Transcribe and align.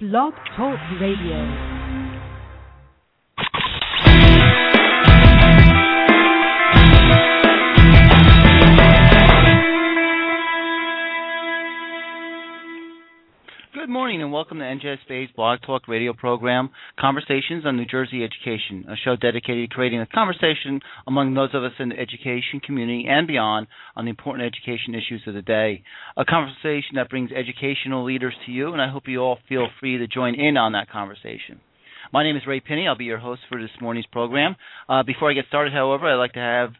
Blog 0.00 0.32
Talk 0.56 0.80
Radio. 0.98 1.69
Welcome 14.40 14.58
to 14.60 14.64
NJSBA's 14.64 15.30
Blog 15.36 15.60
Talk 15.66 15.86
radio 15.86 16.14
program, 16.14 16.70
Conversations 16.98 17.66
on 17.66 17.76
New 17.76 17.84
Jersey 17.84 18.24
Education, 18.24 18.86
a 18.88 18.96
show 18.96 19.14
dedicated 19.14 19.68
to 19.68 19.74
creating 19.74 20.00
a 20.00 20.06
conversation 20.06 20.80
among 21.06 21.34
those 21.34 21.50
of 21.52 21.62
us 21.62 21.72
in 21.78 21.90
the 21.90 21.98
education 21.98 22.58
community 22.64 23.04
and 23.06 23.26
beyond 23.26 23.66
on 23.96 24.06
the 24.06 24.10
important 24.10 24.46
education 24.46 24.94
issues 24.94 25.20
of 25.26 25.34
the 25.34 25.42
day. 25.42 25.82
A 26.16 26.24
conversation 26.24 26.94
that 26.94 27.10
brings 27.10 27.30
educational 27.32 28.02
leaders 28.02 28.32
to 28.46 28.50
you, 28.50 28.72
and 28.72 28.80
I 28.80 28.88
hope 28.88 29.02
you 29.08 29.18
all 29.18 29.36
feel 29.46 29.66
free 29.78 29.98
to 29.98 30.06
join 30.06 30.34
in 30.34 30.56
on 30.56 30.72
that 30.72 30.88
conversation. 30.88 31.60
My 32.10 32.22
name 32.24 32.34
is 32.34 32.42
Ray 32.46 32.62
Pinney. 32.62 32.88
I'll 32.88 32.96
be 32.96 33.04
your 33.04 33.18
host 33.18 33.42
for 33.50 33.60
this 33.60 33.68
morning's 33.78 34.06
program. 34.06 34.56
Uh, 34.88 35.02
before 35.02 35.30
I 35.30 35.34
get 35.34 35.48
started, 35.48 35.74
however, 35.74 36.06
I'd 36.06 36.14
like 36.14 36.32
to 36.32 36.38
have 36.38 36.70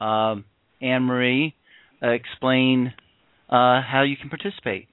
um, 0.00 0.46
Anne 0.80 1.02
Marie 1.02 1.54
uh, 2.02 2.08
explain 2.08 2.94
uh, 3.50 3.82
how 3.82 4.02
you 4.08 4.16
can 4.16 4.30
participate. 4.30 4.88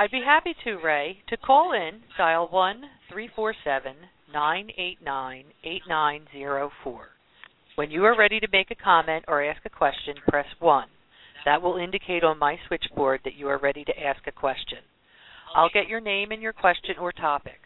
I'd 0.00 0.10
be 0.10 0.22
happy 0.24 0.54
to, 0.64 0.78
Ray. 0.82 1.18
To 1.28 1.36
call 1.36 1.74
in, 1.74 2.00
dial 2.16 2.48
one 2.50 2.84
three 3.12 3.28
four 3.36 3.54
seven 3.62 3.96
nine 4.32 4.70
eight 4.78 4.96
nine 5.04 5.44
eight 5.62 5.82
nine 5.86 6.22
zero 6.32 6.70
four. 6.82 7.08
When 7.74 7.90
you 7.90 8.06
are 8.06 8.16
ready 8.16 8.40
to 8.40 8.48
make 8.50 8.70
a 8.70 8.82
comment 8.82 9.26
or 9.28 9.44
ask 9.44 9.60
a 9.66 9.68
question, 9.68 10.14
press 10.26 10.46
1. 10.58 10.88
That 11.44 11.60
will 11.60 11.76
indicate 11.76 12.24
on 12.24 12.38
my 12.38 12.56
switchboard 12.66 13.20
that 13.24 13.34
you 13.34 13.46
are 13.48 13.58
ready 13.58 13.84
to 13.84 14.02
ask 14.02 14.26
a 14.26 14.32
question. 14.32 14.78
I'll 15.54 15.68
get 15.68 15.86
your 15.86 16.00
name 16.00 16.30
and 16.30 16.40
your 16.40 16.54
question 16.54 16.94
or 16.98 17.12
topic. 17.12 17.60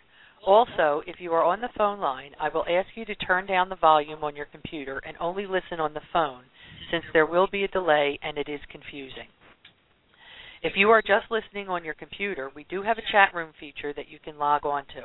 Also, 0.44 1.02
if 1.06 1.20
you 1.20 1.32
are 1.34 1.44
on 1.44 1.60
the 1.60 1.70
phone 1.78 2.00
line, 2.00 2.32
I 2.40 2.48
will 2.48 2.64
ask 2.68 2.88
you 2.96 3.04
to 3.04 3.14
turn 3.14 3.46
down 3.46 3.68
the 3.68 3.76
volume 3.76 4.24
on 4.24 4.34
your 4.34 4.46
computer 4.46 5.00
and 5.06 5.16
only 5.20 5.46
listen 5.46 5.78
on 5.78 5.94
the 5.94 6.08
phone, 6.12 6.42
since 6.90 7.04
there 7.12 7.26
will 7.26 7.46
be 7.46 7.62
a 7.62 7.68
delay 7.68 8.18
and 8.24 8.38
it 8.38 8.48
is 8.48 8.60
confusing. 8.72 9.28
If 10.64 10.72
you 10.76 10.88
are 10.88 11.02
just 11.02 11.30
listening 11.30 11.68
on 11.68 11.84
your 11.84 11.92
computer, 11.92 12.50
we 12.56 12.64
do 12.70 12.82
have 12.82 12.96
a 12.96 13.12
chat 13.12 13.34
room 13.34 13.50
feature 13.60 13.92
that 13.92 14.08
you 14.08 14.18
can 14.18 14.38
log 14.38 14.64
on 14.64 14.84
to. 14.94 15.04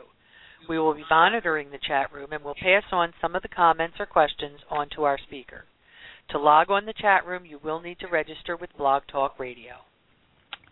We 0.70 0.80
will 0.80 0.94
be 0.94 1.04
monitoring 1.10 1.70
the 1.70 1.86
chat 1.86 2.14
room 2.14 2.32
and 2.32 2.42
will 2.46 2.56
pass 2.56 2.84
on 2.94 3.12
some 3.20 3.36
of 3.36 3.42
the 3.42 3.50
comments 3.50 3.98
or 4.00 4.06
questions 4.06 4.62
on 4.72 4.88
to 4.96 5.04
our 5.04 5.18
speaker. 5.18 5.66
To 6.30 6.40
log 6.40 6.72
on 6.72 6.86
the 6.86 6.94
chat 6.94 7.26
room, 7.26 7.46
you 7.46 7.60
will 7.62 7.82
need 7.82 8.00
to 8.00 8.08
register 8.08 8.56
with 8.56 8.70
Blog 8.78 9.04
Talk 9.12 9.38
Radio. 9.38 9.74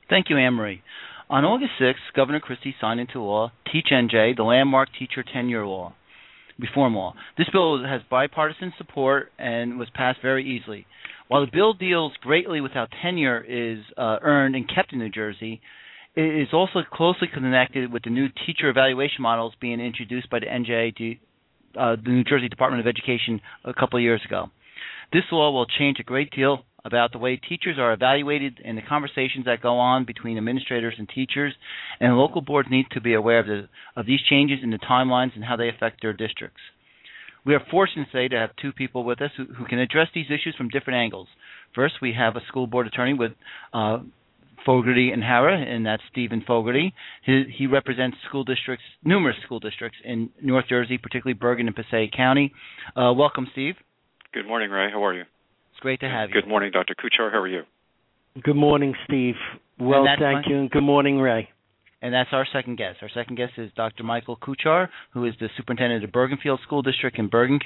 Thank 0.10 0.30
you, 0.30 0.38
Marie. 0.38 0.82
On 1.30 1.44
August 1.44 1.72
6th, 1.82 2.16
Governor 2.16 2.40
Christie 2.40 2.76
signed 2.80 3.02
into 3.02 3.20
law 3.20 3.52
Teach 3.70 3.88
NJ, 3.92 4.38
the 4.38 4.44
landmark 4.44 4.88
teacher 4.98 5.22
tenure 5.22 5.68
law, 5.68 5.96
reform 6.58 6.96
law. 6.96 7.14
This 7.38 7.50
bill 7.52 7.84
has 7.84 8.00
bipartisan 8.10 8.72
support 8.78 9.34
and 9.38 9.78
was 9.78 9.90
passed 9.94 10.20
very 10.22 10.46
easily. 10.50 10.86
While 11.28 11.46
the 11.46 11.52
bill 11.52 11.74
deals 11.74 12.14
greatly 12.22 12.62
with 12.62 12.72
how 12.72 12.88
tenure 13.02 13.44
is 13.44 13.80
uh, 13.98 14.18
earned 14.22 14.56
and 14.56 14.68
kept 14.74 14.94
in 14.94 15.00
New 15.00 15.10
Jersey, 15.10 15.62
it 16.16 16.42
is 16.42 16.48
also 16.54 16.80
closely 16.92 17.28
connected 17.32 17.92
with 17.92 18.04
the 18.04 18.10
new 18.10 18.28
teacher 18.46 18.70
evaluation 18.70 19.22
models 19.22 19.54
being 19.60 19.82
introduced 19.82 20.30
by 20.30 20.40
the 20.40 20.46
NJ, 20.46 21.20
uh, 21.78 21.98
the 22.02 22.10
New 22.10 22.24
Jersey 22.24 22.48
Department 22.48 22.80
of 22.80 22.88
Education, 22.88 23.42
a 23.66 23.74
couple 23.74 24.00
of 24.00 24.04
years 24.04 24.22
ago. 24.26 24.50
This 25.12 25.24
law 25.32 25.52
will 25.52 25.66
change 25.66 25.98
a 26.00 26.04
great 26.04 26.32
deal 26.32 26.64
about 26.86 27.12
the 27.12 27.18
way 27.18 27.36
teachers 27.36 27.78
are 27.78 27.92
evaluated 27.92 28.60
and 28.64 28.78
the 28.78 28.82
conversations 28.82 29.46
that 29.46 29.62
go 29.62 29.78
on 29.80 30.06
between 30.06 30.38
administrators 30.38 30.96
and 30.98 31.10
teachers, 31.10 31.54
and 32.00 32.18
local 32.18 32.42
boards 32.42 32.70
need 32.72 32.86
to 32.92 33.02
be 33.02 33.14
aware 33.14 33.40
of, 33.40 33.48
the, 33.48 33.68
of 33.98 34.06
these 34.06 34.22
changes 34.30 34.60
in 34.64 34.72
the 34.72 34.80
timelines 34.80 35.36
and 35.36 35.44
how 35.44 35.58
they 35.58 35.68
affect 35.68 36.02
their 36.02 36.14
districts. 36.14 36.62
We 37.48 37.56
are 37.56 37.62
fortunate 37.72 38.10
today 38.12 38.28
to 38.28 38.40
have 38.42 38.50
two 38.62 38.74
people 38.74 39.06
with 39.06 39.22
us 39.22 39.32
who, 39.38 39.46
who 39.46 39.64
can 39.64 39.80
address 39.80 40.10
these 40.14 40.26
issues 40.26 40.54
from 40.58 40.68
different 40.68 40.98
angles. 40.98 41.30
First, 41.74 41.96
we 42.02 42.12
have 42.12 42.36
a 42.36 42.42
school 42.50 42.68
board 42.68 42.88
attorney 42.88 43.14
with 43.14 43.32
uh, 43.74 44.00
Fogarty 44.66 45.12
and 45.12 45.24
Hara, 45.24 45.58
and 45.58 45.86
that's 45.86 46.04
Steven 46.12 46.44
Fogarty. 46.46 46.94
He, 47.26 47.46
he, 47.58 47.66
represents 47.66 48.18
school 48.28 48.44
districts, 48.44 48.84
numerous 49.02 49.38
school 49.46 49.62
districts 49.62 49.98
in 50.04 50.30
North 50.42 50.66
Jersey, 50.68 50.98
particularly 50.98 51.36
Bergen 51.36 51.68
and 51.68 51.76
Passaic 51.76 52.12
County. 52.12 52.52
Uh, 52.98 53.14
welcome, 53.16 53.48
Steve. 53.54 53.76
Good 54.34 54.46
morning, 54.46 54.70
Ray. 54.70 54.90
How 54.92 55.06
are 55.06 55.14
you? 55.14 55.22
It's 55.22 55.80
great 55.80 56.02
to 56.02 56.10
have 56.10 56.30
you. 56.30 56.42
Good 56.42 56.50
morning, 56.50 56.72
Dr. 56.74 56.96
Kuchar. 56.96 57.32
How 57.32 57.40
are 57.40 57.48
you? 57.48 57.62
Good 58.44 58.58
morning, 58.58 58.94
Steve. 59.08 59.36
Well, 59.80 60.06
thank 60.06 60.20
my- 60.20 60.44
you, 60.48 60.58
and 60.58 60.70
good 60.70 60.84
morning, 60.84 61.18
Ray. 61.22 61.50
And 62.02 62.14
that's 62.14 62.30
our 62.32 62.46
second 62.54 62.78
guest. 62.78 62.98
Our 63.02 63.10
second 63.14 63.38
guest 63.38 63.54
is 63.58 63.72
Dr. 63.76 64.04
Michael 64.04 64.38
Kuchar, 64.38 64.88
who 65.14 65.26
is 65.26 65.34
the 65.40 65.50
superintendent 65.58 66.04
of 66.04 66.12
Bergenfield 66.12 66.62
School 66.64 66.82
District 66.82 67.18
in 67.18 67.28
Bergen 67.28 67.60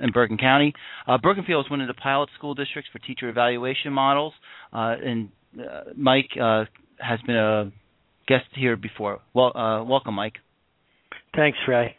in 0.00 0.12
Bergen 0.12 0.36
County. 0.38 0.74
Uh, 1.06 1.18
Bergenfield 1.18 1.64
is 1.64 1.70
one 1.70 1.80
of 1.80 1.88
the 1.88 1.94
pilot 1.94 2.28
school 2.36 2.54
districts 2.54 2.90
for 2.92 2.98
teacher 3.00 3.28
evaluation 3.28 3.92
models, 3.92 4.32
uh, 4.72 4.94
and 5.02 5.30
uh, 5.58 5.84
Mike 5.96 6.30
uh, 6.40 6.64
has 6.98 7.20
been 7.26 7.36
a 7.36 7.72
guest 8.28 8.44
here 8.54 8.76
before. 8.76 9.20
Well, 9.34 9.56
uh, 9.56 9.82
welcome, 9.84 10.14
Mike. 10.14 10.34
Thanks, 11.34 11.58
Ray. 11.66 11.96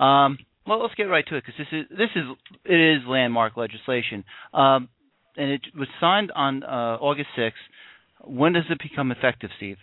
Um, 0.00 0.38
well, 0.66 0.82
let's 0.82 0.94
get 0.94 1.04
right 1.04 1.26
to 1.28 1.36
it 1.36 1.44
because 1.44 1.58
this 1.58 1.80
is 1.80 1.86
this 1.90 2.10
is 2.14 2.24
it 2.64 2.74
is 2.74 3.02
landmark 3.08 3.56
legislation, 3.56 4.24
um, 4.54 4.88
and 5.36 5.50
it 5.50 5.62
was 5.76 5.88
signed 6.00 6.30
on 6.34 6.62
uh, 6.62 6.98
August 7.00 7.28
6th. 7.36 7.52
When 8.24 8.52
does 8.52 8.64
it 8.70 8.78
become 8.82 9.10
effective, 9.10 9.50
Steve? 9.56 9.78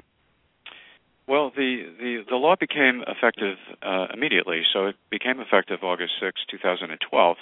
Well, 1.27 1.51
the, 1.55 1.85
the, 1.99 2.23
the 2.29 2.35
law 2.35 2.55
became 2.55 3.03
effective 3.07 3.57
uh, 3.81 4.07
immediately, 4.13 4.61
so 4.71 4.85
it 4.87 4.95
became 5.09 5.39
effective 5.39 5.83
August 5.83 6.13
6, 6.21 6.41
2012. 6.51 7.37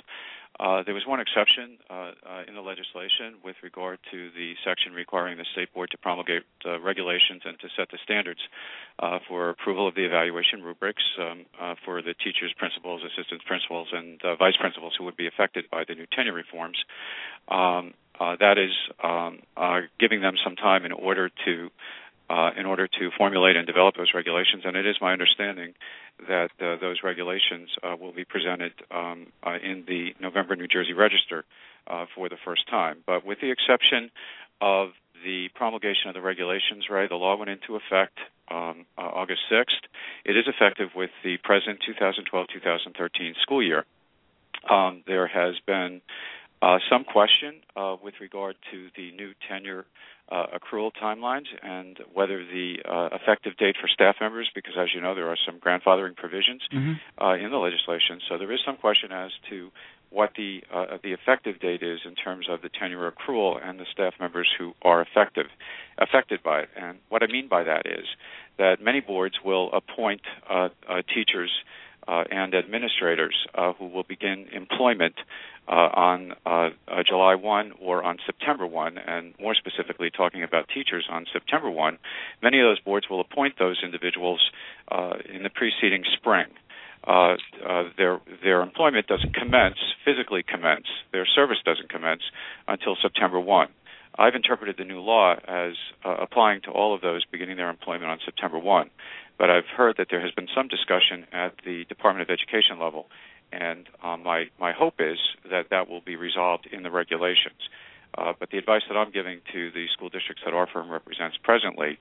Uh, 0.59 0.83
there 0.83 0.93
was 0.93 1.03
one 1.07 1.19
exception 1.19 1.77
uh, 1.89 2.11
uh, 2.23 2.43
in 2.47 2.53
the 2.53 2.61
legislation 2.61 3.35
with 3.43 3.55
regard 3.63 3.97
to 4.11 4.29
the 4.37 4.53
section 4.63 4.93
requiring 4.93 5.37
the 5.37 5.45
state 5.51 5.73
board 5.73 5.89
to 5.89 5.97
promulgate 5.97 6.43
uh, 6.65 6.79
regulations 6.79 7.41
and 7.43 7.59
to 7.59 7.67
set 7.75 7.89
the 7.89 7.97
standards 8.03 8.39
uh, 8.99 9.17
for 9.27 9.49
approval 9.49 9.87
of 9.87 9.95
the 9.95 10.05
evaluation 10.05 10.61
rubrics 10.61 11.03
um, 11.19 11.45
for 11.83 12.03
the 12.03 12.13
teachers, 12.13 12.53
principals, 12.55 13.01
assistant 13.03 13.43
principals, 13.45 13.87
and 13.91 14.21
vice 14.37 14.55
principals 14.59 14.93
who 14.97 15.03
would 15.03 15.17
be 15.17 15.25
affected 15.25 15.65
by 15.71 15.83
the 15.87 15.95
new 15.95 16.05
tenure 16.15 16.33
reforms. 16.33 16.77
Um, 17.49 17.93
that 18.19 18.57
is 18.57 18.71
um, 19.03 19.39
giving 19.99 20.21
them 20.21 20.35
some 20.43 20.55
time 20.55 20.85
in 20.85 20.91
order 20.91 21.29
to 21.45 21.69
uh, 22.29 22.51
in 22.57 22.65
order 22.65 22.87
to 22.87 23.09
formulate 23.17 23.55
and 23.55 23.67
develop 23.67 23.95
those 23.95 24.11
regulations. 24.13 24.63
And 24.65 24.75
it 24.75 24.85
is 24.85 24.95
my 25.01 25.11
understanding 25.11 25.73
that 26.27 26.51
uh, 26.59 26.77
those 26.79 26.99
regulations 27.03 27.69
uh, 27.83 27.95
will 27.99 28.13
be 28.13 28.23
presented 28.23 28.73
um, 28.91 29.27
uh, 29.45 29.57
in 29.61 29.83
the 29.87 30.15
November 30.21 30.55
New 30.55 30.67
Jersey 30.67 30.93
Register 30.93 31.43
uh, 31.87 32.05
for 32.15 32.29
the 32.29 32.37
first 32.45 32.67
time. 32.69 32.99
But 33.05 33.25
with 33.25 33.39
the 33.41 33.51
exception 33.51 34.09
of 34.61 34.89
the 35.23 35.49
promulgation 35.53 36.07
of 36.07 36.13
the 36.13 36.21
regulations, 36.21 36.85
right, 36.89 37.09
the 37.09 37.15
law 37.15 37.37
went 37.37 37.49
into 37.49 37.75
effect 37.75 38.17
um, 38.49 38.85
August 38.97 39.41
6th. 39.51 39.87
It 40.25 40.37
is 40.37 40.45
effective 40.47 40.89
with 40.95 41.11
the 41.23 41.37
present 41.43 41.79
2012-2013 41.87 43.35
school 43.41 43.63
year. 43.63 43.85
Um, 44.69 45.03
there 45.07 45.27
has 45.27 45.55
been 45.65 46.01
some 46.89 47.03
question 47.03 47.55
with 48.01 48.15
regard 48.21 48.55
to 48.71 48.87
the 48.95 49.11
new 49.11 49.33
tenure 49.49 49.85
uh, 50.29 50.45
accrual 50.57 50.91
timelines 51.01 51.45
and 51.61 51.99
whether 52.13 52.43
the 52.45 52.77
uh, 52.85 53.09
effective 53.15 53.57
date 53.57 53.75
for 53.79 53.87
staff 53.87 54.15
members, 54.21 54.49
because 54.55 54.73
as 54.79 54.89
you 54.95 55.01
know, 55.01 55.13
there 55.15 55.27
are 55.27 55.37
some 55.45 55.59
grandfathering 55.59 56.15
provisions 56.15 56.61
mm-hmm. 56.73 57.23
uh, 57.23 57.35
in 57.35 57.51
the 57.51 57.57
legislation. 57.57 58.19
So 58.29 58.37
there 58.37 58.51
is 58.51 58.59
some 58.65 58.77
question 58.77 59.11
as 59.11 59.31
to 59.49 59.71
what 60.09 60.31
the 60.37 60.61
uh, 60.71 60.97
the 61.03 61.11
effective 61.11 61.59
date 61.59 61.81
is 61.81 61.99
in 62.05 62.15
terms 62.15 62.47
of 62.49 62.61
the 62.61 62.69
tenure 62.69 63.11
accrual 63.11 63.59
and 63.67 63.79
the 63.79 63.85
staff 63.91 64.13
members 64.19 64.47
who 64.57 64.73
are 64.83 65.01
effective 65.01 65.47
affected 65.97 66.41
by 66.43 66.61
it. 66.61 66.69
And 66.75 66.99
what 67.09 67.23
I 67.23 67.27
mean 67.27 67.47
by 67.47 67.63
that 67.63 67.85
is 67.85 68.05
that 68.57 68.81
many 68.81 69.01
boards 69.01 69.35
will 69.43 69.71
appoint 69.73 70.21
uh, 70.49 70.69
uh, 70.87 71.01
teachers 71.13 71.51
uh, 72.07 72.23
and 72.29 72.53
administrators 72.53 73.35
uh, 73.55 73.73
who 73.73 73.87
will 73.87 74.03
begin 74.03 74.47
employment 74.53 75.15
uh, 75.67 75.71
on 75.71 76.33
uh, 76.45 76.69
uh, 76.87 77.03
July 77.07 77.35
1 77.35 77.73
or 77.81 78.03
on 78.03 78.17
September 78.25 78.67
1, 78.67 78.97
and 78.97 79.33
more 79.39 79.55
specifically 79.55 80.09
talking 80.09 80.43
about 80.43 80.67
teachers 80.73 81.07
on 81.09 81.25
September 81.31 81.69
1, 81.69 81.97
many 82.41 82.59
of 82.59 82.65
those 82.65 82.79
boards 82.79 83.09
will 83.09 83.21
appoint 83.21 83.57
those 83.57 83.79
individuals 83.83 84.41
uh, 84.91 85.13
in 85.33 85.43
the 85.43 85.49
preceding 85.49 86.03
spring. 86.17 86.47
their 87.97 88.19
their 88.43 88.61
employment 88.61 89.07
doesn't 89.07 89.33
commence 89.33 89.77
physically 90.05 90.43
commence. 90.43 90.87
Their 91.11 91.25
service 91.25 91.59
doesn't 91.63 91.89
commence 91.89 92.23
until 92.67 92.97
September 93.01 93.39
1. 93.39 93.67
I've 94.15 94.35
interpreted 94.35 94.75
the 94.77 94.83
new 94.83 94.99
law 94.99 95.35
as 95.47 95.73
applying 96.03 96.61
to 96.63 96.71
all 96.71 96.93
of 96.93 97.01
those 97.01 97.25
beginning 97.25 97.57
their 97.57 97.69
employment 97.69 98.11
on 98.11 98.19
September 98.25 98.59
1 98.59 98.89
but 99.37 99.49
I've 99.49 99.67
heard 99.75 99.95
that 99.97 100.07
there 100.09 100.21
has 100.21 100.31
been 100.31 100.47
some 100.55 100.67
discussion 100.67 101.25
at 101.31 101.53
the 101.65 101.85
Department 101.85 102.29
of 102.29 102.33
Education 102.33 102.79
level, 102.79 103.07
and 103.53 103.87
um, 104.03 104.23
my 104.23 104.45
my 104.59 104.71
hope 104.73 104.95
is 104.99 105.17
that 105.49 105.67
that 105.69 105.89
will 105.89 106.01
be 106.01 106.15
resolved 106.15 106.67
in 106.71 106.83
the 106.83 106.91
regulations. 106.91 107.59
Uh, 108.15 108.33
but 108.39 108.51
the 108.51 108.59
advice 108.59 108.83
that 108.87 108.95
I'm 108.95 109.11
giving 109.11 109.39
to 109.53 109.71
the 109.71 109.87
school 109.91 110.09
districts 110.09 110.43
that 110.45 110.53
our 110.53 110.67
firm 110.71 110.89
represents 110.91 111.35
presently 111.43 111.97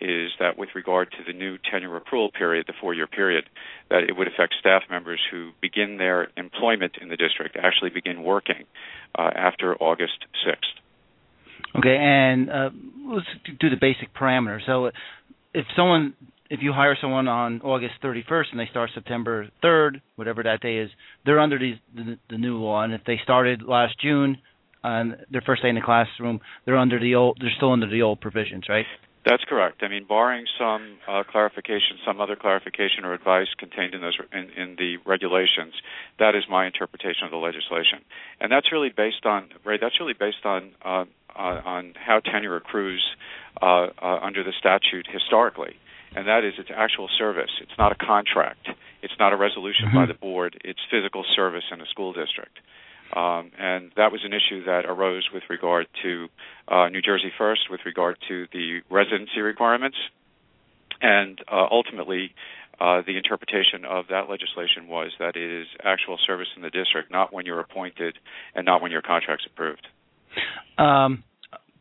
is 0.00 0.30
that 0.38 0.56
with 0.56 0.68
regard 0.76 1.10
to 1.12 1.18
the 1.26 1.32
new 1.32 1.58
tenure 1.58 1.98
accrual 1.98 2.32
period, 2.32 2.66
the 2.68 2.72
four-year 2.80 3.08
period, 3.08 3.48
that 3.90 4.04
it 4.04 4.16
would 4.16 4.28
affect 4.28 4.54
staff 4.60 4.82
members 4.88 5.20
who 5.28 5.50
begin 5.60 5.96
their 5.96 6.28
employment 6.36 6.92
in 7.00 7.08
the 7.08 7.16
district, 7.16 7.56
actually 7.56 7.90
begin 7.90 8.22
working 8.22 8.64
uh, 9.18 9.30
after 9.34 9.74
August 9.76 10.24
6th. 10.46 11.78
Okay, 11.78 11.96
and 11.96 12.48
uh, 12.48 12.70
let's 13.06 13.26
do 13.58 13.68
the 13.68 13.76
basic 13.80 14.14
parameters. 14.14 14.60
So, 14.66 14.92
if 15.52 15.66
someone, 15.74 16.14
if 16.50 16.60
you 16.62 16.72
hire 16.72 16.96
someone 17.00 17.28
on 17.28 17.60
August 17.62 17.94
31st 18.02 18.44
and 18.52 18.60
they 18.60 18.68
start 18.70 18.90
September 18.94 19.48
3rd, 19.62 20.00
whatever 20.16 20.42
that 20.42 20.60
day 20.60 20.78
is, 20.78 20.90
they're 21.24 21.40
under 21.40 21.58
the, 21.58 21.74
the, 21.94 22.18
the 22.30 22.38
new 22.38 22.58
law. 22.58 22.82
And 22.82 22.94
if 22.94 23.02
they 23.06 23.18
started 23.22 23.62
last 23.62 24.00
June, 24.00 24.38
on 24.84 25.16
their 25.30 25.42
first 25.42 25.62
day 25.62 25.68
in 25.68 25.74
the 25.74 25.80
classroom, 25.80 26.40
they're 26.64 26.76
under 26.76 27.00
the 27.00 27.14
old, 27.16 27.38
they're 27.40 27.50
still 27.56 27.72
under 27.72 27.88
the 27.88 28.02
old 28.02 28.20
provisions, 28.20 28.64
right? 28.68 28.86
That's 29.26 29.42
correct. 29.42 29.82
I 29.82 29.88
mean, 29.88 30.06
barring 30.08 30.46
some 30.56 30.98
uh, 31.08 31.24
clarification, 31.28 31.98
some 32.06 32.20
other 32.20 32.36
clarification 32.36 33.04
or 33.04 33.12
advice 33.12 33.48
contained 33.58 33.92
in 33.92 34.00
those 34.00 34.16
in, 34.32 34.50
in, 34.56 34.76
the 34.78 34.98
regulations, 35.04 35.74
that 36.20 36.36
is 36.36 36.44
my 36.48 36.64
interpretation 36.64 37.24
of 37.24 37.32
the 37.32 37.36
legislation, 37.36 38.06
and 38.40 38.52
that's 38.52 38.70
really 38.70 38.90
based 38.96 39.26
on 39.26 39.48
Ray. 39.64 39.78
That's 39.80 39.98
really 39.98 40.14
based 40.14 40.44
on 40.44 40.70
uh, 40.84 41.06
uh, 41.34 41.60
on 41.64 41.94
how 41.96 42.20
tenure 42.20 42.54
accrues 42.54 43.04
uh, 43.60 43.88
uh, 44.00 44.18
under 44.22 44.44
the 44.44 44.52
statute 44.60 45.08
historically, 45.12 45.74
and 46.16 46.26
that 46.26 46.44
is 46.44 46.54
its 46.58 46.70
actual 46.74 47.08
service. 47.18 47.50
It's 47.60 47.78
not 47.78 47.92
a 47.92 47.94
contract. 47.94 48.68
It's 49.02 49.14
not 49.20 49.32
a 49.32 49.36
resolution 49.36 49.88
mm-hmm. 49.88 49.96
by 49.96 50.06
the 50.06 50.14
board. 50.14 50.58
It's 50.64 50.80
physical 50.90 51.24
service 51.36 51.64
in 51.70 51.80
a 51.80 51.86
school 51.86 52.12
district. 52.14 52.58
Um, 53.14 53.52
and 53.58 53.92
that 53.96 54.10
was 54.10 54.22
an 54.24 54.32
issue 54.32 54.64
that 54.64 54.84
arose 54.86 55.28
with 55.32 55.44
regard 55.48 55.86
to 56.02 56.28
uh, 56.66 56.88
New 56.88 57.02
Jersey 57.02 57.30
First, 57.38 57.70
with 57.70 57.80
regard 57.84 58.16
to 58.28 58.46
the 58.52 58.80
residency 58.90 59.40
requirements. 59.40 59.96
And 61.00 61.38
uh, 61.52 61.66
ultimately, 61.70 62.34
uh, 62.80 63.02
the 63.06 63.16
interpretation 63.16 63.84
of 63.84 64.06
that 64.08 64.28
legislation 64.28 64.88
was 64.88 65.12
that 65.18 65.36
it 65.36 65.60
is 65.60 65.66
actual 65.84 66.18
service 66.26 66.48
in 66.56 66.62
the 66.62 66.70
district, 66.70 67.12
not 67.12 67.32
when 67.32 67.46
you're 67.46 67.60
appointed 67.60 68.18
and 68.54 68.64
not 68.64 68.82
when 68.82 68.90
your 68.90 69.02
contract's 69.02 69.46
approved. 69.46 69.86
Um, 70.78 71.22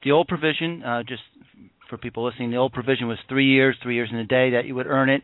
the 0.04 0.12
old 0.12 0.28
provision, 0.28 0.84
uh, 0.84 1.04
just 1.04 1.24
for 1.90 1.98
people 1.98 2.26
listening, 2.26 2.52
the 2.52 2.58
old 2.58 2.74
provision 2.74 3.08
was 3.08 3.18
three 3.30 3.48
years, 3.48 3.76
three 3.82 3.96
years 3.96 4.10
in 4.12 4.18
a 4.18 4.26
day 4.26 4.52
that 4.52 4.66
you 4.66 4.76
would 4.76 4.88
earn 4.88 5.10
it 5.10 5.22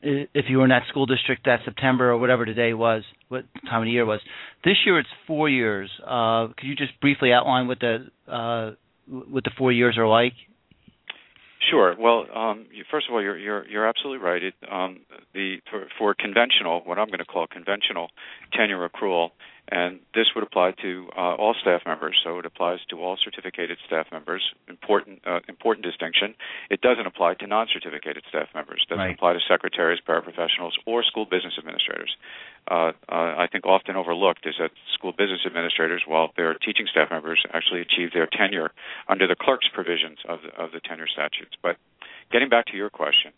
if 0.00 0.44
you 0.48 0.58
were 0.58 0.64
in 0.64 0.70
that 0.70 0.82
school 0.88 1.06
district 1.06 1.44
that 1.46 1.60
September 1.64 2.10
or 2.10 2.18
whatever 2.18 2.44
today 2.44 2.72
was, 2.72 3.02
what 3.28 3.44
time 3.68 3.82
of 3.82 3.88
year 3.88 4.06
was. 4.06 4.20
This 4.64 4.76
year 4.86 4.98
it's 4.98 5.08
four 5.26 5.48
years. 5.48 5.90
Uh, 6.02 6.48
could 6.56 6.66
you 6.66 6.76
just 6.76 6.98
briefly 7.00 7.32
outline 7.32 7.66
what 7.66 7.80
the 7.80 8.06
uh, 8.30 8.72
what 9.08 9.44
the 9.44 9.50
four 9.58 9.72
years 9.72 9.96
are 9.98 10.06
like? 10.06 10.34
Sure. 11.70 11.96
Well, 11.98 12.26
um, 12.34 12.66
first 12.90 13.06
of 13.08 13.14
all, 13.14 13.22
you're 13.22 13.36
you're, 13.36 13.66
you're 13.66 13.88
absolutely 13.88 14.24
right. 14.24 14.42
It, 14.42 14.54
um, 14.70 15.00
the 15.34 15.56
for, 15.70 15.86
for 15.98 16.14
conventional, 16.14 16.82
what 16.84 16.98
I'm 16.98 17.08
going 17.08 17.18
to 17.18 17.24
call 17.24 17.46
conventional 17.46 18.08
tenure 18.52 18.88
accrual, 18.88 19.30
and 19.70 20.00
this 20.14 20.26
would 20.34 20.44
apply 20.44 20.72
to 20.82 21.08
uh, 21.16 21.34
all 21.36 21.54
staff 21.60 21.82
members. 21.84 22.18
So 22.24 22.38
it 22.38 22.46
applies 22.46 22.78
to 22.90 23.00
all 23.00 23.16
certificated 23.22 23.78
staff 23.86 24.06
members. 24.10 24.42
Important 24.68 25.20
uh, 25.26 25.40
important 25.48 25.84
distinction. 25.84 26.34
It 26.70 26.80
doesn't 26.80 27.06
apply 27.06 27.34
to 27.34 27.46
non-certificated 27.46 28.24
staff 28.28 28.48
members. 28.54 28.84
It 28.86 28.90
doesn't 28.90 29.04
right. 29.04 29.14
apply 29.14 29.34
to 29.34 29.40
secretaries, 29.48 30.00
paraprofessionals, 30.06 30.72
or 30.86 31.02
school 31.04 31.24
business 31.24 31.54
administrators. 31.58 32.16
Uh, 32.70 32.92
uh, 33.08 33.36
I 33.36 33.46
think 33.50 33.66
often 33.66 33.96
overlooked 33.96 34.46
is 34.46 34.54
that 34.58 34.70
school 34.94 35.12
business 35.12 35.40
administrators, 35.46 36.02
while 36.06 36.32
they're 36.36 36.54
teaching 36.54 36.86
staff 36.90 37.10
members, 37.10 37.44
actually 37.52 37.80
achieve 37.80 38.12
their 38.12 38.26
tenure 38.26 38.72
under 39.08 39.26
the 39.26 39.36
clerk's 39.36 39.68
provisions 39.72 40.18
of 40.28 40.40
the, 40.42 40.62
of 40.62 40.72
the 40.72 40.80
tenure 40.80 41.08
statutes. 41.08 41.56
But 41.62 41.76
getting 42.32 42.48
back 42.48 42.66
to 42.66 42.76
your 42.76 42.90
question, 42.90 43.32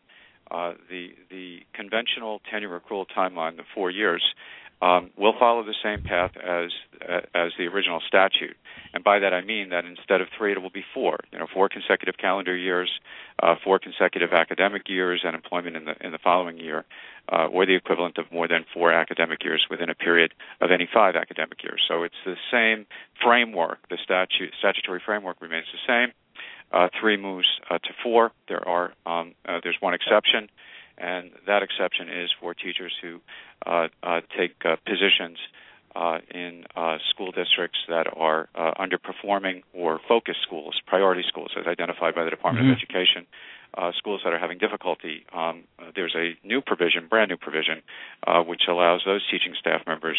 uh, 0.50 0.75
the 0.88 1.11
the 1.31 1.61
conventional 1.75 2.41
tenure 2.50 2.79
accrual 2.79 3.06
timeline, 3.17 3.56
the 3.56 3.64
four 3.75 3.91
years, 3.91 4.23
um, 4.82 5.11
will 5.17 5.35
follow 5.38 5.62
the 5.62 5.75
same 5.82 6.02
path 6.02 6.32
as 6.37 6.70
uh, 7.06 7.20
as 7.35 7.52
the 7.58 7.67
original 7.67 8.00
statute. 8.06 8.56
And 8.93 9.05
by 9.05 9.19
that 9.20 9.32
I 9.32 9.43
mean 9.43 9.69
that 9.69 9.85
instead 9.85 10.20
of 10.20 10.29
three, 10.37 10.52
it 10.52 10.62
will 10.62 10.70
be 10.70 10.85
four. 10.94 11.19
You 11.32 11.38
know, 11.38 11.47
four 11.52 11.69
consecutive 11.69 12.17
calendar 12.17 12.56
years, 12.56 12.91
uh, 13.43 13.55
four 13.62 13.79
consecutive 13.79 14.32
academic 14.32 14.88
years, 14.88 15.20
and 15.25 15.35
employment 15.35 15.76
in 15.76 15.85
the 15.85 15.94
in 16.00 16.12
the 16.12 16.19
following 16.19 16.58
year, 16.58 16.85
uh, 17.31 17.47
or 17.47 17.67
the 17.67 17.75
equivalent 17.75 18.19
of 18.19 18.32
more 18.32 18.49
than 18.49 18.64
four 18.73 18.93
academic 18.93 19.44
years 19.44 19.67
within 19.70 19.91
a 19.91 19.94
period 19.94 20.32
of 20.61 20.70
any 20.70 20.88
five 20.93 21.14
academic 21.14 21.62
years. 21.62 21.85
So 21.87 22.02
it's 22.02 22.14
the 22.25 22.37
same 22.50 22.87
framework. 23.23 23.88
The 23.91 23.99
statute 24.02 24.55
statutory 24.58 25.00
framework 25.05 25.41
remains 25.41 25.67
the 25.73 25.79
same. 25.87 26.12
Uh, 26.73 26.89
three 27.01 27.17
moves 27.17 27.49
uh, 27.69 27.79
to 27.79 27.89
four. 28.03 28.31
There 28.49 28.67
are 28.67 28.93
um, 29.05 29.35
uh, 29.45 29.61
there's 29.63 29.77
one 29.81 29.95
exception 29.95 30.49
and 31.01 31.31
that 31.47 31.63
exception 31.63 32.09
is 32.09 32.31
for 32.39 32.55
teachers 32.55 32.93
who 33.01 33.21
uh, 33.67 33.89
uh, 34.03 34.21
take 34.37 34.55
uh, 34.65 34.77
positions 34.87 35.39
uh, 35.97 36.19
in 36.33 36.65
uh, 36.77 36.99
school 37.09 37.33
districts 37.33 37.79
that 37.89 38.07
are 38.15 38.49
uh, 38.55 38.73
underperforming 38.79 39.63
or 39.73 39.99
focus 40.07 40.37
schools, 40.43 40.81
priority 40.87 41.23
schools, 41.27 41.51
as 41.59 41.67
identified 41.67 42.15
by 42.15 42.23
the 42.23 42.31
Department 42.31 42.67
mm-hmm. 42.67 42.73
of 42.73 42.79
Education. 42.79 43.27
schools 43.99 44.21
that 44.23 44.33
are 44.33 44.39
having 44.39 44.59
difficulty. 44.59 45.25
Um, 45.33 45.65
there's 45.97 46.15
a 46.15 46.37
new 46.47 46.61
provision, 46.61 47.09
brand 47.09 47.31
new 47.31 47.37
provision, 47.37 47.83
which 48.47 48.63
allows 48.69 49.03
those 49.05 49.23
teaching 49.31 49.55
staff 49.59 49.83
members 49.87 50.19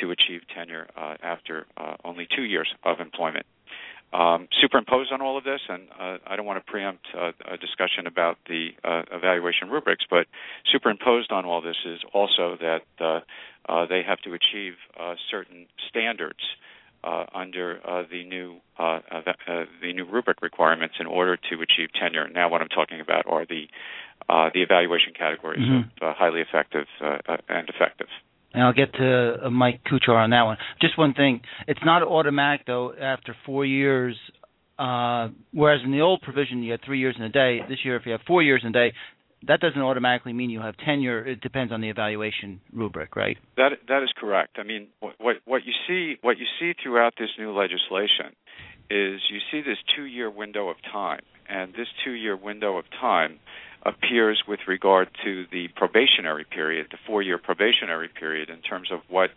to 0.00 0.10
achieve 0.10 0.42
tenure 0.52 0.88
after 1.22 1.66
only 2.04 2.26
two 2.34 2.42
years 2.42 2.68
of 2.82 2.98
employment. 2.98 3.46
Um, 4.14 4.46
superimposed 4.62 5.10
on 5.10 5.20
all 5.20 5.36
of 5.36 5.42
this, 5.42 5.60
and 5.68 5.88
uh, 5.98 6.18
I 6.24 6.36
don't 6.36 6.46
want 6.46 6.64
to 6.64 6.70
preempt 6.70 7.04
uh, 7.18 7.32
a 7.50 7.56
discussion 7.56 8.06
about 8.06 8.38
the 8.46 8.68
uh, 8.84 9.02
evaluation 9.10 9.70
rubrics, 9.70 10.04
but 10.08 10.28
superimposed 10.70 11.32
on 11.32 11.44
all 11.44 11.60
this 11.60 11.74
is 11.84 11.98
also 12.12 12.56
that 12.60 12.82
uh, 13.00 13.20
uh, 13.68 13.86
they 13.86 14.02
have 14.06 14.20
to 14.20 14.34
achieve 14.34 14.74
uh, 15.00 15.14
certain 15.32 15.66
standards 15.88 16.38
under 17.34 18.06
the 18.10 18.24
new 18.24 18.60
the 18.78 19.92
new 19.92 20.06
rubric 20.06 20.40
requirements 20.42 20.94
in 21.00 21.06
order 21.06 21.36
to 21.36 21.60
achieve 21.60 21.88
tenure. 22.00 22.28
Now, 22.28 22.48
what 22.48 22.62
I'm 22.62 22.68
talking 22.68 23.00
about 23.00 23.26
are 23.26 23.44
the 23.44 23.66
the 24.28 24.62
evaluation 24.62 25.12
categories 25.12 25.60
mm-hmm. 25.60 26.04
of 26.04 26.16
highly 26.16 26.40
effective 26.40 26.86
and 27.00 27.68
effective 27.68 28.08
and 28.54 28.62
I'll 28.62 28.72
get 28.72 28.92
to 28.94 29.46
uh, 29.46 29.50
Mike 29.50 29.80
Kuchar 29.84 30.16
on 30.16 30.30
that 30.30 30.42
one. 30.42 30.56
Just 30.80 30.96
one 30.96 31.12
thing: 31.12 31.40
it's 31.66 31.80
not 31.84 32.02
automatic 32.02 32.66
though. 32.66 32.92
After 32.94 33.36
four 33.44 33.66
years, 33.66 34.16
uh, 34.78 35.28
whereas 35.52 35.80
in 35.84 35.90
the 35.90 36.00
old 36.00 36.22
provision 36.22 36.62
you 36.62 36.70
had 36.70 36.80
three 36.84 37.00
years 37.00 37.16
in 37.18 37.24
a 37.24 37.28
day, 37.28 37.58
this 37.68 37.78
year 37.84 37.96
if 37.96 38.06
you 38.06 38.12
have 38.12 38.22
four 38.26 38.42
years 38.42 38.62
in 38.62 38.70
a 38.70 38.72
day, 38.72 38.92
that 39.46 39.60
doesn't 39.60 39.80
automatically 39.80 40.32
mean 40.32 40.50
you 40.50 40.60
have 40.60 40.76
tenure. 40.78 41.26
It 41.26 41.40
depends 41.40 41.72
on 41.72 41.80
the 41.80 41.88
evaluation 41.90 42.60
rubric, 42.72 43.16
right? 43.16 43.36
That 43.56 43.72
that 43.88 44.02
is 44.02 44.10
correct. 44.16 44.56
I 44.58 44.62
mean, 44.62 44.88
what 45.00 45.36
what, 45.44 45.62
you 45.64 45.72
see 45.86 46.16
what 46.22 46.38
you 46.38 46.46
see 46.58 46.72
throughout 46.82 47.14
this 47.18 47.30
new 47.38 47.52
legislation 47.52 48.36
is 48.90 49.20
you 49.30 49.40
see 49.50 49.62
this 49.62 49.78
two-year 49.96 50.30
window 50.30 50.68
of 50.68 50.76
time, 50.92 51.20
and 51.48 51.72
this 51.72 51.88
two-year 52.04 52.36
window 52.36 52.76
of 52.76 52.84
time 53.00 53.40
appears 53.84 54.42
with 54.48 54.60
regard 54.66 55.08
to 55.24 55.44
the 55.52 55.68
probationary 55.76 56.44
period, 56.44 56.88
the 56.90 56.98
four-year 57.06 57.38
probationary 57.38 58.08
period, 58.08 58.48
in 58.48 58.60
terms 58.60 58.90
of 58.90 59.00
what, 59.08 59.30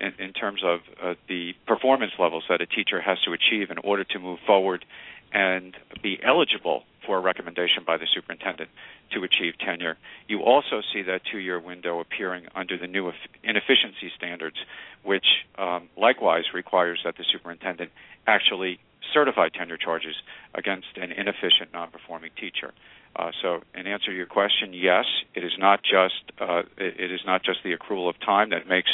in, 0.00 0.12
in 0.18 0.32
terms 0.32 0.62
of 0.64 0.80
uh, 1.02 1.14
the 1.28 1.54
performance 1.66 2.12
levels 2.18 2.44
that 2.48 2.60
a 2.60 2.66
teacher 2.66 3.00
has 3.00 3.18
to 3.24 3.32
achieve 3.32 3.70
in 3.70 3.78
order 3.78 4.04
to 4.04 4.18
move 4.18 4.38
forward 4.46 4.84
and 5.32 5.76
be 6.02 6.18
eligible 6.22 6.84
for 7.04 7.18
a 7.18 7.20
recommendation 7.20 7.82
by 7.84 7.96
the 7.96 8.06
superintendent 8.14 8.70
to 9.12 9.24
achieve 9.24 9.54
tenure. 9.58 9.96
You 10.28 10.40
also 10.42 10.80
see 10.92 11.02
that 11.02 11.22
two-year 11.30 11.58
window 11.58 12.00
appearing 12.00 12.46
under 12.54 12.78
the 12.78 12.86
new 12.86 13.10
inefficiency 13.42 14.12
standards, 14.16 14.56
which 15.02 15.26
um, 15.58 15.88
likewise 15.96 16.44
requires 16.54 17.00
that 17.04 17.16
the 17.16 17.24
superintendent 17.30 17.90
actually 18.26 18.78
certify 19.12 19.48
tenure 19.48 19.76
charges 19.76 20.14
against 20.54 20.86
an 20.96 21.12
inefficient, 21.12 21.72
non-performing 21.72 22.30
teacher. 22.38 22.72
Uh, 23.16 23.30
so, 23.42 23.60
in 23.74 23.86
answer 23.86 24.06
to 24.06 24.16
your 24.16 24.26
question, 24.26 24.72
yes, 24.72 25.04
it 25.34 25.44
is 25.44 25.52
not 25.58 25.80
just 25.82 26.38
uh, 26.40 26.62
it, 26.76 26.98
it 26.98 27.12
is 27.12 27.20
not 27.26 27.44
just 27.44 27.60
the 27.62 27.72
accrual 27.76 28.08
of 28.08 28.18
time 28.20 28.50
that 28.50 28.68
makes 28.68 28.90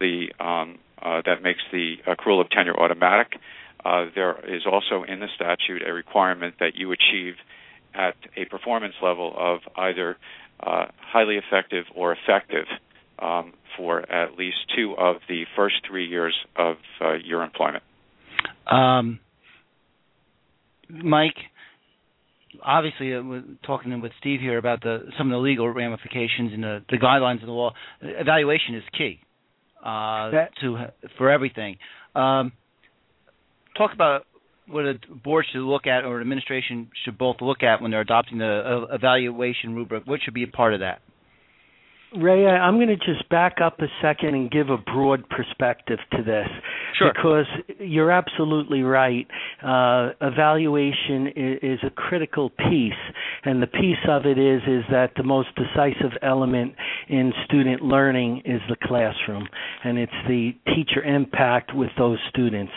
the 0.00 0.32
um, 0.40 0.78
uh, 1.00 1.22
that 1.24 1.42
makes 1.42 1.60
the 1.72 1.96
accrual 2.06 2.40
of 2.40 2.50
tenure 2.50 2.78
automatic. 2.78 3.38
Uh, 3.84 4.06
there 4.14 4.38
is 4.46 4.62
also 4.66 5.04
in 5.04 5.20
the 5.20 5.28
statute 5.34 5.82
a 5.86 5.92
requirement 5.92 6.56
that 6.60 6.74
you 6.74 6.92
achieve 6.92 7.34
at 7.94 8.14
a 8.36 8.44
performance 8.44 8.94
level 9.02 9.34
of 9.36 9.60
either 9.76 10.16
uh, 10.60 10.86
highly 11.00 11.36
effective 11.36 11.84
or 11.94 12.12
effective 12.12 12.66
um, 13.18 13.52
for 13.76 14.00
at 14.12 14.36
least 14.36 14.56
two 14.76 14.94
of 14.98 15.16
the 15.28 15.44
first 15.56 15.76
three 15.88 16.06
years 16.06 16.34
of 16.56 16.76
uh, 17.00 17.14
your 17.14 17.42
employment. 17.42 17.82
Um, 18.66 19.20
Mike, 20.88 21.36
obviously, 22.62 23.14
uh, 23.14 23.22
talking 23.64 24.00
with 24.00 24.12
Steve 24.20 24.40
here 24.40 24.58
about 24.58 24.82
the 24.82 25.04
some 25.18 25.28
of 25.28 25.32
the 25.32 25.38
legal 25.38 25.68
ramifications 25.68 26.52
and 26.52 26.62
the, 26.62 26.84
the 26.90 26.96
guidelines 26.96 27.40
of 27.40 27.46
the 27.46 27.52
law, 27.52 27.72
evaluation 28.00 28.74
is 28.74 28.82
key 28.96 29.20
uh, 29.80 30.30
that, 30.30 30.50
to 30.60 30.86
for 31.18 31.30
everything. 31.30 31.76
Um, 32.14 32.52
talk 33.76 33.92
about 33.94 34.26
what 34.66 34.84
a 34.84 34.94
board 35.24 35.46
should 35.50 35.62
look 35.62 35.86
at 35.86 36.04
or 36.04 36.16
an 36.16 36.22
administration 36.22 36.90
should 37.04 37.18
both 37.18 37.36
look 37.40 37.62
at 37.62 37.82
when 37.82 37.90
they're 37.90 38.00
adopting 38.00 38.38
the 38.38 38.86
uh, 38.90 38.94
evaluation 38.94 39.74
rubric. 39.74 40.06
What 40.06 40.20
should 40.24 40.34
be 40.34 40.44
a 40.44 40.48
part 40.48 40.74
of 40.74 40.80
that? 40.80 41.00
Ray, 42.16 42.44
I'm 42.44 42.76
going 42.76 42.88
to 42.88 42.96
just 42.96 43.28
back 43.28 43.58
up 43.64 43.78
a 43.80 43.86
second 44.02 44.34
and 44.34 44.50
give 44.50 44.68
a 44.68 44.76
broad 44.76 45.28
perspective 45.28 45.98
to 46.12 46.22
this. 46.24 46.48
Sure. 47.00 47.12
Because 47.14 47.46
you're 47.78 48.10
absolutely 48.10 48.82
right. 48.82 49.26
Uh, 49.62 50.10
evaluation 50.20 51.28
is, 51.34 51.58
is, 51.62 51.78
a 51.82 51.90
critical 51.90 52.50
piece, 52.50 52.92
and 53.44 53.62
the 53.62 53.66
piece 53.66 54.04
of 54.08 54.26
it 54.26 54.38
is 54.38 54.60
is 54.68 54.84
that 54.90 55.12
the 55.16 55.22
most 55.22 55.48
decisive 55.56 56.16
element 56.22 56.74
in 57.08 57.32
student 57.46 57.80
learning 57.82 58.42
is 58.44 58.60
the 58.68 58.76
classroom, 58.82 59.48
and 59.82 59.98
it's 59.98 60.12
the 60.28 60.52
teacher 60.74 61.02
impact 61.02 61.74
with 61.74 61.90
those 61.98 62.18
students. 62.28 62.72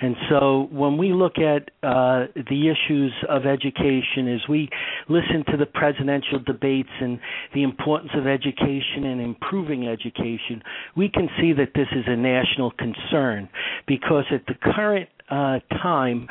And 0.00 0.14
so 0.30 0.68
when 0.70 0.96
we 0.96 1.12
look 1.12 1.38
at 1.38 1.70
uh, 1.82 2.26
the 2.36 2.70
issues 2.70 3.12
of 3.28 3.44
education, 3.44 4.32
as 4.32 4.48
we 4.48 4.68
listen 5.08 5.44
to 5.50 5.56
the 5.56 5.66
presidential 5.66 6.38
debates 6.38 6.90
and 7.00 7.18
the 7.52 7.64
importance 7.64 8.12
of 8.14 8.26
education 8.26 8.44
education 8.44 9.04
and 9.04 9.20
improving 9.20 9.88
education, 9.88 10.62
we 10.96 11.08
can 11.08 11.28
see 11.40 11.52
that 11.52 11.70
this 11.74 11.88
is 11.92 12.04
a 12.06 12.16
national 12.16 12.70
concern 12.72 13.48
because 13.86 14.24
at 14.30 14.46
the 14.46 14.54
current 14.54 15.08
uh, 15.30 15.58
time, 15.82 16.28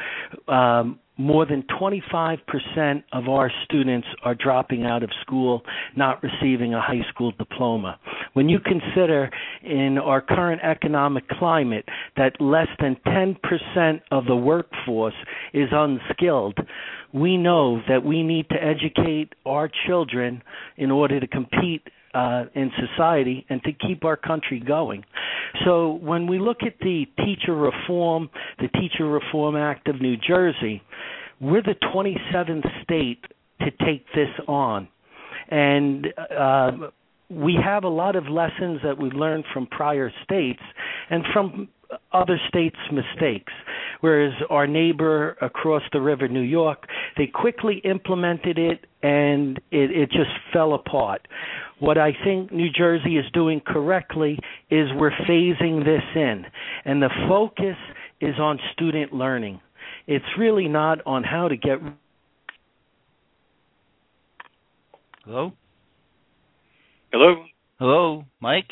um, 0.48 1.00
more 1.18 1.46
than 1.46 1.64
25% 1.80 3.04
of 3.12 3.30
our 3.30 3.52
students 3.66 4.08
are 4.24 4.34
dropping 4.34 4.84
out 4.84 5.04
of 5.04 5.12
school, 5.22 5.62
not 5.96 6.24
receiving 6.24 6.74
a 6.74 6.82
high 6.82 7.04
school 7.10 7.32
diploma. 7.38 8.00
When 8.34 8.50
you 8.50 8.60
consider 8.60 9.30
in 9.64 10.00
our 10.00 10.22
current 10.22 10.62
economic 10.64 11.28
climate 11.30 11.86
that 12.18 12.42
less 12.42 12.68
than 12.80 12.98
10% 13.06 14.02
of 14.12 14.26
the 14.26 14.36
workforce 14.36 15.14
is 15.54 15.70
unskilled, 15.72 16.58
we 17.14 17.38
know 17.38 17.80
that 17.88 18.04
we 18.04 18.24
need 18.24 18.50
to 18.50 18.56
educate 18.56 19.34
our 19.46 19.70
children 19.86 20.42
in 20.78 20.90
order 20.90 21.20
to 21.20 21.28
compete 21.28 21.84
uh, 22.14 22.46
in 22.56 22.72
society 22.80 23.46
and 23.50 23.62
to 23.64 23.72
keep 23.74 24.06
our 24.06 24.18
country 24.18 24.60
going. 24.66 25.04
So 25.66 25.94
when 26.02 26.28
we 26.28 26.40
look 26.40 26.58
at 26.62 26.76
the 26.80 27.06
teacher 27.18 27.56
reform, 27.56 28.30
the 28.60 28.68
Teacher 28.80 29.08
Reform 29.08 29.56
Act 29.56 29.88
of 29.88 30.02
New 30.02 30.16
Jersey, 30.18 30.82
we're 31.40 31.62
the 31.62 31.76
27th 31.94 32.84
state 32.84 33.24
to 33.60 33.72
take 33.86 34.06
this 34.16 34.30
on. 34.48 34.88
And 35.50 36.08
uh, 36.18 36.72
we 37.30 37.58
have 37.64 37.84
a 37.84 37.90
lot 37.90 38.16
of 38.16 38.28
lessons 38.28 38.80
that 38.84 38.98
we 38.98 39.10
learned 39.10 39.46
from 39.54 39.68
prior 39.68 40.12
states 40.24 40.62
and 41.10 41.24
from 41.34 41.68
other 42.12 42.40
states' 42.48 42.78
mistakes. 42.92 43.54
Whereas 44.02 44.34
our 44.50 44.68
neighbor 44.68 45.38
across 45.42 45.84
the 45.92 46.02
river, 46.02 46.28
New 46.28 46.42
York, 46.42 46.88
they 47.18 47.28
quickly 47.28 47.82
implemented 47.84 48.58
it 48.58 48.86
and 49.02 49.58
it, 49.72 49.92
it 49.92 50.12
just 50.12 50.32
fell 50.52 50.74
apart. 50.74 51.28
What 51.80 51.98
I 51.98 52.12
think 52.24 52.52
New 52.52 52.70
Jersey 52.70 53.18
is 53.18 53.26
doing 53.34 53.62
correctly 53.66 54.40
is 54.70 54.88
we're 54.96 55.12
phasing 55.12 55.84
this 55.84 56.04
in, 56.16 56.46
and 56.86 57.02
the 57.02 57.10
focus 57.28 57.78
is 58.22 58.36
on 58.40 58.60
student 58.74 59.14
learning. 59.14 59.60
It's 60.08 60.26
really 60.38 60.68
not 60.68 61.00
on 61.06 61.24
how 61.24 61.48
to 61.48 61.58
get. 61.58 61.80
Hello? 65.26 65.54
Hello? 67.12 67.46
Hello, 67.80 68.26
Mike? 68.40 68.72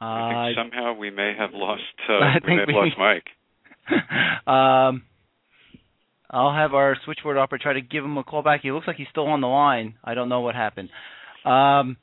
I 0.00 0.52
think 0.52 0.58
uh, 0.58 0.62
somehow 0.62 0.92
we 0.94 1.10
may 1.10 1.34
have 1.36 1.50
lost. 1.52 1.82
Uh, 2.08 2.20
we 2.46 2.54
may 2.54 2.60
have 2.60 2.68
we, 2.68 2.74
lost 2.74 2.96
Mike. 2.98 3.26
um, 4.46 5.02
I'll 6.30 6.54
have 6.54 6.74
our 6.74 6.96
switchboard 7.04 7.38
operator 7.38 7.62
try 7.62 7.72
to 7.74 7.80
give 7.80 8.04
him 8.04 8.18
a 8.18 8.24
call 8.24 8.42
back. 8.42 8.60
He 8.62 8.70
looks 8.70 8.86
like 8.86 8.96
he's 8.96 9.06
still 9.10 9.26
on 9.26 9.40
the 9.40 9.46
line. 9.46 9.94
I 10.04 10.14
don't 10.14 10.28
know 10.28 10.40
what 10.40 10.54
happened. 10.54 10.90
Um, 11.44 11.96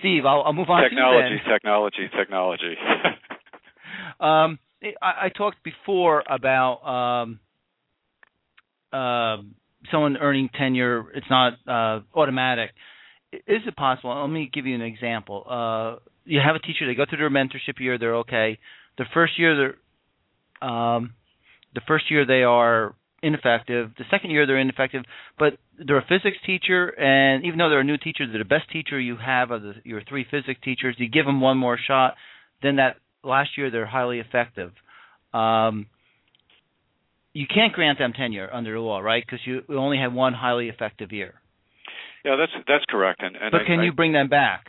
Steve, 0.00 0.24
I'll, 0.26 0.42
I'll 0.42 0.52
move 0.52 0.68
on 0.68 0.82
technology, 0.82 1.36
to 1.38 1.52
technology, 1.52 2.08
technology, 2.16 2.74
technology. 2.74 3.18
um, 4.20 4.58
I, 5.02 5.26
I, 5.26 5.28
talked 5.30 5.62
before 5.62 6.22
about 6.28 6.80
um, 6.84 7.40
uh, 8.92 9.42
someone 9.90 10.16
earning 10.18 10.50
tenure. 10.56 11.06
It's 11.14 11.26
not 11.30 11.54
uh, 11.66 12.00
automatic. 12.14 12.70
Is 13.32 13.62
it 13.66 13.76
possible? 13.76 14.18
Let 14.20 14.30
me 14.30 14.50
give 14.52 14.66
you 14.66 14.74
an 14.74 14.82
example. 14.82 15.44
Uh, 15.48 15.96
you 16.24 16.40
have 16.44 16.56
a 16.56 16.60
teacher. 16.60 16.86
They 16.86 16.94
go 16.94 17.04
through 17.08 17.18
their 17.18 17.30
mentorship 17.30 17.78
year. 17.78 17.98
They're 17.98 18.16
okay. 18.16 18.58
The 18.98 19.04
first 19.12 19.38
year, 19.38 19.56
they're 19.56 20.68
um, 20.68 21.14
the 21.74 21.82
first 21.86 22.10
year 22.10 22.24
they 22.24 22.42
are 22.42 22.94
ineffective. 23.24 23.90
The 23.96 24.04
second 24.10 24.30
year 24.30 24.46
they're 24.46 24.58
ineffective, 24.58 25.02
but 25.38 25.54
they're 25.78 25.98
a 25.98 26.06
physics 26.06 26.36
teacher, 26.44 26.88
and 26.98 27.44
even 27.44 27.58
though 27.58 27.70
they're 27.70 27.80
a 27.80 27.84
new 27.84 27.98
teacher, 27.98 28.26
they're 28.26 28.38
the 28.38 28.44
best 28.44 28.70
teacher 28.70 29.00
you 29.00 29.16
have 29.16 29.50
of 29.50 29.62
the, 29.62 29.74
your 29.84 30.02
three 30.08 30.26
physics 30.30 30.60
teachers. 30.62 30.96
You 30.98 31.08
give 31.08 31.26
them 31.26 31.40
one 31.40 31.56
more 31.56 31.78
shot, 31.78 32.14
then 32.62 32.76
that 32.76 32.96
last 33.22 33.50
year 33.56 33.70
they're 33.70 33.86
highly 33.86 34.20
effective. 34.20 34.72
Um, 35.32 35.86
you 37.32 37.46
can't 37.52 37.72
grant 37.72 37.98
them 37.98 38.12
tenure 38.12 38.48
under 38.52 38.72
the 38.72 38.80
law, 38.80 39.00
right? 39.00 39.24
Because 39.24 39.40
you 39.44 39.62
only 39.76 39.98
have 39.98 40.12
one 40.12 40.34
highly 40.34 40.68
effective 40.68 41.10
year. 41.10 41.34
Yeah, 42.24 42.36
that's 42.36 42.52
that's 42.66 42.84
correct. 42.88 43.22
And, 43.22 43.36
and 43.36 43.50
but 43.50 43.62
can 43.66 43.80
I, 43.80 43.84
you 43.84 43.92
bring 43.92 44.12
them 44.12 44.28
back? 44.28 44.66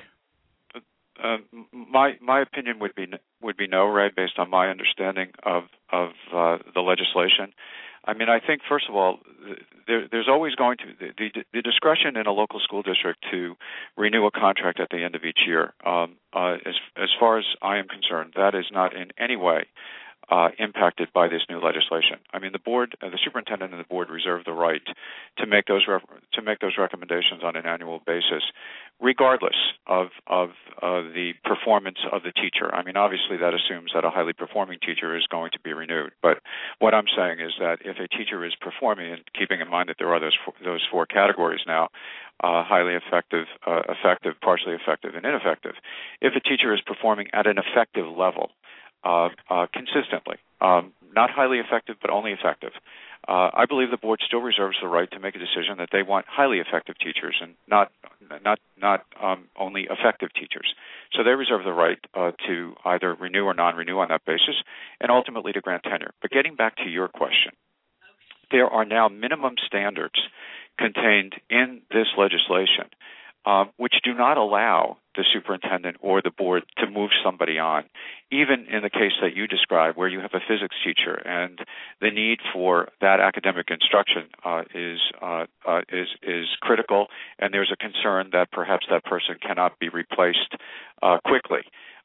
Uh, 1.24 1.38
my 1.71 2.13
my 2.21 2.41
opinion 2.41 2.79
would 2.79 2.93
be 2.95 3.05
would 3.41 3.55
be 3.55 3.67
no, 3.67 3.88
right? 3.88 4.13
Based 4.13 4.33
on 4.38 4.50
my 4.50 4.69
understanding 4.69 5.27
of 5.43 5.63
of 5.91 6.09
uh, 6.33 6.57
the 6.74 6.81
legislation, 6.81 7.53
I 8.05 8.13
mean, 8.13 8.29
I 8.29 8.39
think 8.39 8.62
first 8.67 8.85
of 8.89 8.95
all, 8.95 9.19
there, 9.88 10.07
there's 10.12 10.27
always 10.27 10.55
going 10.55 10.77
to 10.77 10.85
the, 11.00 11.12
the, 11.17 11.43
the 11.53 11.62
discretion 11.62 12.17
in 12.17 12.27
a 12.27 12.31
local 12.31 12.59
school 12.59 12.81
district 12.81 13.24
to 13.31 13.55
renew 13.97 14.25
a 14.25 14.31
contract 14.31 14.79
at 14.79 14.89
the 14.89 15.03
end 15.03 15.15
of 15.15 15.24
each 15.24 15.39
year. 15.45 15.74
Um, 15.85 16.17
uh, 16.33 16.57
as 16.65 16.75
as 16.95 17.09
far 17.19 17.38
as 17.38 17.45
I 17.62 17.77
am 17.77 17.88
concerned, 17.88 18.33
that 18.35 18.55
is 18.55 18.65
not 18.71 18.95
in 18.95 19.12
any 19.17 19.35
way 19.35 19.65
uh, 20.29 20.50
impacted 20.58 21.10
by 21.13 21.27
this 21.27 21.44
new 21.50 21.60
legislation. 21.60 22.17
I 22.34 22.39
mean, 22.39 22.51
the 22.51 22.60
board, 22.60 22.96
uh, 23.01 23.10
the 23.10 23.20
superintendent, 23.24 23.72
and 23.72 23.79
the 23.79 23.88
board 23.88 24.10
reserve 24.10 24.44
the 24.46 24.53
right 24.53 24.82
to 25.38 25.46
make 25.46 25.65
those 25.65 25.86
re- 25.88 26.00
to 26.34 26.41
make 26.41 26.60
those 26.60 26.77
recommendations 26.77 27.44
on 27.44 27.55
an 27.55 27.65
annual 27.65 28.01
basis, 28.05 28.44
regardless 29.00 29.55
of 29.88 30.08
of 30.27 30.50
uh, 30.82 31.01
the 31.13 31.34
performance 31.44 32.00
of 32.12 32.24
the 32.24 32.32
teacher. 32.32 32.74
I 32.74 32.84
mean, 32.84 32.98
obviously 32.98 33.38
that 33.38 33.53
assumes 33.53 33.91
that 33.94 34.05
a 34.05 34.10
highly 34.10 34.34
performing 34.34 34.79
teacher 34.79 35.15
is 35.15 35.27
going 35.27 35.51
to 35.51 35.60
be 35.60 35.74
renewed. 35.74 36.12
But 36.22 36.39
what 36.79 36.94
I'm 36.94 37.08
saying 37.15 37.39
is 37.39 37.53
that 37.60 37.79
if 37.86 37.98
a 37.98 38.08
teacher 38.08 38.46
is 38.46 38.53
performing, 38.60 39.12
and 39.12 39.22
keeping 39.38 39.62
in 39.62 39.70
mind 39.70 39.89
that 39.89 39.98
there 40.00 40.13
are 40.13 40.20
those 40.20 40.38
four, 40.44 40.53
those 40.63 40.86
four 40.89 41.05
categories 41.05 41.62
now, 41.67 41.89
uh, 42.44 42.63
highly 42.63 42.94
effective, 42.94 43.46
uh, 43.65 43.82
effective, 43.88 44.34
partially 44.41 44.74
effective, 44.74 45.15
and 45.15 45.25
ineffective. 45.25 45.75
If 46.22 46.34
a 46.36 46.39
teacher 46.39 46.74
is 46.74 46.82
performing 46.82 47.27
at 47.34 47.48
an 47.48 47.58
effective 47.58 48.08
level, 48.08 48.51
consistently. 49.74 50.38
Um, 50.62 50.93
not 51.15 51.29
highly 51.29 51.59
effective, 51.59 51.95
but 52.01 52.12
only 52.12 52.31
effective. 52.31 52.71
Uh, 53.27 53.50
I 53.53 53.65
believe 53.65 53.89
the 53.89 53.97
board 53.97 54.19
still 54.25 54.41
reserves 54.41 54.77
the 54.81 54.88
right 54.88 55.09
to 55.12 55.19
make 55.19 55.35
a 55.35 55.39
decision 55.39 55.77
that 55.79 55.89
they 55.91 56.03
want 56.03 56.27
highly 56.29 56.59
effective 56.59 56.95
teachers 57.00 57.35
and 57.41 57.55
not 57.67 57.91
not 58.43 58.59
not 58.79 59.05
um, 59.21 59.45
only 59.57 59.88
effective 59.89 60.29
teachers. 60.33 60.75
So 61.13 61.24
they 61.24 61.31
reserve 61.31 61.63
the 61.63 61.74
right 61.74 61.97
uh, 62.13 62.31
to 62.47 62.75
either 62.85 63.15
renew 63.15 63.45
or 63.45 63.55
non-renew 63.55 63.97
on 63.97 64.09
that 64.09 64.25
basis, 64.25 64.55
and 65.01 65.09
ultimately 65.09 65.53
to 65.53 65.62
grant 65.62 65.83
tenure. 65.83 66.12
But 66.21 66.31
getting 66.31 66.55
back 66.55 66.75
to 66.77 66.89
your 66.89 67.07
question, 67.07 67.53
there 68.51 68.67
are 68.67 68.85
now 68.85 69.07
minimum 69.07 69.55
standards 69.65 70.21
contained 70.77 71.33
in 71.50 71.81
this 71.89 72.07
legislation 72.17 72.93
um, 73.45 73.69
which 73.77 73.95
do 74.03 74.13
not 74.13 74.37
allow 74.37 74.97
the 75.15 75.23
superintendent 75.31 75.97
or 76.01 76.21
the 76.21 76.31
board 76.31 76.63
to 76.77 76.89
move 76.89 77.11
somebody 77.23 77.57
on. 77.57 77.85
Even 78.31 78.65
in 78.69 78.81
the 78.81 78.89
case 78.89 79.13
that 79.21 79.35
you 79.35 79.47
describe, 79.47 79.95
where 79.95 80.07
you 80.07 80.19
have 80.19 80.33
a 80.33 80.39
physics 80.39 80.75
teacher 80.83 81.15
and 81.25 81.59
the 82.01 82.09
need 82.09 82.39
for 82.51 82.89
that 83.01 83.19
academic 83.19 83.67
instruction 83.69 84.23
uh, 84.43 84.63
is 84.73 84.99
uh, 85.21 85.45
uh, 85.67 85.81
is 85.89 86.07
is 86.23 86.47
critical, 86.61 87.07
and 87.39 87.53
there's 87.53 87.71
a 87.71 87.77
concern 87.77 88.29
that 88.33 88.51
perhaps 88.51 88.87
that 88.89 89.03
person 89.05 89.35
cannot 89.41 89.79
be 89.79 89.89
replaced 89.89 90.55
uh, 91.01 91.17
quickly. 91.25 91.61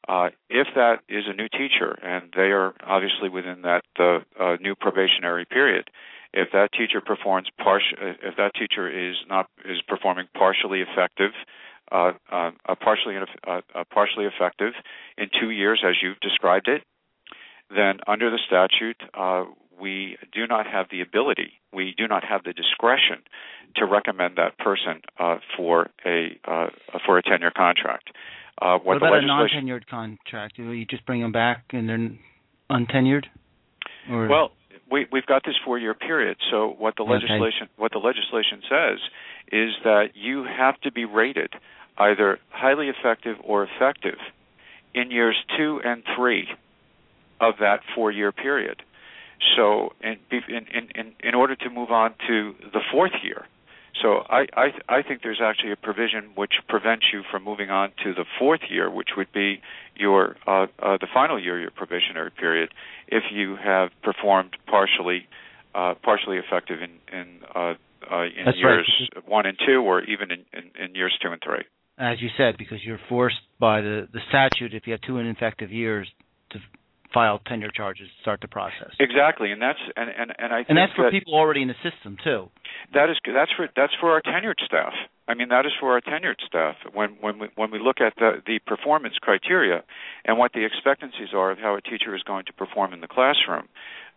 Uh, 0.07 0.29
if 0.49 0.67
that 0.75 0.99
is 1.09 1.25
a 1.27 1.33
new 1.33 1.47
teacher 1.47 1.97
and 2.01 2.33
they 2.35 2.51
are 2.51 2.73
obviously 2.83 3.29
within 3.29 3.61
that 3.61 3.83
new 4.59 4.73
probationary 4.73 5.45
period, 5.45 5.89
if 6.33 6.49
that 6.53 6.69
teacher 6.71 7.01
performs 7.01 7.47
partial, 7.57 7.97
if 7.99 8.35
that 8.37 8.51
teacher 8.55 8.87
is 8.87 9.15
not 9.27 9.47
is 9.65 9.81
performing 9.87 10.27
partially 10.33 10.81
effective, 10.81 11.31
uh, 11.91 12.13
uh, 12.31 12.51
partially 12.81 13.15
uh, 13.47 13.61
partially 13.93 14.25
effective 14.25 14.73
in 15.17 15.27
two 15.39 15.49
years, 15.49 15.83
as 15.85 15.95
you've 16.01 16.19
described 16.21 16.67
it, 16.67 16.83
then 17.69 17.99
under 18.07 18.29
the 18.29 18.39
statute, 18.47 19.01
uh, 19.13 19.43
we 19.79 20.17
do 20.31 20.47
not 20.47 20.67
have 20.67 20.87
the 20.89 21.01
ability, 21.01 21.53
we 21.73 21.93
do 21.97 22.07
not 22.07 22.23
have 22.23 22.43
the 22.43 22.53
discretion 22.53 23.17
to 23.75 23.85
recommend 23.85 24.37
that 24.37 24.57
person 24.57 25.01
uh, 25.19 25.37
for 25.57 25.89
a 26.05 26.39
uh, 26.45 26.67
for 27.05 27.17
a 27.17 27.23
tenure 27.23 27.51
contract. 27.51 28.09
what, 28.61 28.85
what 28.85 28.97
about 28.97 29.17
a 29.17 29.25
non-tenured 29.25 29.87
contract? 29.87 30.57
You 30.57 30.85
just 30.85 31.05
bring 31.05 31.21
them 31.21 31.33
back 31.33 31.65
and 31.71 31.89
then 31.89 32.19
untenured? 32.69 33.25
Or? 34.09 34.27
Well, 34.27 34.51
we, 34.91 35.07
we've 35.11 35.25
got 35.25 35.43
this 35.45 35.55
four-year 35.63 35.93
period. 35.93 36.37
So 36.51 36.75
what 36.77 36.95
the 36.97 37.03
legislation 37.03 37.63
okay. 37.63 37.71
what 37.77 37.91
the 37.91 37.99
legislation 37.99 38.61
says 38.69 38.99
is 39.51 39.71
that 39.83 40.09
you 40.15 40.43
have 40.43 40.79
to 40.81 40.91
be 40.91 41.05
rated 41.05 41.53
either 41.97 42.39
highly 42.49 42.89
effective 42.89 43.37
or 43.43 43.63
effective 43.63 44.17
in 44.93 45.11
years 45.11 45.35
two 45.57 45.81
and 45.83 46.03
three 46.15 46.47
of 47.39 47.55
that 47.59 47.81
four-year 47.95 48.31
period. 48.31 48.83
So, 49.55 49.93
in, 50.01 50.17
in, 50.31 50.87
in, 50.93 51.13
in 51.19 51.33
order 51.33 51.55
to 51.55 51.69
move 51.69 51.89
on 51.89 52.13
to 52.27 52.53
the 52.71 52.81
fourth 52.91 53.13
year, 53.23 53.47
so 54.01 54.23
I, 54.29 54.45
I, 54.55 54.67
I 54.87 55.01
think 55.01 55.21
there's 55.23 55.41
actually 55.43 55.71
a 55.71 55.75
provision 55.75 56.31
which 56.35 56.53
prevents 56.67 57.05
you 57.11 57.23
from 57.29 57.43
moving 57.43 57.69
on 57.69 57.91
to 58.03 58.13
the 58.13 58.25
fourth 58.39 58.61
year, 58.69 58.89
which 58.89 59.09
would 59.17 59.31
be 59.33 59.61
your 59.95 60.37
uh, 60.47 60.67
uh, 60.79 60.97
the 60.99 61.07
final 61.13 61.41
year 61.41 61.57
of 61.57 61.61
your 61.61 61.71
probationary 61.71 62.31
period, 62.31 62.73
if 63.07 63.23
you 63.31 63.57
have 63.61 63.89
performed 64.01 64.55
partially 64.67 65.27
uh, 65.75 65.95
partially 66.03 66.37
effective 66.37 66.79
in 66.81 66.91
in, 67.11 67.39
uh, 67.53 67.73
uh, 68.09 68.23
in 68.23 68.53
years 68.55 68.89
right. 69.15 69.27
one 69.27 69.45
and 69.45 69.57
two, 69.65 69.81
or 69.81 70.03
even 70.03 70.31
in, 70.31 70.45
in, 70.53 70.83
in 70.85 70.95
years 70.95 71.17
two 71.21 71.31
and 71.31 71.41
three. 71.43 71.63
As 71.97 72.21
you 72.21 72.29
said, 72.37 72.57
because 72.57 72.79
you're 72.83 72.99
forced 73.09 73.41
by 73.59 73.81
the 73.81 74.07
the 74.11 74.19
statute, 74.29 74.73
if 74.73 74.87
you 74.87 74.93
have 74.93 75.01
two 75.01 75.17
ineffective 75.17 75.71
years, 75.71 76.07
file 77.13 77.39
tenure 77.47 77.71
charges, 77.73 78.07
start 78.21 78.41
the 78.41 78.47
process. 78.47 78.91
Exactly, 78.99 79.51
and 79.51 79.61
that's 79.61 79.79
and 79.95 80.09
and, 80.09 80.33
and 80.37 80.53
I 80.53 80.65
and 80.67 80.77
that's 80.77 80.93
for 80.93 81.05
that 81.05 81.11
people 81.11 81.33
already 81.33 81.61
in 81.61 81.67
the 81.67 81.79
system 81.83 82.17
too. 82.23 82.49
That 82.93 83.09
is 83.09 83.17
that's 83.25 83.51
for 83.55 83.67
that's 83.75 83.93
for 83.99 84.11
our 84.11 84.21
tenured 84.21 84.59
staff. 84.65 84.93
I 85.27 85.33
mean 85.33 85.49
that 85.49 85.65
is 85.65 85.71
for 85.79 85.93
our 85.93 86.01
tenured 86.01 86.41
staff. 86.45 86.75
When 86.93 87.17
when 87.21 87.39
we 87.39 87.47
when 87.55 87.71
we 87.71 87.79
look 87.79 88.01
at 88.01 88.13
the 88.17 88.41
the 88.45 88.59
performance 88.65 89.15
criteria 89.21 89.83
and 90.25 90.37
what 90.37 90.53
the 90.53 90.65
expectancies 90.65 91.29
are 91.33 91.51
of 91.51 91.57
how 91.57 91.75
a 91.75 91.81
teacher 91.81 92.15
is 92.15 92.23
going 92.23 92.45
to 92.45 92.53
perform 92.53 92.93
in 92.93 93.01
the 93.01 93.07
classroom, 93.07 93.67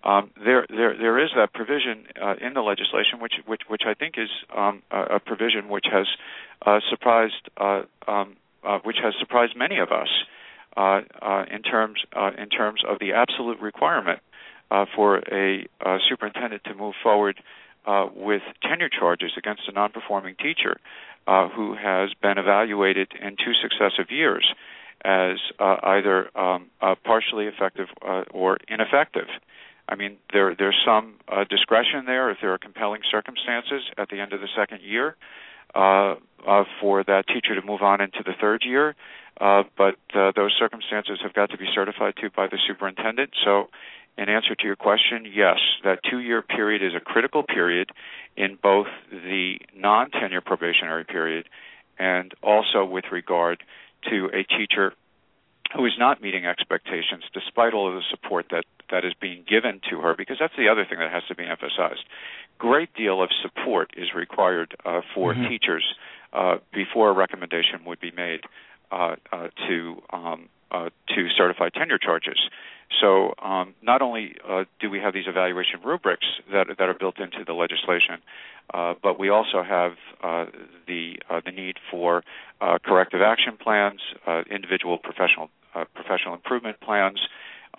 um, 0.04 0.30
there 0.42 0.66
there 0.68 0.96
there 0.96 1.22
is 1.22 1.30
that 1.36 1.52
provision 1.52 2.06
uh, 2.20 2.34
in 2.40 2.54
the 2.54 2.60
legislation 2.60 3.20
which 3.20 3.34
which 3.46 3.62
which 3.68 3.82
I 3.86 3.94
think 3.94 4.14
is 4.18 4.28
um, 4.56 4.82
a, 4.90 5.16
a, 5.16 5.20
provision 5.20 5.68
which 5.68 5.86
has 5.90 6.06
uh, 6.64 6.80
surprised 6.90 7.48
uh, 7.56 7.82
um, 8.06 8.36
uh, 8.62 8.78
which 8.84 8.96
has 9.02 9.14
surprised 9.18 9.56
many 9.56 9.78
of 9.78 9.90
us 9.90 10.08
uh, 10.76 11.00
uh, 11.22 11.44
in 11.50 11.62
terms 11.62 12.00
uh, 12.16 12.30
in 12.36 12.48
terms 12.48 12.82
of 12.88 12.98
the 12.98 13.12
absolute 13.12 13.60
requirement 13.60 14.20
for 14.96 15.18
a 15.30 15.68
superintendent 16.08 16.64
to 16.64 16.74
move 16.74 16.94
forward 17.00 17.40
with 18.16 18.42
tenure 18.60 18.88
charges 18.88 19.30
against 19.38 19.62
a 19.68 19.72
non-performing 19.72 20.34
teacher 20.34 20.80
who 21.54 21.76
has 21.76 22.10
been 22.20 22.38
evaluated 22.38 23.12
in 23.20 23.36
two 23.36 23.52
successive 23.62 24.10
years 24.10 24.52
as 25.04 25.36
either 25.60 26.36
um, 26.36 26.66
partially 27.04 27.46
effective 27.46 27.86
or 28.32 28.58
ineffective. 28.66 29.28
I 29.88 29.94
mean, 29.94 30.16
there 30.32 30.56
there's 30.56 30.80
some 30.84 31.14
uh, 31.28 31.44
discretion 31.44 32.06
there 32.06 32.30
if 32.30 32.38
there 32.40 32.52
are 32.52 32.58
compelling 32.58 33.02
circumstances 33.08 33.82
at 33.96 34.08
the 34.08 34.18
end 34.18 34.32
of 34.32 34.40
the 34.40 34.48
second 34.56 34.82
year 34.82 35.14
uh, 35.74 36.14
uh, 36.46 36.64
for 36.80 37.02
that 37.04 37.26
teacher 37.26 37.58
to 37.58 37.66
move 37.66 37.82
on 37.82 38.00
into 38.00 38.22
the 38.24 38.32
third 38.40 38.62
year. 38.64 38.94
Uh, 39.40 39.64
but 39.76 39.96
uh, 40.14 40.32
those 40.36 40.54
circumstances 40.58 41.18
have 41.22 41.34
got 41.34 41.50
to 41.50 41.58
be 41.58 41.66
certified 41.74 42.14
to 42.20 42.30
by 42.30 42.46
the 42.46 42.58
superintendent. 42.68 43.30
So, 43.44 43.68
in 44.16 44.28
answer 44.28 44.54
to 44.54 44.64
your 44.64 44.76
question, 44.76 45.26
yes, 45.32 45.58
that 45.82 45.98
two-year 46.08 46.40
period 46.42 46.84
is 46.84 46.92
a 46.94 47.00
critical 47.00 47.42
period 47.42 47.90
in 48.36 48.56
both 48.62 48.86
the 49.10 49.56
non-tenure 49.74 50.40
probationary 50.40 51.04
period 51.04 51.48
and 51.98 52.32
also 52.42 52.84
with 52.84 53.06
regard 53.10 53.64
to 54.10 54.30
a 54.32 54.44
teacher 54.44 54.92
who 55.74 55.84
is 55.86 55.92
not 55.98 56.22
meeting 56.22 56.46
expectations 56.46 57.24
despite 57.32 57.74
all 57.74 57.88
of 57.88 57.94
the 57.94 58.02
support 58.10 58.46
that 58.50 58.64
that 58.94 59.04
is 59.04 59.12
being 59.18 59.42
given 59.42 59.80
to 59.90 59.98
her 59.98 60.14
because 60.14 60.38
that's 60.38 60.54
the 60.56 60.68
other 60.70 60.86
thing 60.86 60.98
that 61.02 61.10
has 61.10 61.26
to 61.26 61.34
be 61.34 61.44
emphasized 61.44 62.06
great 62.58 62.92
deal 62.94 63.22
of 63.22 63.30
support 63.42 63.90
is 63.96 64.14
required 64.14 64.76
uh, 64.84 65.00
for 65.14 65.34
mm-hmm. 65.34 65.48
teachers 65.48 65.84
uh, 66.32 66.56
before 66.72 67.10
a 67.10 67.12
recommendation 67.12 67.84
would 67.86 68.00
be 68.00 68.10
made 68.10 68.40
uh, 68.90 69.16
uh, 69.32 69.48
to 69.68 70.02
um, 70.10 70.48
uh, 70.70 70.90
to 71.08 71.28
certify 71.36 71.68
tenure 71.68 71.98
charges. 71.98 72.38
So 73.00 73.34
um, 73.42 73.74
not 73.82 74.02
only 74.02 74.34
uh, 74.48 74.64
do 74.80 74.90
we 74.90 74.98
have 74.98 75.14
these 75.14 75.26
evaluation 75.26 75.80
rubrics 75.84 76.26
that 76.52 76.66
that 76.78 76.88
are 76.88 76.94
built 76.94 77.18
into 77.18 77.44
the 77.44 77.52
legislation, 77.52 78.18
uh, 78.72 78.94
but 79.02 79.18
we 79.18 79.28
also 79.28 79.62
have 79.62 79.92
uh, 80.22 80.46
the 80.86 81.18
uh, 81.30 81.40
the 81.44 81.52
need 81.52 81.76
for 81.90 82.22
uh, 82.60 82.78
corrective 82.84 83.20
action 83.20 83.56
plans, 83.56 84.00
uh, 84.26 84.42
individual 84.50 84.98
professional 84.98 85.50
professional 85.94 86.34
improvement 86.34 86.78
plans, 86.80 87.20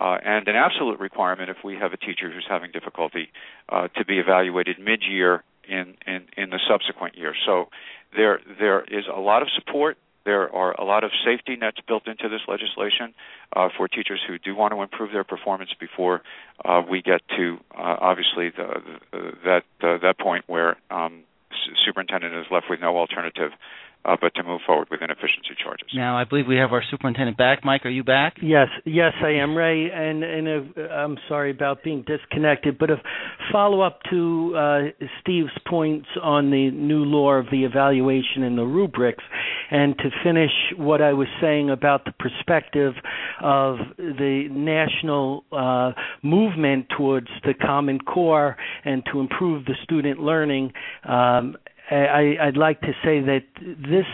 and 0.00 0.48
an 0.48 0.56
absolute 0.56 1.00
requirement 1.00 1.50
if 1.50 1.58
we 1.64 1.76
have 1.76 1.92
a 1.92 1.96
teacher 1.96 2.30
who's 2.30 2.46
having 2.48 2.70
difficulty 2.70 3.30
to 3.70 4.04
be 4.06 4.18
evaluated 4.18 4.78
mid-year 4.78 5.42
in, 5.68 5.96
in 6.06 6.26
in 6.36 6.50
the 6.50 6.60
subsequent 6.68 7.16
year. 7.16 7.34
So 7.44 7.68
there 8.14 8.40
there 8.58 8.82
is 8.82 9.04
a 9.12 9.20
lot 9.20 9.42
of 9.42 9.48
support 9.54 9.98
there 10.26 10.52
are 10.52 10.72
a 10.72 10.84
lot 10.84 11.04
of 11.04 11.12
safety 11.24 11.56
nets 11.56 11.78
built 11.86 12.08
into 12.08 12.28
this 12.28 12.40
legislation 12.48 13.14
uh, 13.54 13.68
for 13.74 13.86
teachers 13.86 14.20
who 14.26 14.38
do 14.38 14.54
want 14.54 14.74
to 14.74 14.82
improve 14.82 15.12
their 15.12 15.24
performance 15.24 15.70
before 15.78 16.22
uh, 16.64 16.82
we 16.90 17.00
get 17.00 17.22
to 17.36 17.58
uh, 17.70 17.96
obviously 18.00 18.50
the, 18.50 18.82
the, 19.12 19.32
that 19.44 19.62
uh, 19.82 19.98
that 20.02 20.18
point 20.18 20.44
where 20.48 20.76
um, 20.90 21.22
superintendent 21.86 22.34
is 22.34 22.46
left 22.50 22.66
with 22.68 22.80
no 22.80 22.96
alternative 22.96 23.52
uh, 24.04 24.16
but 24.20 24.34
to 24.36 24.42
move 24.42 24.60
forward 24.66 24.88
with 24.90 25.02
inefficiency 25.02 25.54
charges. 25.62 25.88
Now, 25.94 26.16
I 26.16 26.24
believe 26.24 26.46
we 26.46 26.56
have 26.56 26.72
our 26.72 26.82
superintendent 26.90 27.36
back. 27.36 27.64
Mike, 27.64 27.84
are 27.84 27.90
you 27.90 28.04
back? 28.04 28.36
Yes, 28.40 28.68
yes, 28.84 29.12
I 29.22 29.30
am, 29.30 29.56
Ray. 29.56 29.90
And 29.90 30.22
and 30.22 30.48
a, 30.48 30.82
I'm 30.92 31.18
sorry 31.28 31.50
about 31.50 31.82
being 31.82 32.04
disconnected, 32.06 32.78
but 32.78 32.90
a 32.90 32.96
follow 33.52 33.80
up 33.80 34.00
to 34.10 34.54
uh, 34.56 34.78
Steve's 35.20 35.50
points 35.66 36.08
on 36.22 36.50
the 36.50 36.70
new 36.70 37.04
law 37.04 37.32
of 37.32 37.46
the 37.50 37.64
evaluation 37.64 38.42
and 38.42 38.56
the 38.56 38.64
rubrics, 38.64 39.24
and 39.70 39.96
to 39.98 40.10
finish 40.22 40.52
what 40.76 41.02
I 41.02 41.12
was 41.12 41.28
saying 41.40 41.70
about 41.70 42.04
the 42.04 42.12
perspective 42.12 42.94
of 43.42 43.78
the 43.98 44.48
national 44.50 45.44
uh, 45.50 45.92
movement 46.22 46.86
towards 46.96 47.28
the 47.44 47.54
Common 47.54 48.00
Core 48.00 48.56
and 48.84 49.02
to 49.12 49.20
improve 49.20 49.64
the 49.64 49.74
student 49.82 50.20
learning. 50.20 50.72
Um, 51.08 51.56
I, 51.90 52.36
I'd 52.40 52.56
like 52.56 52.80
to 52.82 52.92
say 53.04 53.20
that 53.20 53.44
this 53.60 54.06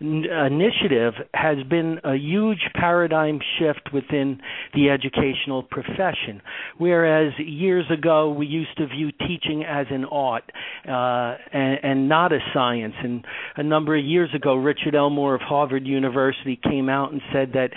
initiative 0.00 1.14
has 1.34 1.58
been 1.68 2.00
a 2.04 2.14
huge 2.16 2.60
paradigm 2.74 3.40
shift 3.58 3.92
within 3.92 4.40
the 4.74 4.90
educational 4.90 5.62
profession. 5.62 6.42
Whereas 6.78 7.32
years 7.38 7.84
ago 7.90 8.30
we 8.30 8.46
used 8.46 8.76
to 8.78 8.86
view 8.86 9.10
teaching 9.12 9.64
as 9.64 9.86
an 9.90 10.04
art 10.04 10.44
uh, 10.86 11.36
and, 11.52 11.78
and 11.82 12.08
not 12.08 12.32
a 12.32 12.38
science. 12.52 12.94
And 13.02 13.24
a 13.56 13.62
number 13.62 13.96
of 13.96 14.04
years 14.04 14.30
ago, 14.34 14.54
Richard 14.54 14.94
Elmore 14.94 15.34
of 15.34 15.40
Harvard 15.40 15.86
University 15.86 16.58
came 16.62 16.88
out 16.88 17.12
and 17.12 17.20
said 17.32 17.52
that 17.54 17.70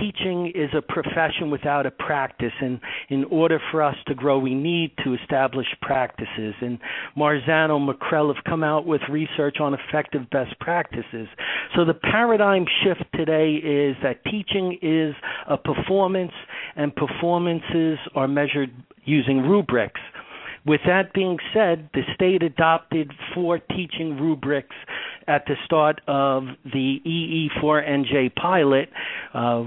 teaching 0.00 0.52
is 0.54 0.70
a 0.76 0.82
profession 0.82 1.50
without 1.50 1.86
a 1.86 1.90
practice, 1.90 2.52
and 2.60 2.80
in 3.08 3.24
order 3.24 3.60
for 3.70 3.82
us 3.82 3.96
to 4.06 4.14
grow, 4.14 4.38
we 4.38 4.54
need 4.54 4.92
to 5.04 5.14
establish 5.14 5.66
practices. 5.80 6.54
And 6.60 6.78
Marzano, 7.16 7.78
McREL 7.78 8.34
have 8.34 8.44
come 8.44 8.64
out 8.64 8.86
with 8.86 9.00
research 9.10 9.56
on 9.60 9.74
effective 9.74 10.28
best 10.30 10.58
practices. 10.60 11.28
So 11.76 11.84
the 11.84 11.94
paradigm 11.94 12.66
shift 12.82 13.04
today 13.14 13.54
is 13.54 13.96
that 14.02 14.24
teaching 14.24 14.78
is 14.82 15.14
a 15.48 15.56
performance, 15.56 16.32
and 16.76 16.94
performances 16.94 17.98
are 18.14 18.28
measured 18.28 18.70
using 19.04 19.38
rubrics. 19.42 20.00
With 20.64 20.80
that 20.86 21.12
being 21.12 21.38
said, 21.52 21.90
the 21.92 22.02
state 22.14 22.42
adopted 22.42 23.12
four 23.34 23.58
teaching 23.58 24.16
rubrics 24.20 24.76
at 25.26 25.44
the 25.46 25.54
start 25.64 26.00
of 26.06 26.44
the 26.64 27.00
EE4NJ 27.06 28.34
pilot 28.34 28.88
uh, 29.34 29.64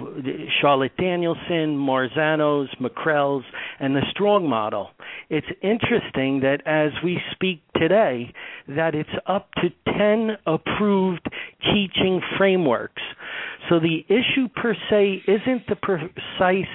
Charlotte 0.61 0.95
Danielson, 0.97 1.77
Marzano's, 1.77 2.69
McREL's, 2.79 3.45
and 3.79 3.95
the 3.95 4.01
Stronge 4.11 4.47
model. 4.47 4.91
It's 5.29 5.47
interesting 5.61 6.41
that 6.41 6.61
as 6.65 6.91
we 7.03 7.19
speak 7.31 7.61
today, 7.75 8.33
that 8.67 8.95
it's 8.95 9.09
up 9.27 9.49
to 9.55 9.69
10 9.97 10.37
approved 10.45 11.27
teaching 11.61 12.21
frameworks. 12.37 13.01
So 13.69 13.79
the 13.79 14.05
issue 14.07 14.47
per 14.55 14.75
se 14.89 15.23
isn't 15.27 15.67
the 15.67 15.75
precise 15.75 16.67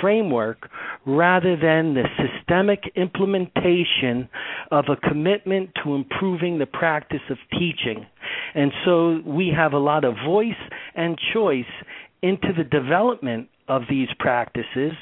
framework, 0.00 0.68
rather 1.06 1.56
than 1.56 1.94
the 1.94 2.04
systemic 2.16 2.80
implementation 2.96 4.28
of 4.70 4.84
a 4.88 4.96
commitment 5.08 5.70
to 5.82 5.94
improving 5.94 6.58
the 6.58 6.66
practice 6.66 7.22
of 7.30 7.38
teaching. 7.52 8.06
And 8.54 8.72
so 8.84 9.20
we 9.26 9.52
have 9.56 9.72
a 9.72 9.78
lot 9.78 10.04
of 10.04 10.14
voice 10.24 10.52
and 10.94 11.18
choice 11.32 11.64
into 12.22 12.52
the 12.56 12.64
development 12.64 13.48
of 13.68 13.82
these 13.88 14.08
practices. 14.18 14.92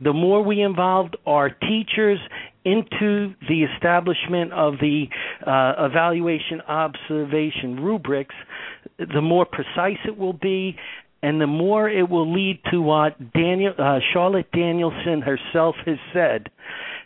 The 0.00 0.12
more 0.12 0.42
we 0.42 0.60
involved 0.60 1.16
our 1.26 1.50
teachers 1.50 2.18
into 2.64 3.34
the 3.48 3.64
establishment 3.74 4.52
of 4.52 4.74
the 4.80 5.04
uh, 5.46 5.86
evaluation 5.86 6.60
observation 6.62 7.76
rubrics, 7.80 8.34
the 8.98 9.20
more 9.20 9.46
precise 9.46 9.98
it 10.06 10.16
will 10.16 10.32
be 10.32 10.76
and 11.24 11.40
the 11.40 11.46
more 11.46 11.88
it 11.88 12.10
will 12.10 12.30
lead 12.30 12.60
to 12.70 12.82
what 12.82 13.32
Daniel, 13.32 13.72
uh, 13.78 13.98
Charlotte 14.12 14.52
Danielson 14.52 15.22
herself 15.22 15.74
has 15.86 15.96
said 16.12 16.50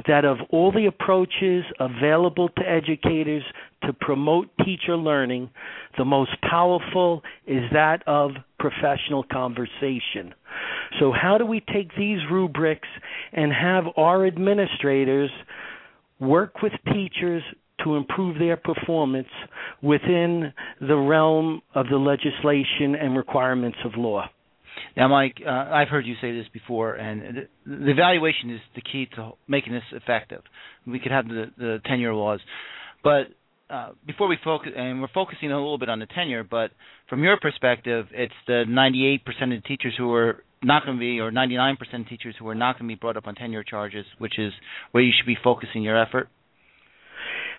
that 0.08 0.24
of 0.24 0.38
all 0.50 0.72
the 0.72 0.86
approaches 0.86 1.64
available 1.78 2.48
to 2.48 2.68
educators 2.68 3.44
to 3.84 3.92
promote 3.92 4.48
teacher 4.64 4.96
learning, 4.96 5.48
the 5.96 6.04
most 6.04 6.32
powerful 6.42 7.22
is 7.46 7.62
that 7.72 8.02
of 8.08 8.32
professional 8.58 9.22
conversation. 9.22 10.34
So, 10.98 11.12
how 11.12 11.38
do 11.38 11.46
we 11.46 11.60
take 11.60 11.94
these 11.96 12.18
rubrics 12.28 12.88
and 13.32 13.52
have 13.52 13.84
our 13.96 14.26
administrators 14.26 15.30
work 16.18 16.60
with 16.60 16.72
teachers 16.92 17.44
to 17.88 17.96
improve 17.96 18.38
their 18.38 18.56
performance 18.56 19.28
within 19.82 20.52
the 20.80 20.96
realm 20.96 21.62
of 21.74 21.86
the 21.90 21.96
legislation 21.96 22.94
and 22.94 23.16
requirements 23.16 23.78
of 23.84 23.92
law? 23.96 24.28
Now, 24.96 25.08
Mike, 25.08 25.36
uh, 25.44 25.50
I've 25.50 25.88
heard 25.88 26.06
you 26.06 26.14
say 26.20 26.32
this 26.32 26.46
before, 26.52 26.94
and 26.94 27.48
the, 27.66 27.90
evaluation 27.90 28.50
is 28.50 28.60
the 28.74 28.80
key 28.80 29.08
to 29.16 29.32
making 29.46 29.72
this 29.72 29.82
effective. 29.92 30.42
We 30.86 30.98
could 30.98 31.12
have 31.12 31.26
the, 31.28 31.46
the 31.56 31.78
tenure 31.84 32.14
laws, 32.14 32.40
but 33.02 33.28
uh, 33.70 33.90
before 34.06 34.28
we 34.28 34.38
focus, 34.42 34.72
and 34.76 35.00
we're 35.00 35.08
focusing 35.12 35.52
a 35.52 35.56
little 35.56 35.78
bit 35.78 35.88
on 35.88 35.98
the 35.98 36.06
tenure, 36.06 36.42
but 36.42 36.70
from 37.08 37.22
your 37.22 37.38
perspective, 37.38 38.06
it's 38.12 38.32
the 38.46 38.64
98% 38.66 39.20
of 39.42 39.62
the 39.62 39.68
teachers 39.68 39.94
who 39.96 40.12
are 40.14 40.42
not 40.62 40.84
going 40.84 40.96
to 40.96 41.00
be, 41.00 41.20
or 41.20 41.30
99% 41.30 41.76
of 42.00 42.08
teachers 42.08 42.34
who 42.38 42.48
are 42.48 42.54
not 42.54 42.78
going 42.78 42.88
to 42.88 42.94
be 42.94 42.98
brought 42.98 43.16
up 43.16 43.26
on 43.26 43.34
tenure 43.34 43.62
charges, 43.62 44.06
which 44.18 44.38
is 44.38 44.52
where 44.92 45.02
you 45.02 45.12
should 45.16 45.26
be 45.26 45.36
focusing 45.42 45.82
your 45.82 46.00
effort. 46.00 46.28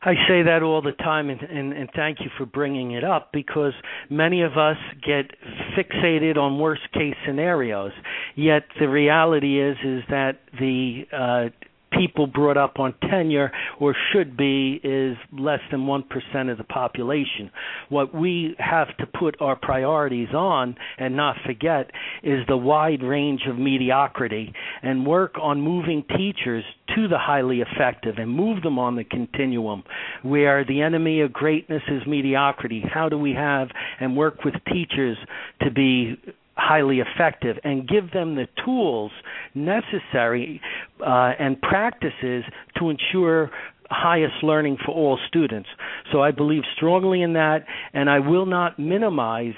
I 0.02 0.14
say 0.28 0.44
that 0.44 0.64
all 0.64 0.82
the 0.82 0.94
time, 0.94 1.30
and, 1.30 1.42
and, 1.42 1.74
and 1.74 1.90
thank 1.94 2.20
you 2.22 2.30
for 2.38 2.46
bringing 2.46 2.92
it 2.92 3.04
up 3.04 3.32
because 3.34 3.74
many 4.10 4.42
of 4.42 4.58
us 4.58 4.78
get 5.06 5.32
fixated 5.78 6.38
on 6.38 6.58
worst 6.58 6.92
case 6.94 7.16
scenarios. 7.26 7.92
Yet 8.36 8.64
the 8.80 8.88
reality 8.88 9.62
is 9.62 9.78
is 9.84 10.04
that 10.10 10.40
the 10.58 11.04
uh, 11.12 11.50
people 11.92 12.28
brought 12.28 12.58
up 12.58 12.80
on 12.80 12.94
tenure 13.10 13.52
or 13.80 13.96
should 14.12 14.38
be 14.38 14.80
is 14.84 15.18
less 15.32 15.60
than 15.72 15.82
1% 15.82 16.52
of 16.52 16.58
the 16.58 16.64
population. 16.64 17.52
What 17.90 18.14
we 18.14 18.56
have 18.60 18.96
to 18.98 19.06
put 19.06 19.42
our 19.42 19.56
priorities 19.56 20.30
on 20.34 20.76
and 20.98 21.16
not 21.16 21.36
forget 21.46 21.92
is 22.24 22.46
the 22.48 22.58
wide 22.58 23.04
range 23.04 23.42
of 23.48 23.58
mediocrity 23.58 24.54
and 24.82 25.06
work 25.06 25.36
on 25.42 25.62
moving 25.62 26.04
teachers 26.18 26.64
to 26.96 27.08
the 27.08 27.18
highly 27.18 27.62
effective 27.62 28.16
and 28.18 28.30
move 28.30 28.64
them 28.64 28.80
on 28.80 28.96
the 28.96 29.04
continuum 29.04 29.84
where 30.24 30.66
the 30.66 30.82
enemy 30.82 31.22
of 31.22 31.32
greatness 31.32 31.84
is 31.88 32.02
mediocrity. 32.08 32.84
How 32.92 33.10
do 33.10 33.18
we 33.18 33.34
have 33.34 33.70
and 34.00 34.16
work 34.16 34.44
with 34.44 34.56
teachers 34.72 35.18
to 35.62 35.72
be 35.72 36.18
highly 36.60 37.00
effective 37.00 37.58
and 37.64 37.88
give 37.88 38.12
them 38.12 38.36
the 38.36 38.48
tools 38.66 39.12
necessary 39.56 40.62
uh, 41.02 41.32
and 41.40 41.60
practices 41.62 42.44
to 42.78 42.90
ensure 42.90 43.50
highest 43.90 44.44
learning 44.44 44.78
for 44.86 44.94
all 44.94 45.18
students. 45.28 45.70
So 46.12 46.22
I 46.22 46.32
believe 46.32 46.64
strongly 46.76 47.22
in 47.22 47.34
that, 47.34 47.66
and 47.94 48.10
I 48.10 48.20
will 48.20 48.46
not 48.46 48.78
minimize 48.78 49.56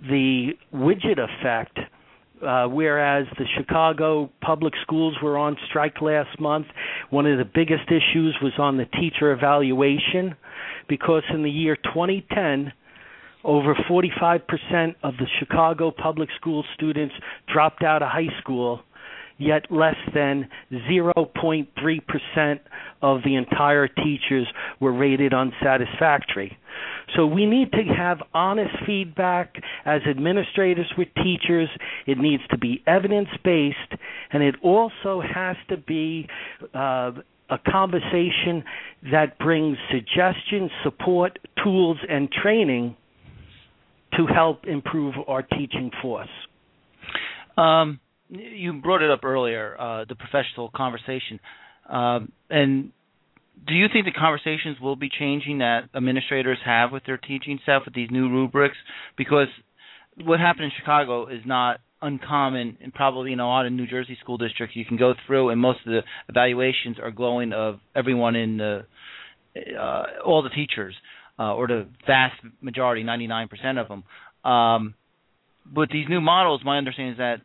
the 0.00 0.50
widget 0.72 1.18
effect. 1.18 1.78
Uh, 2.44 2.66
whereas 2.66 3.26
the 3.38 3.46
Chicago 3.56 4.30
public 4.42 4.74
schools 4.82 5.16
were 5.22 5.38
on 5.38 5.56
strike 5.70 6.02
last 6.02 6.38
month, 6.38 6.66
one 7.08 7.24
of 7.24 7.38
the 7.38 7.44
biggest 7.44 7.84
issues 7.86 8.36
was 8.42 8.52
on 8.58 8.76
the 8.76 8.84
teacher 8.84 9.32
evaluation 9.32 10.34
because 10.86 11.22
in 11.32 11.42
the 11.42 11.50
year 11.50 11.74
2010, 11.76 12.72
over 13.44 13.74
45% 13.74 14.94
of 15.02 15.16
the 15.18 15.26
Chicago 15.38 15.90
public 15.90 16.28
school 16.36 16.64
students 16.74 17.14
dropped 17.52 17.82
out 17.82 18.02
of 18.02 18.08
high 18.08 18.32
school, 18.40 18.80
yet 19.38 19.70
less 19.70 19.96
than 20.14 20.48
0.3% 20.72 22.60
of 23.02 23.22
the 23.24 23.34
entire 23.34 23.88
teachers 23.88 24.46
were 24.80 24.92
rated 24.92 25.34
unsatisfactory. 25.34 26.56
So 27.14 27.26
we 27.26 27.46
need 27.46 27.70
to 27.72 27.82
have 27.96 28.18
honest 28.32 28.74
feedback 28.86 29.54
as 29.84 30.00
administrators 30.08 30.90
with 30.96 31.08
teachers. 31.22 31.68
It 32.06 32.18
needs 32.18 32.42
to 32.50 32.58
be 32.58 32.82
evidence 32.86 33.28
based, 33.44 34.00
and 34.32 34.42
it 34.42 34.56
also 34.62 35.20
has 35.20 35.56
to 35.68 35.76
be 35.76 36.28
uh, 36.74 37.12
a 37.50 37.58
conversation 37.70 38.64
that 39.12 39.38
brings 39.38 39.76
suggestions, 39.92 40.70
support, 40.82 41.38
tools, 41.62 41.98
and 42.08 42.30
training 42.32 42.96
to 44.16 44.26
help 44.26 44.66
improve 44.66 45.14
our 45.26 45.42
teaching 45.42 45.90
force? 46.02 46.28
Um, 47.56 48.00
you 48.28 48.72
brought 48.74 49.02
it 49.02 49.10
up 49.10 49.24
earlier, 49.24 49.76
uh, 49.78 50.04
the 50.08 50.14
professional 50.14 50.70
conversation, 50.74 51.40
um, 51.88 52.32
and 52.50 52.92
do 53.66 53.74
you 53.74 53.86
think 53.92 54.04
the 54.04 54.12
conversations 54.12 54.80
will 54.80 54.96
be 54.96 55.08
changing 55.08 55.58
that 55.58 55.88
administrators 55.94 56.58
have 56.64 56.92
with 56.92 57.04
their 57.06 57.16
teaching 57.16 57.60
staff 57.62 57.82
with 57.84 57.94
these 57.94 58.10
new 58.10 58.28
rubrics? 58.28 58.76
Because 59.16 59.48
what 60.22 60.40
happened 60.40 60.66
in 60.66 60.72
Chicago 60.78 61.28
is 61.28 61.40
not 61.46 61.80
uncommon, 62.02 62.76
and 62.82 62.92
probably 62.92 63.32
in 63.32 63.40
a 63.40 63.46
lot 63.46 63.66
of 63.66 63.72
New 63.72 63.86
Jersey 63.86 64.16
school 64.20 64.36
districts 64.36 64.76
you 64.76 64.84
can 64.84 64.96
go 64.96 65.14
through, 65.26 65.50
and 65.50 65.60
most 65.60 65.80
of 65.86 65.92
the 65.92 66.00
evaluations 66.28 66.98
are 67.02 67.10
glowing 67.10 67.52
of 67.52 67.78
everyone 67.94 68.36
in 68.36 68.58
the 68.58 68.86
uh, 69.78 70.02
all 70.24 70.42
the 70.42 70.50
teachers 70.50 70.94
uh, 71.38 71.54
or 71.54 71.66
the 71.66 71.88
vast 72.06 72.34
majority, 72.60 73.04
99% 73.04 73.48
of 73.80 73.88
them. 73.88 74.04
Um, 74.50 74.94
with 75.74 75.90
these 75.90 76.06
new 76.08 76.20
models, 76.20 76.62
my 76.64 76.78
understanding 76.78 77.12
is 77.12 77.18
that 77.18 77.40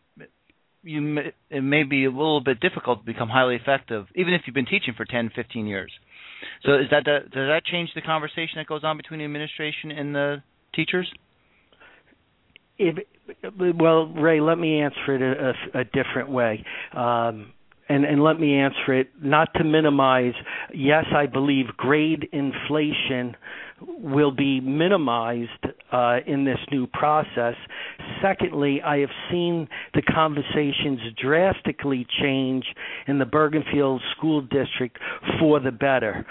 you 0.83 1.01
may, 1.01 1.33
it 1.49 1.61
may 1.61 1.83
be 1.83 2.05
a 2.05 2.09
little 2.09 2.41
bit 2.41 2.59
difficult 2.59 2.99
to 2.99 3.05
become 3.05 3.29
highly 3.29 3.55
effective, 3.55 4.05
even 4.15 4.33
if 4.33 4.41
you've 4.45 4.53
been 4.53 4.65
teaching 4.65 4.93
for 4.95 5.05
10, 5.05 5.31
15 5.35 5.67
years. 5.67 5.91
So, 6.65 6.75
is 6.75 6.85
that 6.91 7.03
does 7.03 7.31
that 7.33 7.61
change 7.65 7.89
the 7.95 8.01
conversation 8.01 8.57
that 8.57 8.67
goes 8.67 8.83
on 8.83 8.95
between 8.95 9.19
the 9.19 9.25
administration 9.25 9.91
and 9.91 10.15
the 10.15 10.43
teachers? 10.73 11.09
If, 12.77 12.95
well, 13.77 14.07
Ray, 14.07 14.39
let 14.39 14.57
me 14.57 14.79
answer 14.79 15.15
it 15.15 15.21
a, 15.21 15.49
a, 15.49 15.81
a 15.81 15.83
different 15.83 16.29
way. 16.29 16.63
Um, 16.95 17.51
and, 17.89 18.05
and 18.05 18.23
let 18.23 18.39
me 18.39 18.57
answer 18.57 18.93
it 18.93 19.09
not 19.21 19.49
to 19.55 19.63
minimize. 19.63 20.33
Yes, 20.73 21.05
I 21.13 21.25
believe 21.25 21.65
grade 21.75 22.29
inflation 22.31 23.35
will 23.81 24.31
be 24.31 24.59
minimized 24.59 25.65
uh, 25.91 26.17
in 26.25 26.45
this 26.45 26.59
new 26.71 26.87
process. 26.87 27.55
Secondly, 28.21 28.81
I 28.81 28.97
have 28.97 29.09
seen 29.31 29.67
the 29.93 30.01
conversations 30.01 30.99
drastically 31.21 32.05
change 32.21 32.65
in 33.07 33.19
the 33.19 33.25
Bergenfield 33.25 33.99
School 34.17 34.41
District 34.41 34.97
for 35.39 35.59
the 35.59 35.71
better. 35.71 36.25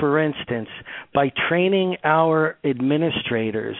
For 0.00 0.18
instance, 0.18 0.68
by 1.14 1.30
training 1.48 1.96
our 2.02 2.58
administrators 2.64 3.76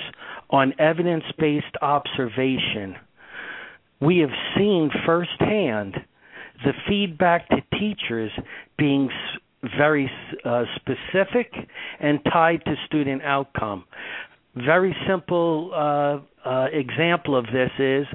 on 0.51 0.75
evidence 0.79 1.25
based 1.39 1.67
observation, 1.83 2.97
we 4.01 4.19
have 4.19 4.31
seen 4.57 4.91
firsthand 5.05 5.97
the 6.65 6.73
feedback 6.89 7.49
to 7.49 7.57
teachers 7.79 8.31
being 8.79 9.11
very 9.77 10.11
uh, 10.45 10.65
specific 10.77 11.53
and 12.01 12.21
tied 12.33 12.65
to 12.65 12.75
student 12.87 13.23
outcome. 13.23 13.85
Very 14.55 14.97
simple 15.09 15.71
uh, 15.75 16.49
uh, 16.49 16.67
example 16.73 17.37
of 17.37 17.45
this 17.47 17.71
is 17.79 18.07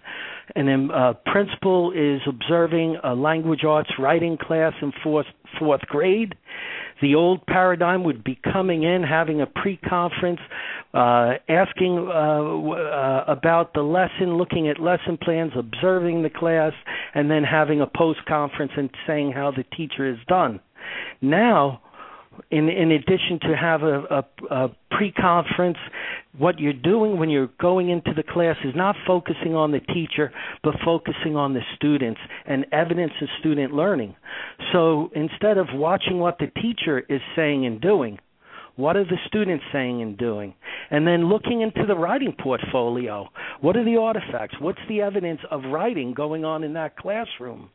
an 0.56 0.89
uh, 0.91 1.13
principal 1.25 1.91
is 1.91 2.21
observing 2.27 2.97
a 3.04 3.13
language 3.13 3.63
arts 3.63 3.91
writing 3.99 4.38
class 4.38 4.73
in 4.82 4.91
fourth 5.04 5.27
fourth 5.60 5.82
grade. 5.82 6.36
The 7.01 7.15
old 7.15 7.45
paradigm 7.47 8.04
would 8.04 8.23
be 8.23 8.39
coming 8.54 8.84
in, 8.84 9.01
having 9.01 9.41
a 9.41 9.47
pre-conference, 9.47 10.39
uh, 10.93 11.34
asking 11.49 11.97
uh, 11.97 13.23
about 13.27 13.73
the 13.73 13.82
lesson, 13.82 14.38
looking 14.38 14.67
at 14.67 14.80
lesson 14.80 15.17
plans, 15.17 15.51
observing 15.58 16.21
the 16.21 16.30
class, 16.30 16.73
and 17.15 17.30
then 17.30 17.43
having 17.43 17.82
a 17.82 17.88
post-conference 17.88 18.73
and 18.77 18.89
saying 19.08 19.32
how 19.32 19.51
the 19.51 19.63
teacher 19.75 20.08
is 20.12 20.19
done. 20.27 20.60
Now, 21.21 21.81
in 22.49 22.69
in 22.69 22.91
addition 22.91 23.39
to 23.41 23.55
have 23.55 23.83
a, 23.83 23.99
a, 24.49 24.55
a 24.55 24.69
pre-conference, 24.91 25.77
what 26.37 26.59
you're 26.59 26.73
doing 26.73 27.17
when 27.17 27.29
you're 27.29 27.49
going 27.59 27.89
into 27.89 28.13
the 28.13 28.23
class 28.23 28.55
is 28.63 28.73
not 28.75 28.95
focusing 29.05 29.55
on 29.55 29.71
the 29.71 29.79
teacher, 29.79 30.31
but 30.63 30.75
focusing 30.83 31.35
on 31.35 31.53
the 31.53 31.61
students 31.75 32.19
and 32.45 32.65
evidence 32.71 33.13
of 33.21 33.27
student 33.39 33.73
learning. 33.73 34.15
So 34.71 35.11
instead 35.13 35.57
of 35.57 35.67
watching 35.73 36.19
what 36.19 36.37
the 36.39 36.47
teacher 36.61 36.99
is 37.09 37.21
saying 37.35 37.65
and 37.65 37.81
doing, 37.81 38.19
what 38.75 38.95
are 38.95 39.03
the 39.03 39.17
students 39.27 39.63
saying 39.71 40.01
and 40.01 40.17
doing? 40.17 40.53
And 40.89 41.07
then 41.07 41.29
looking 41.29 41.62
into 41.62 41.86
the 41.86 41.95
writing 41.95 42.36
portfolio. 42.41 43.27
What 43.62 43.77
are 43.77 43.86
the 43.86 43.97
artifacts? 43.97 44.55
What's 44.60 44.79
the 44.89 45.01
evidence 45.01 45.39
of 45.49 45.62
writing 45.65 46.13
going 46.13 46.45
on 46.45 46.63
in 46.63 46.73
that 46.73 46.97
classroom? 46.97 47.69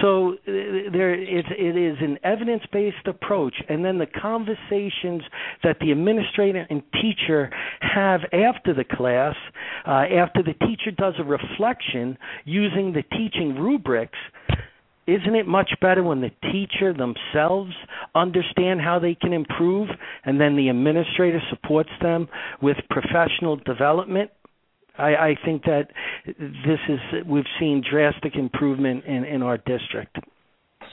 So 0.00 0.34
uh, 0.34 0.36
there, 0.46 1.14
it, 1.14 1.46
it 1.50 1.76
is 1.76 1.96
an 2.00 2.18
evidence-based 2.22 3.06
approach, 3.06 3.54
and 3.68 3.84
then 3.84 3.98
the 3.98 4.06
conversations 4.06 5.22
that 5.64 5.78
the 5.80 5.90
administrator 5.90 6.66
and 6.70 6.82
teacher 6.92 7.50
have 7.80 8.20
after 8.32 8.72
the 8.72 8.84
class 8.84 9.34
uh, 9.86 9.90
after 9.90 10.42
the 10.42 10.54
teacher 10.66 10.90
does 10.96 11.14
a 11.18 11.24
reflection 11.24 12.16
using 12.44 12.92
the 12.92 13.02
teaching 13.02 13.56
rubrics, 13.56 14.18
isn't 15.06 15.34
it 15.34 15.46
much 15.46 15.70
better 15.80 16.02
when 16.02 16.20
the 16.20 16.30
teacher 16.52 16.92
themselves 16.92 17.72
understand 18.14 18.80
how 18.80 18.98
they 18.98 19.14
can 19.14 19.32
improve 19.32 19.88
and 20.24 20.40
then 20.40 20.56
the 20.56 20.68
administrator 20.68 21.40
supports 21.50 21.90
them 22.00 22.28
with 22.62 22.76
professional 22.90 23.56
development? 23.56 24.30
I, 24.98 25.14
I 25.14 25.36
think 25.44 25.62
that 25.64 25.88
this 26.26 26.78
is 26.88 26.98
we've 27.26 27.44
seen 27.58 27.82
drastic 27.88 28.36
improvement 28.36 29.04
in, 29.04 29.24
in 29.24 29.42
our 29.42 29.56
district. 29.56 30.16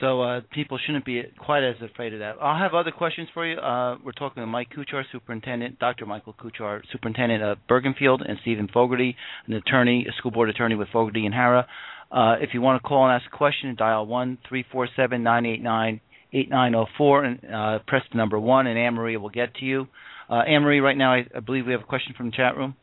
So 0.00 0.22
uh, 0.22 0.40
people 0.52 0.78
shouldn't 0.84 1.04
be 1.04 1.22
quite 1.38 1.64
as 1.64 1.74
afraid 1.82 2.12
of 2.12 2.20
that. 2.20 2.36
I'll 2.40 2.58
have 2.58 2.72
other 2.72 2.92
questions 2.92 3.28
for 3.34 3.44
you. 3.44 3.58
Uh, 3.58 3.96
we're 4.04 4.12
talking 4.12 4.42
to 4.42 4.46
Mike 4.46 4.68
Kuchar, 4.70 5.02
superintendent, 5.10 5.80
Dr. 5.80 6.06
Michael 6.06 6.34
Kuchar, 6.34 6.82
superintendent 6.92 7.42
of 7.42 7.58
Bergenfield, 7.68 8.20
and 8.28 8.38
Steven 8.42 8.68
Fogarty, 8.72 9.16
an 9.46 9.54
attorney, 9.54 10.06
a 10.08 10.12
school 10.16 10.30
board 10.30 10.50
attorney 10.50 10.76
with 10.76 10.88
Fogarty 10.92 11.26
and 11.26 11.34
Hara. 11.34 11.66
Uh, 12.10 12.36
if 12.40 12.50
you 12.54 12.60
want 12.60 12.82
to 12.82 12.88
call 12.88 13.04
and 13.04 13.12
ask 13.12 13.32
a 13.32 13.36
question, 13.36 13.74
dial 13.76 14.06
one 14.06 14.38
three 14.48 14.64
four 14.72 14.88
seven 14.96 15.22
nine 15.22 15.44
eight 15.44 15.62
nine 15.62 16.00
eight 16.32 16.48
nine 16.48 16.72
zero 16.72 16.86
four 16.96 17.24
and 17.24 17.38
uh, 17.44 17.78
press 17.86 18.02
the 18.10 18.16
number 18.16 18.38
one, 18.38 18.66
and 18.66 18.78
Anne 18.78 18.94
Marie 18.94 19.16
will 19.16 19.28
get 19.28 19.54
to 19.56 19.64
you. 19.64 19.86
Uh, 20.30 20.40
Anne 20.40 20.62
Marie, 20.62 20.80
right 20.80 20.96
now, 20.96 21.14
I, 21.14 21.26
I, 21.34 21.40
believe 21.40 21.66
we 21.66 21.72
have 21.72 21.80
a 21.80 21.86
question 21.86 22.14
from 22.16 22.26
the 22.26 22.36
chat 22.36 22.56
room. 22.56 22.76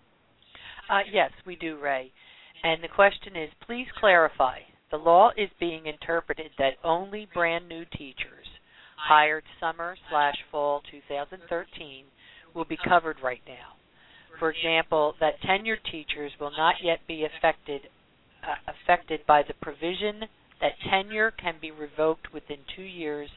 Uh, 0.90 1.02
yes, 1.12 1.32
we 1.46 1.56
do, 1.56 1.80
Ray. 1.80 2.12
And 2.64 2.84
the 2.84 2.88
question 2.88 3.36
is, 3.36 3.50
please 3.66 3.88
clarify. 4.00 4.60
The 4.92 4.98
law 4.98 5.32
is 5.38 5.50
being 5.60 5.86
interpreted 5.86 6.52
that 6.58 6.74
only 6.84 7.28
brand 7.34 7.68
new 7.68 7.84
teachers 7.98 8.48
hired 8.98 9.44
summer 9.60 9.96
slash 10.10 10.36
fall 10.52 10.82
2013 10.90 12.06
will 12.54 12.66
be 12.66 12.78
covered 12.88 13.18
right 13.24 13.42
now. 13.48 13.76
For 14.40 14.50
example, 14.50 15.14
that 15.20 15.42
tenured 15.42 15.84
teachers 15.92 16.32
will 16.40 16.52
not 16.58 16.76
yet 16.84 17.00
be 17.08 17.26
affected 17.26 17.82
uh, 18.48 18.72
affected 18.72 19.22
by 19.28 19.44
the 19.48 19.54
provision 19.62 20.22
that 20.62 20.72
tenure 20.90 21.32
can 21.32 21.56
be 21.60 21.72
revoked 21.72 22.34
within 22.34 22.58
two 22.76 22.84
years 22.84 23.30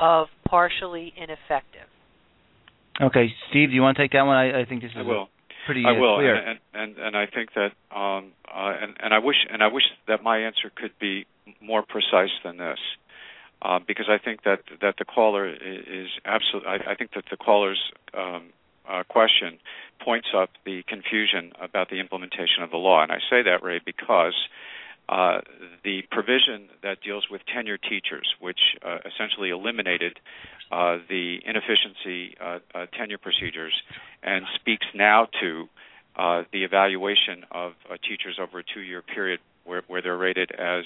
of 0.00 0.28
partially 0.48 1.12
ineffective. 1.16 1.88
Okay, 3.00 3.28
Steve, 3.50 3.68
do 3.70 3.74
you 3.74 3.82
want 3.82 3.96
to 3.96 4.02
take 4.02 4.12
that 4.12 4.22
one? 4.22 4.36
I, 4.36 4.62
I 4.62 4.64
think 4.64 4.82
this 4.82 4.90
is 4.90 4.96
I 4.98 5.02
will. 5.02 5.28
pretty 5.66 5.84
I 5.86 5.92
will, 5.92 6.14
uh, 6.14 6.18
clear. 6.18 6.34
and, 6.34 6.58
and 6.74 6.98
and 6.98 7.16
I 7.16 7.26
think 7.26 7.50
that 7.54 7.72
um, 7.96 8.32
uh, 8.52 8.72
and 8.82 8.96
and 9.00 9.14
I 9.14 9.18
wish 9.18 9.36
and 9.50 9.62
I 9.62 9.68
wish 9.68 9.84
that 10.08 10.22
my 10.22 10.38
answer 10.38 10.70
could 10.74 10.92
be 11.00 11.26
more 11.62 11.82
precise 11.88 12.34
than 12.44 12.56
this, 12.56 12.78
uh, 13.62 13.78
because 13.86 14.06
I 14.08 14.18
think 14.22 14.42
that 14.44 14.60
that 14.80 14.94
the 14.98 15.04
caller 15.04 15.48
is, 15.48 16.08
absolutely. 16.24 16.68
I, 16.68 16.92
I 16.92 16.94
think 16.96 17.12
that 17.14 17.24
the 17.30 17.36
caller's 17.36 17.80
um, 18.14 18.50
uh, 18.88 19.02
question 19.08 19.58
points 20.04 20.28
up 20.34 20.50
the 20.64 20.82
confusion 20.88 21.52
about 21.60 21.90
the 21.90 22.00
implementation 22.00 22.62
of 22.62 22.70
the 22.70 22.76
law. 22.76 23.02
And 23.02 23.12
I 23.12 23.18
say 23.30 23.42
that, 23.42 23.62
Ray, 23.62 23.80
because 23.84 24.34
uh, 25.08 25.40
the 25.84 26.02
provision 26.10 26.68
that 26.82 26.98
deals 27.02 27.26
with 27.30 27.40
tenured 27.46 27.82
teachers, 27.82 28.34
which 28.40 28.60
uh, 28.84 28.98
essentially 29.06 29.50
eliminated 29.50 30.18
uh, 30.70 30.98
the 31.08 31.38
inefficiency 31.46 32.36
uh, 32.40 32.58
uh, 32.74 32.86
tenure 32.92 33.18
procedures 33.18 33.72
and 34.22 34.44
speaks 34.54 34.86
now 34.94 35.26
to 35.40 35.66
uh, 36.16 36.42
the 36.52 36.62
evaluation 36.64 37.44
of 37.50 37.72
teachers 38.06 38.38
over 38.40 38.58
a 38.58 38.64
two-year 38.74 39.00
period 39.02 39.40
where, 39.64 39.82
where 39.86 40.02
they're 40.02 40.16
rated 40.16 40.50
as 40.52 40.84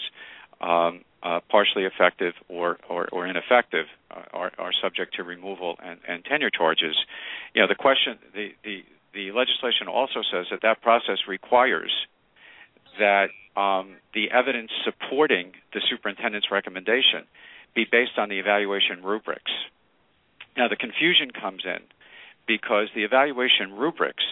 um, 0.63 1.01
uh, 1.23 1.41
partially 1.51 1.85
effective 1.85 2.35
or, 2.49 2.79
or, 2.89 3.09
or 3.13 3.27
ineffective 3.27 3.87
uh, 4.11 4.23
are, 4.33 4.53
are, 4.59 4.73
subject 4.83 5.15
to 5.15 5.23
removal 5.23 5.77
and, 5.83 6.01
and, 6.09 6.25
tenure 6.25 6.51
charges. 6.51 6.97
You 7.55 7.63
know, 7.63 7.69
the 7.69 7.77
question, 7.77 8.19
the, 8.35 8.51
the, 8.65 8.85
the 9.15 9.31
legislation 9.31 9.87
also 9.89 10.23
says 10.33 10.47
that 10.51 10.63
that 10.63 10.83
process 10.83 11.19
requires 11.29 11.93
that 12.99 13.29
um, 13.57 13.97
the 14.15 14.31
evidence 14.31 14.71
supporting 14.85 15.53
the 15.73 15.81
superintendent's 15.89 16.51
recommendation 16.51 17.25
be 17.75 17.87
based 17.91 18.19
on 18.19 18.29
the 18.29 18.39
evaluation 18.39 19.03
rubrics. 19.03 19.51
Now, 20.57 20.69
the 20.69 20.77
confusion 20.77 21.31
comes 21.31 21.63
in 21.65 21.81
because 22.47 22.89
the 22.95 23.05
evaluation 23.05 23.73
rubrics 23.73 24.25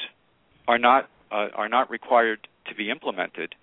are 0.67 0.79
not 0.79 1.09
uh, 1.31 1.49
are 1.55 1.69
not 1.69 1.91
required 1.91 2.49
to 2.69 2.75
be 2.75 2.91
implemented 2.91 3.55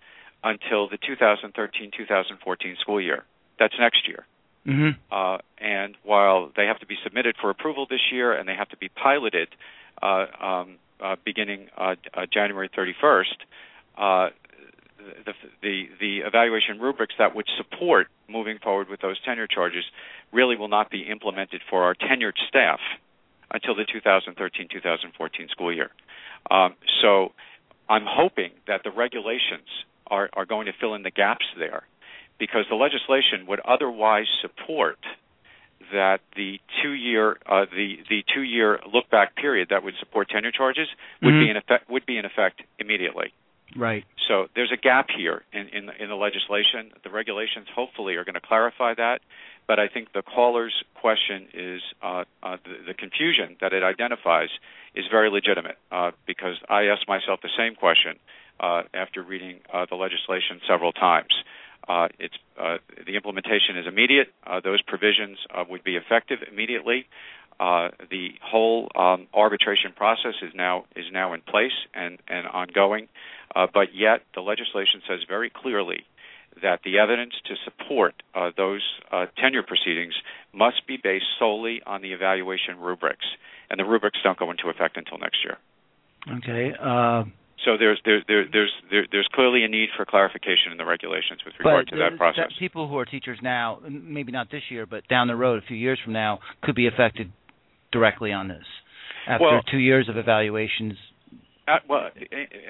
until 0.44 0.90
the 0.90 0.98
2013-2014 0.98 2.78
school 2.80 3.02
year. 3.02 3.24
That's 3.60 3.74
next 3.80 4.08
year. 4.08 4.26
Mm-hmm. 4.68 5.00
Uh, 5.12 5.38
and 5.58 5.96
while 6.04 6.52
they 6.56 6.66
have 6.66 6.80
to 6.80 6.86
be 6.86 6.96
submitted 7.04 7.36
for 7.40 7.50
approval 7.50 7.88
this 7.90 8.02
year 8.12 8.34
and 8.34 8.48
they 8.48 8.56
have 8.56 8.70
to 8.70 8.78
be 8.78 8.90
piloted 8.90 9.48
uh, 10.02 10.26
um, 10.42 10.76
uh, 11.02 11.16
beginning 11.26 11.70
uh, 11.78 11.96
uh, 12.14 12.26
January 12.32 12.70
31st, 12.70 13.24
uh, 13.98 14.30
the, 15.26 15.34
the, 15.62 15.84
the 16.00 16.18
evaluation 16.20 16.80
rubrics 16.80 17.16
that 17.18 17.34
would 17.34 17.48
support 17.56 18.08
moving 18.28 18.60
forward 18.60 18.90
with 18.90 19.00
those 19.00 19.18
tenure 19.22 19.48
charges 19.48 19.86
really 20.34 20.58
will 20.58 20.68
not 20.68 20.92
be 20.92 21.04
implemented 21.04 21.62
for 21.70 21.84
our 21.84 21.96
tenured 21.96 22.34
staff 22.50 22.80
until 23.52 23.74
the 23.76 23.86
2013-2014 23.86 25.50
school 25.50 25.74
year. 25.74 25.90
Um, 26.52 26.76
so 27.02 27.32
I'm 27.90 28.06
hoping 28.06 28.52
that 28.68 28.84
the 28.84 28.92
regulations 28.92 29.68
are, 30.10 30.30
are 30.34 30.46
going 30.46 30.66
to 30.66 30.74
fill 30.80 30.94
in 30.94 31.04
the 31.04 31.12
gaps 31.12 31.46
there 31.58 31.84
because 32.40 32.66
the 32.70 32.76
legislation 32.76 33.46
would 33.48 33.60
otherwise 33.62 34.28
support 34.42 35.00
that 35.92 36.20
the 36.36 36.60
two 36.82 36.92
year 36.92 37.38
uh, 37.46 37.66
the 37.72 37.98
the 38.10 38.24
two 38.34 38.42
year 38.42 38.80
look 38.92 39.10
back 39.10 39.36
period 39.36 39.70
that 39.70 39.84
would 39.84 39.94
support 40.00 40.30
tenure 40.30 40.52
charges 40.52 40.88
would 41.22 41.34
mm-hmm. 41.34 41.46
be 41.46 41.50
in 41.50 41.58
effect 41.58 41.90
would 41.90 42.06
be 42.06 42.18
in 42.18 42.26
effect 42.26 42.62
immediately. 42.80 43.34
Right. 43.76 44.06
So 44.28 44.48
there's 44.56 44.72
a 44.72 44.78
gap 44.78 45.08
here 45.16 45.44
in 45.54 45.68
in, 45.70 45.90
in 46.00 46.10
the 46.10 46.16
legislation. 46.16 46.92
The 47.04 47.10
regulations 47.10 47.68
hopefully 47.74 48.16
are 48.16 48.26
going 48.26 48.36
to 48.36 48.42
clarify 48.42 48.96
that, 48.96 49.22
but 49.68 49.80
I 49.80 49.88
think 49.88 50.14
the 50.14 50.24
caller's 50.24 50.74
question 50.96 51.48
is 51.54 51.82
uh, 52.02 52.24
uh, 52.42 52.58
the, 52.64 52.88
the, 52.88 52.94
confusion 52.94 53.56
that 53.62 53.74
it 53.74 53.84
identifies 53.84 54.50
is 54.96 55.06
very 55.12 55.30
legitimate 55.30 55.78
uh, 55.92 56.12
because 56.26 56.56
I 56.70 56.86
asked 56.86 57.08
myself 57.08 57.42
the 57.42 57.54
same 57.58 57.76
question 57.76 58.18
after 58.60 59.24
reading 59.24 59.60
uh, 59.74 59.86
the 59.90 59.96
legislation 59.96 60.60
several 60.68 60.92
times. 60.92 61.34
Uh, 61.88 62.08
uh, 62.60 62.78
the 63.06 63.16
implementation 63.16 63.78
is 63.78 63.88
immediate. 63.88 64.28
Uh, 64.46 64.60
those 64.60 64.82
provisions 64.82 65.38
uh, 65.54 65.64
would 65.70 65.84
be 65.84 65.96
effective 65.96 66.40
immediately. 66.52 67.08
Uh, 67.60 67.90
the 68.12 68.30
whole 68.44 68.90
um, 68.96 69.28
arbitration 69.34 69.92
process 69.96 70.34
is 70.42 70.52
now 70.54 70.86
is 70.96 71.06
now 71.12 71.34
in 71.34 71.42
place 71.42 71.72
and 71.94 72.20
and 72.28 72.46
ongoing, 72.48 73.08
but 73.56 73.96
yet 73.96 74.22
the 74.36 74.42
legislation 74.42 75.02
says 75.08 75.20
very 75.28 75.50
clearly 75.50 76.06
that 76.62 76.82
the 76.84 77.00
evidence 77.00 77.34
to 77.46 77.56
support 77.64 78.22
those 78.58 78.84
tenure 79.38 79.64
proceedings 79.64 80.14
must 80.54 80.86
be 80.88 80.98
based 80.98 81.26
solely 81.40 81.82
on 81.86 82.02
the 82.02 82.12
evaluation 82.12 82.80
rubrics, 82.80 83.26
and 83.72 83.80
the 83.80 83.86
rubrics 83.86 84.20
don't 84.24 84.38
go 84.38 84.52
into 84.52 84.70
effect 84.70 84.98
until 84.98 85.18
next 85.18 85.38
year. 85.44 85.58
Okay. 86.38 86.74
So 87.66 87.78
there's 87.78 88.00
there, 88.06 88.24
there, 88.28 88.46
there's 88.52 88.72
there, 88.92 89.08
there's 89.12 89.28
clearly 89.34 89.64
a 89.64 89.68
need 89.68 89.90
for 89.98 90.06
clarification 90.06 90.72
in 90.72 90.78
the 90.78 90.86
regulations 90.86 91.42
with 91.46 91.56
regard 91.58 91.88
but 91.90 91.96
to 91.96 91.98
that 91.98 92.18
process. 92.18 92.46
That 92.50 92.60
people 92.60 92.88
who 92.88 92.98
are 92.98 93.06
teachers 93.06 93.40
now, 93.42 93.80
maybe 93.90 94.32
not 94.32 94.52
this 94.52 94.64
year, 94.70 94.86
but 94.86 95.08
down 95.08 95.28
the 95.28 95.36
road, 95.36 95.64
a 95.64 95.66
few 95.66 95.78
years 95.78 96.00
from 96.04 96.14
now, 96.14 96.40
could 96.62 96.76
be 96.76 96.88
affected 96.88 97.32
directly 97.92 98.32
on 98.32 98.48
this 98.48 98.64
after 99.28 99.44
well, 99.44 99.62
two 99.70 99.78
years 99.78 100.08
of 100.10 100.18
evaluations. 100.18 100.94
Uh, 101.68 101.80
well, 101.90 102.10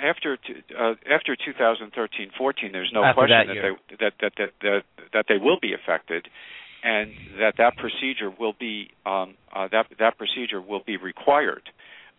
after 0.02 0.38
uh, 0.78 0.94
after 1.12 1.36
2013-14, 1.36 2.72
there's 2.72 2.90
no 2.94 3.04
after 3.04 3.14
question 3.14 3.48
that, 3.48 3.54
that, 3.54 3.76
they, 3.90 4.06
that, 4.06 4.14
that 4.22 4.32
that 4.38 4.50
that 4.62 4.82
that 5.14 5.26
they 5.28 5.38
will 5.38 5.60
be 5.62 5.74
affected, 5.74 6.28
and 6.84 7.12
that 7.40 7.56
that 7.58 7.78
procedure 7.78 8.32
will 8.32 8.54
be 8.60 8.90
um, 9.06 9.36
uh, 9.54 9.68
that 9.72 9.88
that 10.00 10.18
procedure 10.18 10.62
will 10.62 10.82
be 10.86 10.98
required 10.98 11.70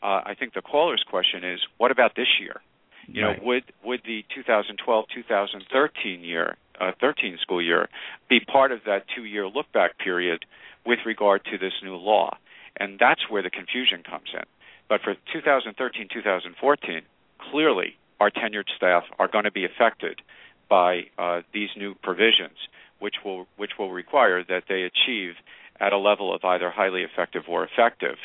uh, 0.02 0.22
I 0.24 0.34
think 0.38 0.54
the 0.54 0.62
caller's 0.62 1.04
question 1.08 1.44
is, 1.44 1.60
what 1.76 1.90
about 1.90 2.14
this 2.16 2.28
year? 2.40 2.60
You 3.06 3.24
right. 3.24 3.38
know, 3.38 3.44
would 3.44 3.64
would 3.84 4.02
the 4.04 4.24
2012-2013 4.36 6.24
year, 6.24 6.56
uh, 6.80 6.92
13 7.00 7.38
school 7.40 7.62
year, 7.62 7.88
be 8.28 8.40
part 8.40 8.70
of 8.70 8.80
that 8.84 9.04
two-year 9.14 9.48
look-back 9.48 9.98
period 9.98 10.44
with 10.84 10.98
regard 11.06 11.44
to 11.46 11.58
this 11.58 11.72
new 11.82 11.96
law? 11.96 12.36
And 12.76 12.98
that's 12.98 13.28
where 13.28 13.42
the 13.42 13.50
confusion 13.50 14.02
comes 14.02 14.28
in. 14.34 14.44
But 14.88 15.00
for 15.02 15.16
2013-2014, 15.34 17.02
clearly 17.50 17.96
our 18.20 18.30
tenured 18.30 18.68
staff 18.76 19.04
are 19.18 19.28
going 19.28 19.44
to 19.44 19.50
be 19.50 19.64
affected 19.64 20.20
by 20.68 21.04
uh, 21.18 21.42
these 21.52 21.70
new 21.76 21.94
provisions, 21.94 22.56
which 22.98 23.16
will 23.24 23.46
which 23.56 23.72
will 23.78 23.90
require 23.90 24.44
that 24.44 24.64
they 24.68 24.82
achieve 24.82 25.34
at 25.80 25.92
a 25.92 25.98
level 25.98 26.34
of 26.34 26.44
either 26.44 26.70
highly 26.70 27.02
effective 27.02 27.44
or 27.48 27.64
effective 27.64 28.16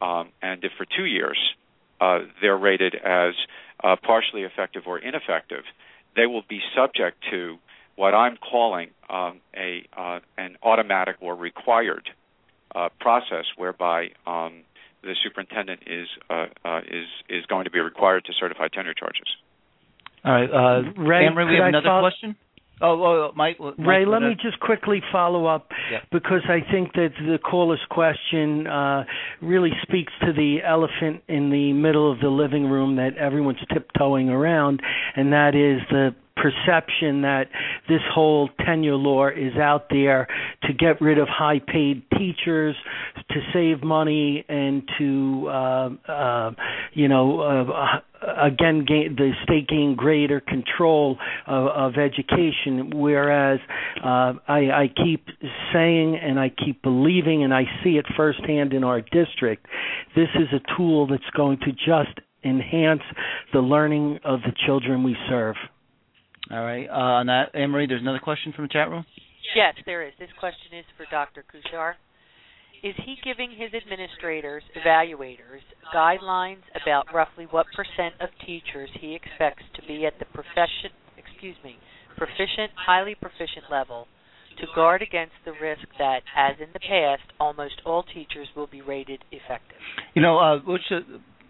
um, 0.00 0.28
and 0.42 0.62
if 0.64 0.72
for 0.76 0.84
two 0.84 1.04
years 1.04 1.38
uh, 2.00 2.20
they're 2.40 2.56
rated 2.56 2.94
as 2.94 3.34
uh, 3.82 3.96
partially 4.02 4.42
effective 4.42 4.82
or 4.86 4.98
ineffective, 4.98 5.64
they 6.16 6.26
will 6.26 6.42
be 6.48 6.60
subject 6.76 7.18
to 7.30 7.58
what 7.96 8.14
I'm 8.14 8.36
calling 8.36 8.90
um, 9.10 9.40
a 9.56 9.86
uh, 9.96 10.20
an 10.36 10.56
automatic 10.62 11.16
or 11.20 11.34
required 11.34 12.10
uh, 12.74 12.88
process 13.00 13.44
whereby 13.56 14.10
um, 14.26 14.62
the 15.02 15.14
superintendent 15.22 15.80
is 15.86 16.08
uh, 16.30 16.46
uh, 16.64 16.80
is 16.80 17.06
is 17.28 17.46
going 17.46 17.64
to 17.64 17.70
be 17.70 17.80
required 17.80 18.24
to 18.26 18.32
certify 18.38 18.68
tenure 18.68 18.94
charges. 18.94 19.26
All 20.24 20.32
right, 20.32 20.50
uh, 20.50 20.82
Ray, 21.00 21.26
Anne-Marie, 21.26 21.46
we 21.46 21.56
have 21.56 21.68
another 21.68 21.86
follow- 21.86 22.02
question. 22.08 22.36
Oh, 22.80 23.02
oh, 23.02 23.04
oh, 23.04 23.32
Mike. 23.34 23.56
Mike 23.60 23.74
Ray, 23.78 24.06
let 24.06 24.22
me 24.22 24.36
just 24.40 24.60
quickly 24.60 25.02
follow 25.10 25.46
up 25.46 25.70
Yeah. 25.90 26.00
because 26.12 26.42
I 26.48 26.60
think 26.70 26.92
that 26.94 27.10
the 27.18 27.38
caller's 27.38 27.84
question 27.90 28.66
uh, 28.66 29.04
really 29.40 29.72
speaks 29.82 30.12
to 30.24 30.32
the 30.32 30.58
elephant 30.64 31.22
in 31.28 31.50
the 31.50 31.72
middle 31.72 32.10
of 32.10 32.20
the 32.20 32.28
living 32.28 32.66
room 32.66 32.96
that 32.96 33.16
everyone's 33.16 33.58
tiptoeing 33.72 34.30
around, 34.30 34.80
and 35.16 35.32
that 35.32 35.54
is 35.54 35.80
the 35.90 36.14
perception 36.40 37.22
that 37.22 37.46
this 37.88 38.00
whole 38.14 38.48
tenure 38.64 38.94
law 38.94 39.28
is 39.28 39.56
out 39.56 39.86
there 39.90 40.28
to 40.62 40.72
get 40.72 41.00
rid 41.00 41.18
of 41.18 41.28
high 41.28 41.60
paid 41.66 42.02
teachers 42.16 42.76
to 43.30 43.40
save 43.52 43.82
money 43.82 44.44
and 44.48 44.88
to 44.98 45.48
uh, 45.48 45.90
uh, 46.08 46.50
you 46.94 47.08
know 47.08 47.40
uh, 47.40 48.00
again 48.22 48.84
gain, 48.86 49.14
the 49.16 49.32
state 49.44 49.68
gain 49.68 49.94
greater 49.96 50.40
control 50.40 51.18
of, 51.46 51.66
of 51.66 51.92
education 51.96 52.90
whereas 52.94 53.60
uh, 54.04 54.34
I, 54.46 54.70
I 54.70 54.90
keep 55.04 55.26
saying 55.72 56.18
and 56.22 56.38
I 56.38 56.50
keep 56.50 56.82
believing 56.82 57.44
and 57.44 57.54
I 57.54 57.64
see 57.82 57.90
it 57.90 58.06
firsthand 58.16 58.72
in 58.72 58.84
our 58.84 59.00
district 59.00 59.66
this 60.16 60.28
is 60.34 60.48
a 60.52 60.76
tool 60.76 61.06
that's 61.06 61.22
going 61.36 61.58
to 61.60 61.72
just 61.72 62.20
enhance 62.44 63.02
the 63.52 63.60
learning 63.60 64.20
of 64.24 64.40
the 64.42 64.52
children 64.66 65.02
we 65.02 65.16
serve 65.28 65.56
All 66.50 66.62
right. 66.62 66.88
Uh, 66.88 67.20
on 67.20 67.26
that, 67.26 67.54
Anne 67.54 67.70
Marie, 67.70 67.86
there's 67.86 68.00
another 68.00 68.20
question 68.20 68.52
from 68.54 68.64
the 68.64 68.68
chat 68.68 68.88
room. 68.88 69.04
Yes, 69.56 69.74
there 69.86 70.06
is. 70.06 70.12
This 70.18 70.28
question 70.38 70.78
is 70.78 70.84
for 70.96 71.06
Dr. 71.10 71.44
Kuchar. 71.44 71.94
Is 72.82 72.94
he 73.04 73.16
giving 73.24 73.50
his 73.50 73.74
administrators, 73.74 74.62
evaluators, 74.76 75.66
guidelines 75.94 76.62
about 76.80 77.06
roughly 77.12 77.46
what 77.50 77.66
percent 77.74 78.14
of 78.20 78.28
teachers 78.46 78.88
he 79.00 79.16
expects 79.16 79.64
to 79.74 79.82
be 79.86 80.06
at 80.06 80.18
the 80.18 80.26
profession, 80.26 80.94
excuse 81.16 81.56
me, 81.64 81.76
proficient, 82.16 82.70
highly 82.74 83.14
proficient 83.14 83.66
level 83.70 84.06
to 84.60 84.66
guard 84.74 85.02
against 85.02 85.34
the 85.44 85.52
risk 85.60 85.86
that, 85.98 86.22
as 86.36 86.56
in 86.60 86.68
the 86.72 86.80
past, 86.80 87.22
almost 87.40 87.80
all 87.84 88.02
teachers 88.02 88.48
will 88.56 88.66
be 88.66 88.80
rated 88.80 89.24
effective? 89.30 89.78
You 90.14 90.22
know, 90.22 90.38
uh, 90.38 90.58
which, 90.60 90.82
uh, 90.90 91.00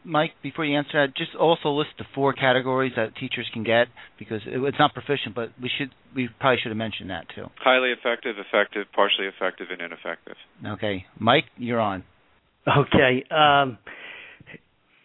Mike, 0.09 0.33
before 0.42 0.64
you 0.64 0.77
answer 0.77 1.07
that, 1.07 1.14
just 1.16 1.35
also 1.35 1.68
list 1.68 1.90
the 1.99 2.05
four 2.14 2.33
categories 2.33 2.92
that 2.97 3.14
teachers 3.16 3.49
can 3.53 3.62
get 3.62 3.88
because 4.18 4.40
it, 4.47 4.59
it's 4.59 4.79
not 4.79 4.94
proficient, 4.94 5.35
but 5.35 5.51
we 5.61 5.71
should 5.77 5.90
we 6.16 6.29
probably 6.40 6.59
should 6.62 6.71
have 6.71 6.77
mentioned 6.77 7.11
that 7.11 7.27
too. 7.35 7.44
Highly 7.62 7.90
effective, 7.90 8.37
effective, 8.38 8.87
partially 8.94 9.27
effective, 9.27 9.68
and 9.71 9.81
ineffective. 9.83 10.37
Okay, 10.66 11.05
Mike, 11.18 11.44
you're 11.57 11.81
on. 11.81 12.05
Okay. 12.66 13.25
Um, 13.31 13.79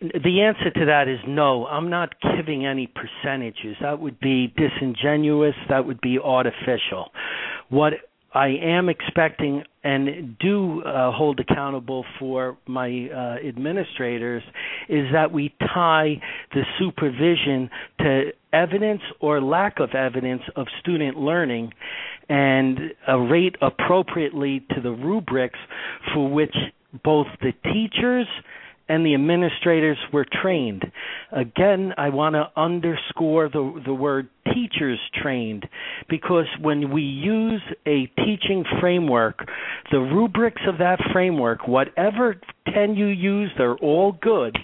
the 0.02 0.42
answer 0.42 0.70
to 0.80 0.86
that 0.88 1.08
is 1.08 1.20
no. 1.28 1.66
I'm 1.66 1.89
not 1.89 2.16
giving 2.36 2.66
any 2.66 2.88
percentages. 2.88 3.78
That 3.82 4.00
would 4.00 4.20
be 4.20 4.54
disingenuous. 4.56 5.56
That 5.70 5.86
would 5.86 6.02
be 6.02 6.20
artificial. 6.20 7.12
What 7.70 7.94
I 8.34 8.48
am 8.62 8.89
expecting 8.89 9.63
and 9.84 10.38
do 10.39 10.82
uh, 10.82 11.12
hold 11.12 11.39
accountable 11.39 12.04
for 12.19 12.58
my 12.67 13.10
uh, 13.13 13.48
administrators 13.48 14.41
is 14.89 15.08
that 15.13 15.32
we 15.32 15.54
tie 15.60 16.19
the 16.54 16.63
supervision 16.80 17.69
to 18.00 18.32
evidence 18.52 19.02
or 19.19 19.41
lack 19.41 19.80
of 19.80 19.91
evidence 19.93 20.41
of 20.56 20.67
student 20.80 21.17
learning 21.17 21.74
and 22.30 22.80
uh, 23.08 23.17
rate 23.17 23.56
appropriately 23.62 24.65
to 24.74 24.82
the 24.82 24.91
rubrics 24.91 25.60
for 26.13 26.30
which 26.30 26.56
both 27.04 27.28
the 27.41 27.52
teachers 27.72 28.28
and 28.89 29.06
the 29.06 29.13
administrators 29.13 29.98
were 30.12 30.26
trained. 30.41 30.84
Again, 31.32 31.93
I 31.98 32.10
want 32.10 32.36
to 32.36 32.50
underscore 32.60 33.50
the 33.50 33.82
the 33.86 33.93
word 33.93 34.30
teachers 34.54 35.00
trained 35.22 35.65
because 36.10 36.46
when 36.62 36.91
we 36.91 37.02
use 37.02 37.62
a 37.88 38.08
teaching 38.24 38.65
framework, 38.80 39.39
the 39.91 40.00
rubrics 40.00 40.62
of 40.67 40.80
that 40.80 41.00
framework, 41.12 41.67
whatever 41.67 42.36
10 42.74 42.96
you 42.96 43.08
use, 43.08 43.52
they're 43.58 43.76
all 43.76 44.12
good. 44.22 44.58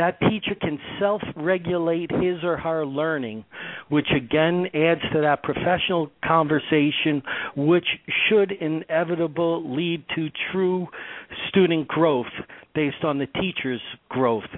That 0.00 0.18
teacher 0.18 0.54
can 0.58 0.78
self 0.98 1.20
regulate 1.36 2.10
his 2.10 2.42
or 2.42 2.56
her 2.56 2.86
learning, 2.86 3.44
which 3.90 4.06
again 4.16 4.64
adds 4.72 5.02
to 5.12 5.20
that 5.20 5.42
professional 5.42 6.10
conversation, 6.24 7.22
which 7.54 7.84
should 8.26 8.50
inevitably 8.50 9.60
lead 9.62 10.04
to 10.16 10.28
true 10.50 10.86
student 11.50 11.86
growth 11.86 12.32
based 12.74 13.04
on 13.04 13.18
the 13.18 13.26
teacher's 13.26 13.82
growth. 14.08 14.48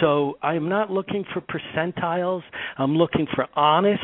So 0.00 0.36
I'm 0.42 0.68
not 0.68 0.90
looking 0.90 1.24
for 1.32 1.42
percentiles. 1.42 2.42
I'm 2.76 2.96
looking 2.96 3.28
for 3.36 3.46
honest 3.54 4.02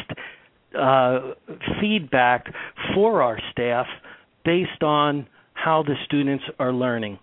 uh, 0.78 1.32
feedback 1.80 2.46
for 2.94 3.20
our 3.20 3.40
staff 3.50 3.86
based 4.44 4.84
on 4.84 5.26
how 5.54 5.82
the 5.82 5.94
students 6.04 6.44
are 6.60 6.72
learning. 6.72 7.18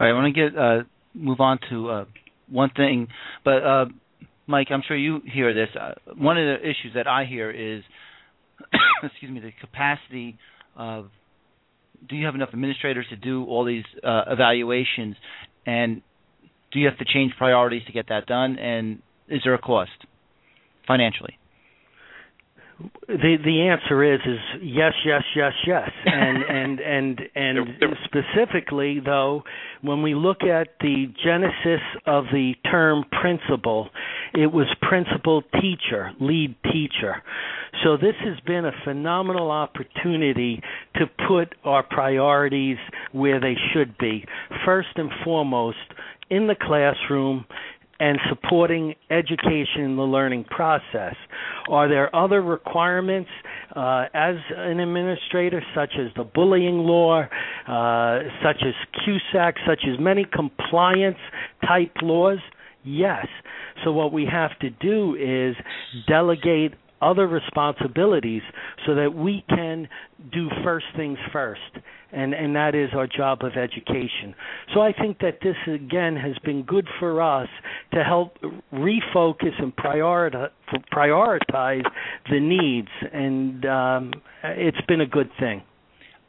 All 0.00 0.06
right, 0.06 0.10
I 0.10 0.14
want 0.14 0.34
to 0.34 0.40
get 0.50 0.58
uh, 0.58 0.84
move 1.12 1.40
on 1.40 1.58
to 1.68 1.90
uh, 1.90 2.04
one 2.54 2.70
thing, 2.70 3.08
but 3.44 3.64
uh, 3.64 3.84
Mike, 4.46 4.68
I'm 4.70 4.82
sure 4.86 4.96
you 4.96 5.20
hear 5.24 5.52
this. 5.52 5.68
Uh, 5.78 5.92
one 6.16 6.38
of 6.38 6.46
the 6.46 6.62
issues 6.62 6.92
that 6.94 7.06
I 7.06 7.24
hear 7.24 7.50
is, 7.50 7.82
excuse 9.02 9.30
me, 9.30 9.40
the 9.40 9.52
capacity 9.60 10.38
of. 10.76 11.08
Do 12.06 12.16
you 12.16 12.26
have 12.26 12.34
enough 12.34 12.50
administrators 12.52 13.06
to 13.10 13.16
do 13.16 13.44
all 13.44 13.64
these 13.64 13.84
uh, 14.02 14.24
evaluations, 14.26 15.16
and 15.64 16.02
do 16.70 16.78
you 16.78 16.86
have 16.86 16.98
to 16.98 17.04
change 17.06 17.32
priorities 17.38 17.82
to 17.86 17.92
get 17.92 18.08
that 18.08 18.26
done? 18.26 18.58
And 18.58 19.00
is 19.28 19.40
there 19.42 19.54
a 19.54 19.58
cost 19.58 19.92
financially? 20.86 21.38
The 23.06 23.36
the 23.44 23.68
answer 23.68 24.02
is 24.02 24.20
is 24.26 24.38
yes 24.62 24.92
yes 25.04 25.22
yes 25.36 25.52
yes. 25.66 25.90
And 26.06 26.42
and 26.42 26.80
and 26.80 27.20
and 27.34 27.58
specifically 28.04 29.00
though 29.04 29.42
when 29.82 30.02
we 30.02 30.14
look 30.14 30.42
at 30.42 30.68
the 30.80 31.06
genesis 31.22 31.82
of 32.06 32.24
the 32.32 32.54
term 32.70 33.04
principal 33.20 33.90
it 34.34 34.52
was 34.52 34.66
principal 34.82 35.42
teacher 35.60 36.12
lead 36.20 36.56
teacher. 36.64 37.22
So 37.82 37.96
this 37.96 38.14
has 38.24 38.38
been 38.46 38.64
a 38.64 38.72
phenomenal 38.84 39.50
opportunity 39.50 40.62
to 40.96 41.06
put 41.28 41.54
our 41.64 41.82
priorities 41.82 42.78
where 43.12 43.40
they 43.40 43.54
should 43.72 43.98
be. 43.98 44.24
First 44.64 44.88
and 44.96 45.10
foremost 45.24 45.76
in 46.30 46.46
the 46.46 46.56
classroom 46.60 47.44
and 48.04 48.18
supporting 48.28 48.94
education 49.10 49.80
in 49.80 49.96
the 49.96 50.02
learning 50.02 50.44
process. 50.44 51.14
Are 51.70 51.88
there 51.88 52.14
other 52.14 52.42
requirements 52.42 53.30
uh, 53.74 54.04
as 54.12 54.34
an 54.54 54.78
administrator, 54.78 55.62
such 55.74 55.92
as 55.98 56.08
the 56.14 56.24
bullying 56.24 56.80
law, 56.80 57.22
uh, 57.22 58.18
such 58.42 58.62
as 58.62 58.74
QSAC, 59.00 59.54
such 59.66 59.84
as 59.90 59.98
many 59.98 60.26
compliance 60.30 61.16
type 61.66 61.92
laws? 62.02 62.40
Yes. 62.84 63.26
So 63.84 63.92
what 63.92 64.12
we 64.12 64.28
have 64.30 64.50
to 64.58 64.68
do 64.68 65.14
is 65.14 65.56
delegate 66.06 66.74
other 67.04 67.26
responsibilities 67.26 68.42
so 68.86 68.94
that 68.94 69.14
we 69.14 69.44
can 69.48 69.88
do 70.32 70.48
first 70.64 70.86
things 70.96 71.18
first. 71.32 71.60
And 72.12 72.32
and 72.32 72.54
that 72.54 72.74
is 72.74 72.90
our 72.94 73.08
job 73.08 73.42
of 73.42 73.52
education. 73.56 74.34
So 74.72 74.80
i 74.80 74.92
think 74.92 75.18
that 75.18 75.38
this 75.42 75.56
again 75.66 76.16
has 76.16 76.36
been 76.44 76.62
good 76.62 76.86
for 77.00 77.20
us 77.20 77.48
to 77.92 78.04
help 78.04 78.38
refocus 78.72 79.60
and 79.60 79.74
prioritize 79.74 80.50
prioritize 80.92 81.84
the 82.30 82.40
needs. 82.40 82.88
And 83.12 83.64
um 83.66 84.12
it's 84.44 84.80
been 84.86 85.00
a 85.00 85.06
good 85.06 85.30
thing. 85.40 85.62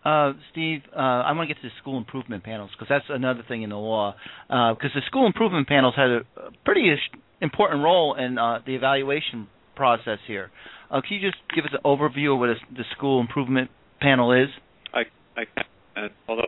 Uh, 0.03 0.33
Steve, 0.51 0.81
uh, 0.95 0.99
I 0.99 1.31
want 1.31 1.49
to 1.49 1.53
get 1.55 1.59
to 1.63 1.67
the 1.67 1.73
school 1.81 1.97
improvement 1.97 2.43
panels 2.43 2.69
because 2.73 2.88
that's 2.88 3.05
another 3.09 3.43
thing 3.47 3.63
in 3.63 3.71
the 3.71 3.75
law. 3.75 4.13
Because 4.47 4.91
the 4.93 5.01
school 5.07 5.25
improvement 5.25 5.67
panels 5.67 5.95
had 5.97 6.09
a, 6.09 6.17
a 6.38 6.51
pretty 6.63 6.93
important 7.41 7.83
role 7.83 8.13
in 8.13 8.38
uh, 8.38 8.59
the 8.67 8.75
evaluation 8.75 9.47
process 9.75 10.19
here. 10.27 10.51
Uh, 10.89 11.01
can 11.01 11.17
you 11.17 11.29
just 11.31 11.41
give 11.55 11.65
us 11.65 11.71
an 11.73 11.79
overview 11.85 12.33
of 12.33 12.39
what 12.39 12.49
a, 12.49 12.55
the 12.73 12.83
school 12.95 13.19
improvement 13.19 13.69
panel 14.01 14.32
is? 14.32 14.49
I, 14.93 15.01
I, 15.38 15.99
uh, 15.99 16.07
although, 16.28 16.43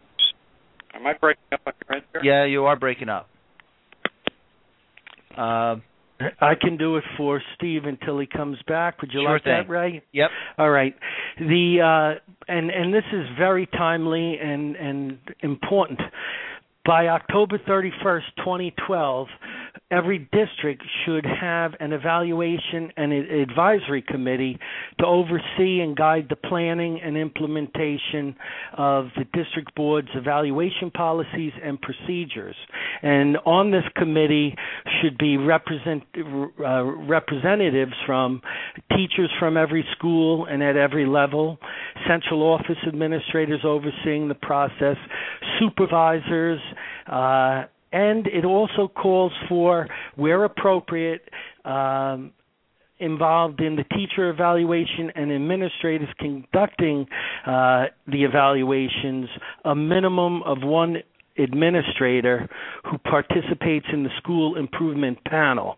am 0.94 1.06
I 1.06 1.14
breaking 1.14 1.44
up 1.52 1.62
on 1.66 1.74
your 1.88 1.98
end 1.98 2.06
here? 2.14 2.22
Yeah, 2.24 2.46
you 2.46 2.66
are 2.66 2.76
breaking 2.76 3.10
up. 3.10 3.30
Uh, 5.38 5.76
i 6.42 6.56
can 6.60 6.78
do 6.78 6.96
it 6.96 7.04
for 7.16 7.42
steve 7.56 7.84
until 7.86 8.18
he 8.18 8.26
comes 8.26 8.58
back 8.68 9.00
would 9.02 9.12
you 9.14 9.22
Sure 9.22 9.34
like 9.34 9.44
that 9.44 9.64
thing. 9.64 9.70
ray 9.70 10.04
yep. 10.12 10.30
All 10.58 10.70
right. 10.70 10.96
The 11.38 12.18
uh, 12.18 12.20
and 12.48 12.72
and 12.72 12.92
this 12.92 13.04
is 13.14 13.28
very 13.38 13.68
timely 13.68 14.38
and 14.42 14.76
and 14.76 15.20
important. 15.42 16.00
By 16.88 17.10
October 17.10 17.58
31st, 17.58 18.22
2012, 18.38 19.28
every 19.92 20.20
district 20.20 20.84
should 21.06 21.26
have 21.26 21.74
an 21.82 21.92
evaluation 21.92 22.92
and 22.96 23.12
an 23.12 23.30
advisory 23.42 24.02
committee 24.02 24.58
to 25.00 25.06
oversee 25.06 25.82
and 25.82 25.98
guide 25.98 26.28
the 26.30 26.38
planning 26.38 27.02
and 27.04 27.18
implementation 27.18 28.36
of 28.78 29.08
the 29.18 29.26
district 29.34 29.76
board's 29.76 30.08
evaluation 30.16 30.90
policies 30.92 31.52
and 31.62 31.78
procedures. 31.82 32.56
And 33.02 33.36
on 33.46 33.72
this 33.72 33.84
committee 33.98 34.56
should 35.02 35.18
be 35.18 35.36
represent, 35.36 36.04
uh, 36.16 36.84
representatives 36.84 37.94
from 38.06 38.42
teachers 38.92 39.30
from 39.40 39.58
every 39.58 39.86
school 39.98 40.46
and 40.46 40.64
at 40.64 40.78
every 40.78 41.06
level, 41.06 41.60
central 42.08 42.44
office 42.44 42.78
administrators 42.88 43.62
overseeing 43.66 44.30
the 44.30 44.36
process, 44.36 44.96
supervisors, 45.60 46.62
uh, 47.08 47.64
and 47.92 48.28
it 48.28 48.46
also 48.46 48.88
calls 48.88 49.32
for, 49.48 49.88
where 50.16 50.44
appropriate, 50.44 51.30
um, 51.66 52.32
involved 53.00 53.62
in 53.62 53.76
the 53.76 53.84
teacher 53.84 54.30
evaluation 54.30 55.12
and 55.16 55.32
administrators 55.32 56.10
conducting 56.18 57.06
uh, 57.46 57.86
the 58.08 58.24
evaluations, 58.24 59.30
a 59.66 59.76
minimum 59.76 60.42
of 60.44 60.58
one 60.62 60.98
administrator 61.38 62.50
who 62.90 62.98
participates 62.98 63.86
in 63.94 64.04
the 64.04 64.10
school 64.18 64.58
improvement 64.58 65.24
panel. 65.26 65.78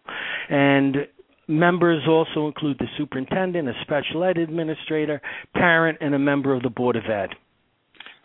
And 0.50 1.08
members 1.48 2.04
also 2.08 2.48
include 2.48 2.78
the 2.80 2.88
superintendent, 2.98 3.68
a 3.68 3.74
special 3.82 4.24
ed 4.24 4.38
administrator, 4.38 5.22
parent, 5.54 5.98
and 6.00 6.16
a 6.16 6.20
member 6.20 6.54
of 6.54 6.64
the 6.64 6.70
Board 6.70 6.96
of 6.96 7.04
Ed. 7.06 7.30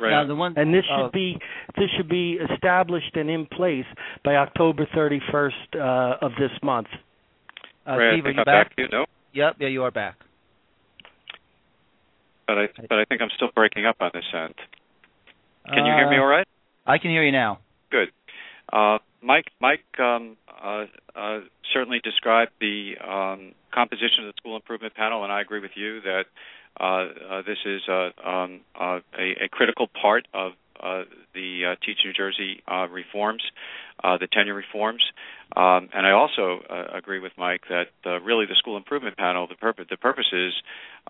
Right. 0.01 0.11
Now, 0.11 0.27
the 0.27 0.35
one, 0.35 0.55
And 0.57 0.75
this 0.75 0.85
should 0.85 1.07
oh, 1.07 1.11
be 1.13 1.39
this 1.77 1.89
should 1.97 2.09
be 2.09 2.39
established 2.53 3.15
and 3.15 3.31
in 3.31 3.47
place 3.47 3.87
by 4.25 4.35
October 4.37 4.87
31st 4.95 5.51
uh, 5.77 6.17
of 6.25 6.33
this 6.39 6.51
month. 6.63 6.89
uh, 7.87 7.97
Ray, 7.97 8.09
I 8.09 8.13
Steve, 8.15 8.27
are 8.27 8.31
you 8.33 8.39
I'm 8.41 8.45
back? 8.45 8.75
to 8.77 8.83
you. 8.83 8.89
No, 8.91 9.05
Yep, 9.35 9.57
yeah, 9.61 9.69
you 9.69 9.83
are 9.85 9.91
back. 9.91 10.17
but 12.47 12.59
I 12.59 12.67
but 12.89 12.99
I 12.99 13.05
think 13.05 13.23
I'm 13.23 13.31
still 13.37 13.51
breaking 13.55 13.87
up 13.87 13.97
on 14.01 14.11
this 14.15 14.25
end. 14.35 14.55
Can 15.69 15.87
you 15.87 15.93
hear 15.93 16.11
me 16.11 16.17
Uh, 16.19 16.21
all 16.21 16.27
right? 16.27 16.47
I 16.87 16.99
can 16.99 17.11
hear 17.11 17.23
you 17.25 17.33
now. 17.33 17.61
Good. 17.91 18.11
Uh, 18.73 18.99
Mike, 19.23 19.47
Mike 19.61 19.85
um, 19.99 20.37
uh, 20.63 20.85
uh, 21.17 21.41
certainly 21.73 22.01
described 22.03 22.53
the 22.61 22.95
um, 23.03 23.53
composition 23.73 24.27
of 24.27 24.27
the 24.27 24.35
school 24.37 24.57
improvement 24.57 24.95
panel, 24.95 25.25
and 25.25 25.33
I 25.33 25.41
agree 25.41 25.61
with 25.61 25.73
you 25.77 26.01
that 26.03 26.25
uh, 26.79 26.85
uh, 26.85 27.43
this 27.47 27.59
is 27.65 27.83
um, 27.89 28.61
a, 28.79 29.01
a 29.19 29.49
critical 29.51 29.89
part 30.01 30.27
of 30.35 30.53
uh, 30.81 31.05
the 31.35 31.77
Teach 31.85 31.99
New 32.05 32.13
Jersey 32.13 32.63
reforms, 32.91 33.43
the 34.03 34.29
tenure 34.31 34.55
reforms. 34.55 35.03
Um, 35.57 35.89
and 35.95 36.07
I 36.07 36.11
also 36.11 36.61
agree 36.93 37.21
with 37.21 37.33
Mike 37.39 37.63
that 37.71 37.87
really 38.23 38.47
the 38.47 38.57
school 38.57 38.77
improvement 38.77 39.17
panel, 39.17 39.47
the 39.47 39.55
purpose, 39.55 39.87
the 39.89 39.97
purpose 39.97 40.27
is 40.33 40.53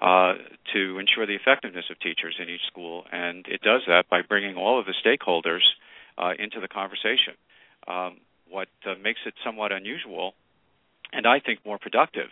to 0.00 0.98
ensure 0.98 1.26
the 1.26 1.34
effectiveness 1.34 1.86
of 1.90 1.98
teachers 1.98 2.36
in 2.38 2.48
each 2.48 2.64
school, 2.68 3.04
and 3.10 3.46
it 3.48 3.62
does 3.62 3.82
that 3.88 4.08
by 4.10 4.20
bringing 4.22 4.56
all 4.56 4.78
of 4.78 4.86
the 4.86 4.94
stakeholders 5.04 5.62
uh, 6.18 6.32
into 6.38 6.60
the 6.60 6.68
conversation. 6.68 7.34
Um, 7.86 8.18
what 8.48 8.68
uh, 8.86 8.94
makes 9.02 9.20
it 9.26 9.34
somewhat 9.44 9.72
unusual, 9.72 10.34
and 11.12 11.26
I 11.26 11.40
think 11.40 11.60
more 11.64 11.78
productive, 11.78 12.30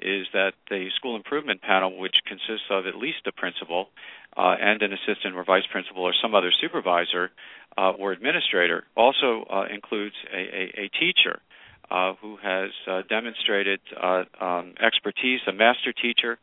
is 0.00 0.26
that 0.32 0.52
the 0.70 0.88
school 0.96 1.16
improvement 1.16 1.60
panel, 1.60 1.98
which 1.98 2.16
consists 2.26 2.66
of 2.70 2.86
at 2.86 2.94
least 2.94 3.26
a 3.26 3.32
principal 3.32 3.88
uh, 4.36 4.54
and 4.60 4.80
an 4.82 4.92
assistant 4.92 5.34
or 5.34 5.44
vice 5.44 5.66
principal 5.70 6.04
or 6.04 6.14
some 6.22 6.34
other 6.34 6.52
supervisor 6.60 7.30
uh, 7.76 7.90
or 7.90 8.12
administrator, 8.12 8.84
also 8.96 9.44
uh, 9.50 9.64
includes 9.72 10.14
a, 10.32 10.38
a, 10.38 10.84
a 10.84 10.88
teacher 10.88 11.40
uh, 11.90 12.12
who 12.20 12.36
has 12.36 12.70
uh, 12.86 13.02
demonstrated 13.08 13.80
uh, 14.00 14.24
um, 14.40 14.74
expertise, 14.80 15.40
a 15.48 15.52
master 15.52 15.92
teacher, 15.92 16.38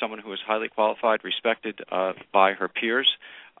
someone 0.00 0.18
who 0.18 0.32
is 0.32 0.40
highly 0.44 0.68
qualified, 0.68 1.20
respected 1.22 1.80
by 2.32 2.52
her 2.52 2.68
peers, 2.68 3.08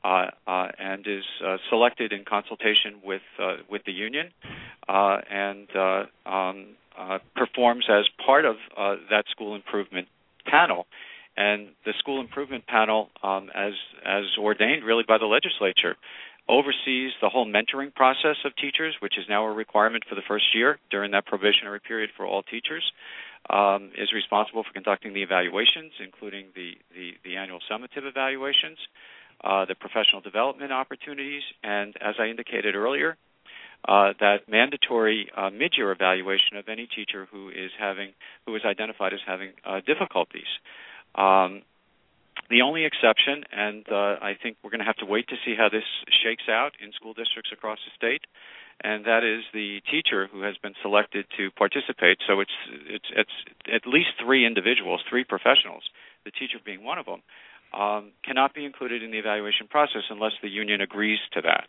and 0.04 1.06
is 1.06 1.24
uh, 1.44 1.56
selected 1.70 2.12
in 2.12 2.24
consultation 2.24 3.00
with 3.04 3.22
uh, 3.40 3.56
with 3.70 3.82
the 3.84 3.92
union, 3.92 4.30
uh, 4.88 5.18
and 5.30 5.68
uh, 5.74 6.28
um, 6.28 6.66
uh, 6.98 7.18
performs 7.36 7.86
as 7.88 8.04
part 8.24 8.44
of 8.44 8.56
uh, 8.76 8.96
that 9.10 9.24
school 9.30 9.54
improvement 9.54 10.08
panel. 10.46 10.86
And 11.36 11.68
the 11.84 11.92
school 12.00 12.20
improvement 12.20 12.66
panel, 12.66 13.10
um, 13.22 13.50
as 13.54 13.74
as 14.04 14.24
ordained 14.38 14.84
really 14.84 15.04
by 15.06 15.18
the 15.18 15.26
legislature, 15.26 15.96
oversees 16.48 17.12
the 17.20 17.28
whole 17.28 17.46
mentoring 17.46 17.94
process 17.94 18.36
of 18.44 18.56
teachers, 18.56 18.96
which 19.00 19.16
is 19.16 19.26
now 19.28 19.44
a 19.44 19.52
requirement 19.52 20.02
for 20.08 20.16
the 20.16 20.22
first 20.26 20.46
year 20.54 20.78
during 20.90 21.12
that 21.12 21.26
probationary 21.26 21.80
period 21.80 22.10
for 22.16 22.26
all 22.26 22.42
teachers. 22.42 22.82
Um, 23.50 23.92
is 23.96 24.12
responsible 24.12 24.64
for 24.64 24.72
conducting 24.72 25.14
the 25.14 25.22
evaluations, 25.22 25.92
including 26.02 26.46
the 26.56 26.72
the, 26.92 27.12
the 27.24 27.36
annual 27.36 27.60
summative 27.70 28.04
evaluations, 28.04 28.78
uh, 29.44 29.64
the 29.64 29.74
professional 29.74 30.20
development 30.20 30.72
opportunities, 30.72 31.42
and 31.62 31.94
as 32.00 32.16
I 32.18 32.26
indicated 32.26 32.74
earlier, 32.74 33.16
uh, 33.86 34.12
that 34.20 34.48
mandatory 34.48 35.28
uh, 35.36 35.50
mid-year 35.50 35.92
evaluation 35.92 36.56
of 36.56 36.68
any 36.68 36.86
teacher 36.86 37.28
who 37.30 37.48
is 37.48 37.70
having 37.78 38.10
who 38.46 38.56
is 38.56 38.62
identified 38.64 39.12
as 39.12 39.20
having 39.26 39.50
uh, 39.64 39.80
difficulties. 39.86 40.50
Um, 41.14 41.62
the 42.50 42.62
only 42.62 42.84
exception, 42.84 43.44
and 43.52 43.84
uh, 43.90 44.16
I 44.22 44.36
think 44.40 44.56
we're 44.62 44.70
going 44.70 44.80
to 44.80 44.86
have 44.86 44.96
to 44.96 45.06
wait 45.06 45.28
to 45.28 45.36
see 45.44 45.54
how 45.56 45.68
this 45.68 45.84
shakes 46.22 46.48
out 46.48 46.72
in 46.82 46.92
school 46.92 47.12
districts 47.12 47.50
across 47.52 47.78
the 47.84 47.92
state, 47.94 48.22
and 48.82 49.04
that 49.04 49.22
is 49.22 49.44
the 49.52 49.80
teacher 49.90 50.28
who 50.30 50.42
has 50.42 50.56
been 50.56 50.74
selected 50.80 51.26
to 51.36 51.50
participate. 51.52 52.18
So 52.26 52.40
it's 52.40 52.56
it's 52.86 53.10
it's 53.14 53.36
at 53.72 53.86
least 53.86 54.10
three 54.22 54.46
individuals, 54.46 55.02
three 55.08 55.24
professionals, 55.24 55.84
the 56.24 56.30
teacher 56.30 56.58
being 56.64 56.82
one 56.82 56.98
of 56.98 57.06
them, 57.06 57.22
um, 57.72 58.12
cannot 58.24 58.54
be 58.54 58.64
included 58.64 59.02
in 59.02 59.10
the 59.10 59.18
evaluation 59.18 59.66
process 59.68 60.02
unless 60.10 60.32
the 60.42 60.48
union 60.48 60.80
agrees 60.80 61.18
to 61.32 61.42
that. 61.42 61.68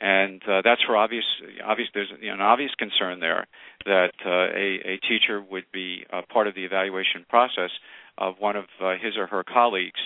And 0.00 0.40
uh, 0.48 0.62
that's 0.62 0.82
for 0.84 0.96
obvious, 0.96 1.24
obvious. 1.64 1.88
There's 1.92 2.12
you 2.20 2.28
know, 2.28 2.34
an 2.34 2.40
obvious 2.40 2.70
concern 2.78 3.18
there 3.18 3.46
that 3.84 4.12
uh, 4.24 4.30
a, 4.30 4.94
a 4.94 4.98
teacher 5.08 5.42
would 5.42 5.64
be 5.72 6.04
uh, 6.12 6.22
part 6.32 6.46
of 6.46 6.54
the 6.54 6.64
evaluation 6.64 7.26
process 7.28 7.70
of 8.16 8.36
one 8.38 8.54
of 8.54 8.66
uh, 8.80 8.92
his 9.02 9.16
or 9.16 9.26
her 9.26 9.42
colleagues 9.42 10.00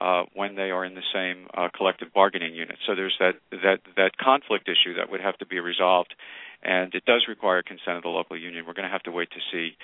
uh, 0.00 0.24
when 0.34 0.54
they 0.54 0.70
are 0.70 0.84
in 0.84 0.94
the 0.94 1.02
same 1.14 1.46
uh, 1.56 1.68
collective 1.74 2.12
bargaining 2.12 2.54
unit. 2.54 2.76
So 2.86 2.94
there's 2.94 3.16
that 3.20 3.36
that 3.50 3.80
that 3.96 4.18
conflict 4.18 4.68
issue 4.68 4.94
that 4.96 5.10
would 5.10 5.20
have 5.20 5.38
to 5.38 5.46
be 5.46 5.60
resolved, 5.60 6.14
and 6.62 6.94
it 6.94 7.06
does 7.06 7.24
require 7.26 7.62
consent 7.62 7.96
of 7.96 8.02
the 8.02 8.10
local 8.10 8.36
union. 8.36 8.64
We're 8.66 8.74
going 8.74 8.86
to 8.88 8.92
have 8.92 9.02
to 9.04 9.12
wait 9.12 9.30
to 9.30 9.40
see 9.50 9.76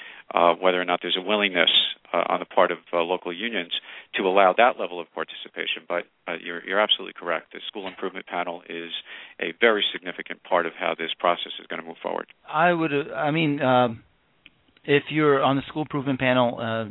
whether 0.61 0.81
or 0.81 0.85
not 0.85 1.01
there's 1.03 1.17
a 1.19 1.27
willingness 1.27 1.71
on 2.29 2.41
the 2.41 2.47
part 2.47 2.71
of 2.71 2.79
uh, 2.93 2.99
local 2.99 3.33
unions 3.33 3.73
to 4.15 4.23
allow 4.23 4.55
that 4.57 4.79
level 4.79 5.01
of 5.01 5.07
participation. 5.15 5.83
But 5.89 6.05
uh, 6.29 6.37
you're 6.43 6.65
you're 6.65 6.81
absolutely 6.81 7.15
correct. 7.19 7.53
The 7.53 7.61
school 7.69 7.87
improvement 7.87 8.27
panel 8.27 8.63
is 8.69 8.91
a 9.41 9.53
very 9.61 9.85
significant 9.93 10.43
part 10.43 10.67
of 10.67 10.73
how 10.79 10.95
this 10.99 11.11
process 11.19 11.53
is 11.61 11.67
going 11.67 11.81
to 11.81 11.87
move 11.87 11.99
forward. 12.03 12.27
I 12.49 12.73
would. 12.73 12.93
Uh, 12.93 13.15
I 13.15 13.31
mean, 13.31 13.61
um, 13.61 14.03
if 14.85 15.05
you're 15.11 15.43
on 15.43 15.57
the 15.57 15.63
school 15.69 15.83
improvement 15.83 16.21
panel 16.21 16.59
uh, 16.61 16.91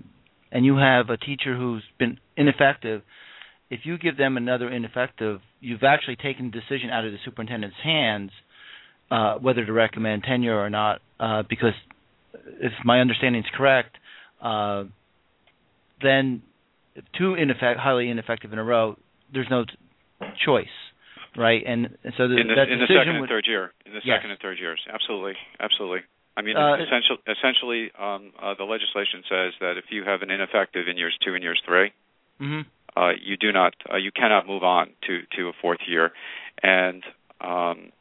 and 0.52 0.66
you 0.66 0.78
have 0.78 1.10
a 1.10 1.18
teacher 1.18 1.56
who's 1.56 1.84
been 1.98 2.20
ineffective, 2.38 3.02
if 3.70 3.82
you 3.84 3.98
give 3.98 4.18
them 4.18 4.38
another 4.38 4.70
ineffective, 4.70 5.42
you've 5.60 5.84
actually 5.84 6.16
taken 6.16 6.52
the 6.52 6.60
decision 6.60 6.90
out 6.90 7.06
of 7.06 7.12
the 7.12 7.20
superintendent's 7.26 7.78
hands 7.84 8.32
uh, 9.14 9.36
whether 9.36 9.66
to 9.66 9.72
recommend 9.72 10.24
tenure 10.24 10.60
or 10.60 10.70
not. 10.70 11.02
Uh, 11.20 11.44
because 11.48 11.74
if 12.34 12.72
my 12.84 13.00
understanding 13.00 13.42
is 13.42 13.50
correct, 13.56 13.96
uh, 14.42 14.86
then 16.04 16.42
two 17.18 17.36
ineffect- 17.36 17.78
highly 17.80 18.10
ineffective 18.10 18.54
in 18.54 18.60
a 18.60 18.64
row, 18.64 18.98
there's 19.34 19.50
no 19.50 19.66
t- 19.66 19.72
choice, 20.46 20.68
right? 21.36 21.64
And, 21.66 21.98
and 22.04 22.14
so 22.18 22.28
the, 22.28 22.38
in 22.38 22.48
the, 22.48 22.56
that 22.56 22.70
in 22.70 22.80
the 22.80 22.88
second 22.88 23.14
would, 23.20 23.26
and 23.26 23.28
third 23.30 23.46
year, 23.48 23.72
in 23.86 23.94
the 23.94 24.02
Yes. 24.04 24.18
second 24.20 24.32
and 24.32 24.40
third 24.40 24.60
years, 24.60 24.80
absolutely, 24.94 25.34
absolutely. 25.60 26.02
I 26.36 26.42
mean, 26.42 26.58
Uh, 26.58 26.76
essentially, 26.76 27.20
essentially, 27.28 27.92
um, 27.98 28.34
uh, 28.42 28.54
the 28.58 28.64
legislation 28.66 29.24
says 29.30 29.54
that 29.62 29.78
if 29.78 29.86
you 29.92 30.04
have 30.04 30.22
an 30.22 30.32
ineffective 30.32 30.88
in 30.88 30.98
years 30.98 31.16
two 31.24 31.36
and 31.36 31.44
years 31.44 31.62
3 31.66 31.92
Mhm. 32.42 32.66
uh, 32.98 33.14
you 33.22 33.38
do 33.38 33.52
not, 33.52 33.74
uh, 33.92 33.98
you 33.98 34.12
cannot 34.12 34.48
move 34.48 34.64
on 34.64 34.90
to 35.08 35.22
to 35.38 35.50
a 35.50 35.54
fourth 35.54 35.82
year, 35.88 36.12
and 36.62 37.04
um, 37.42 37.92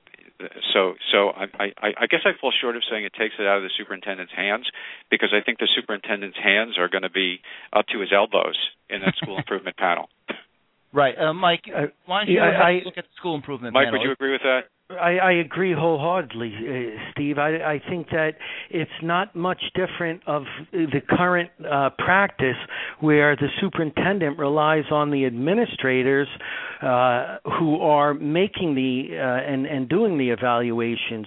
so 0.74 0.94
so 1.12 1.30
I, 1.30 1.44
I 1.58 1.88
I 2.02 2.06
guess 2.06 2.20
I 2.24 2.32
fall 2.40 2.52
short 2.60 2.76
of 2.76 2.82
saying 2.90 3.04
it 3.04 3.12
takes 3.18 3.34
it 3.38 3.46
out 3.46 3.58
of 3.58 3.62
the 3.62 3.70
superintendent's 3.76 4.32
hands 4.34 4.66
because 5.10 5.30
I 5.32 5.40
think 5.44 5.58
the 5.58 5.68
superintendent's 5.74 6.36
hands 6.36 6.78
are 6.78 6.88
going 6.88 7.02
to 7.02 7.10
be 7.10 7.40
up 7.72 7.86
to 7.92 8.00
his 8.00 8.10
elbows 8.12 8.56
in 8.90 9.00
that 9.00 9.14
school 9.16 9.36
improvement 9.42 9.76
panel. 9.76 10.08
Right, 10.92 11.16
uh, 11.18 11.32
Mike. 11.32 11.64
Uh, 11.74 11.86
Why 12.04 12.20
don't 12.20 12.28
you 12.28 12.36
yeah, 12.36 12.52
have 12.52 12.60
I- 12.60 12.70
a 12.80 12.84
look 12.84 12.98
at 12.98 13.04
the 13.04 13.14
school 13.16 13.34
improvement 13.34 13.72
Mike, 13.72 13.86
panel? 13.86 13.98
would 14.00 14.04
you 14.04 14.12
agree 14.12 14.32
with 14.32 14.42
that? 14.42 14.68
I, 15.00 15.16
I 15.18 15.32
agree 15.32 15.74
wholeheartedly, 15.74 16.52
uh, 16.56 17.12
Steve. 17.12 17.38
I, 17.38 17.56
I 17.56 17.82
think 17.88 18.08
that 18.10 18.32
it's 18.70 18.90
not 19.02 19.34
much 19.34 19.60
different 19.74 20.22
of 20.26 20.44
the 20.72 21.00
current 21.08 21.50
uh, 21.60 21.90
practice 21.98 22.56
where 23.00 23.36
the 23.36 23.48
superintendent 23.60 24.38
relies 24.38 24.84
on 24.90 25.10
the 25.10 25.26
administrators 25.26 26.28
uh, 26.82 27.38
who 27.58 27.80
are 27.80 28.14
making 28.14 28.74
the 28.74 29.16
uh, 29.16 29.52
and 29.52 29.66
and 29.66 29.88
doing 29.88 30.18
the 30.18 30.30
evaluations. 30.30 31.26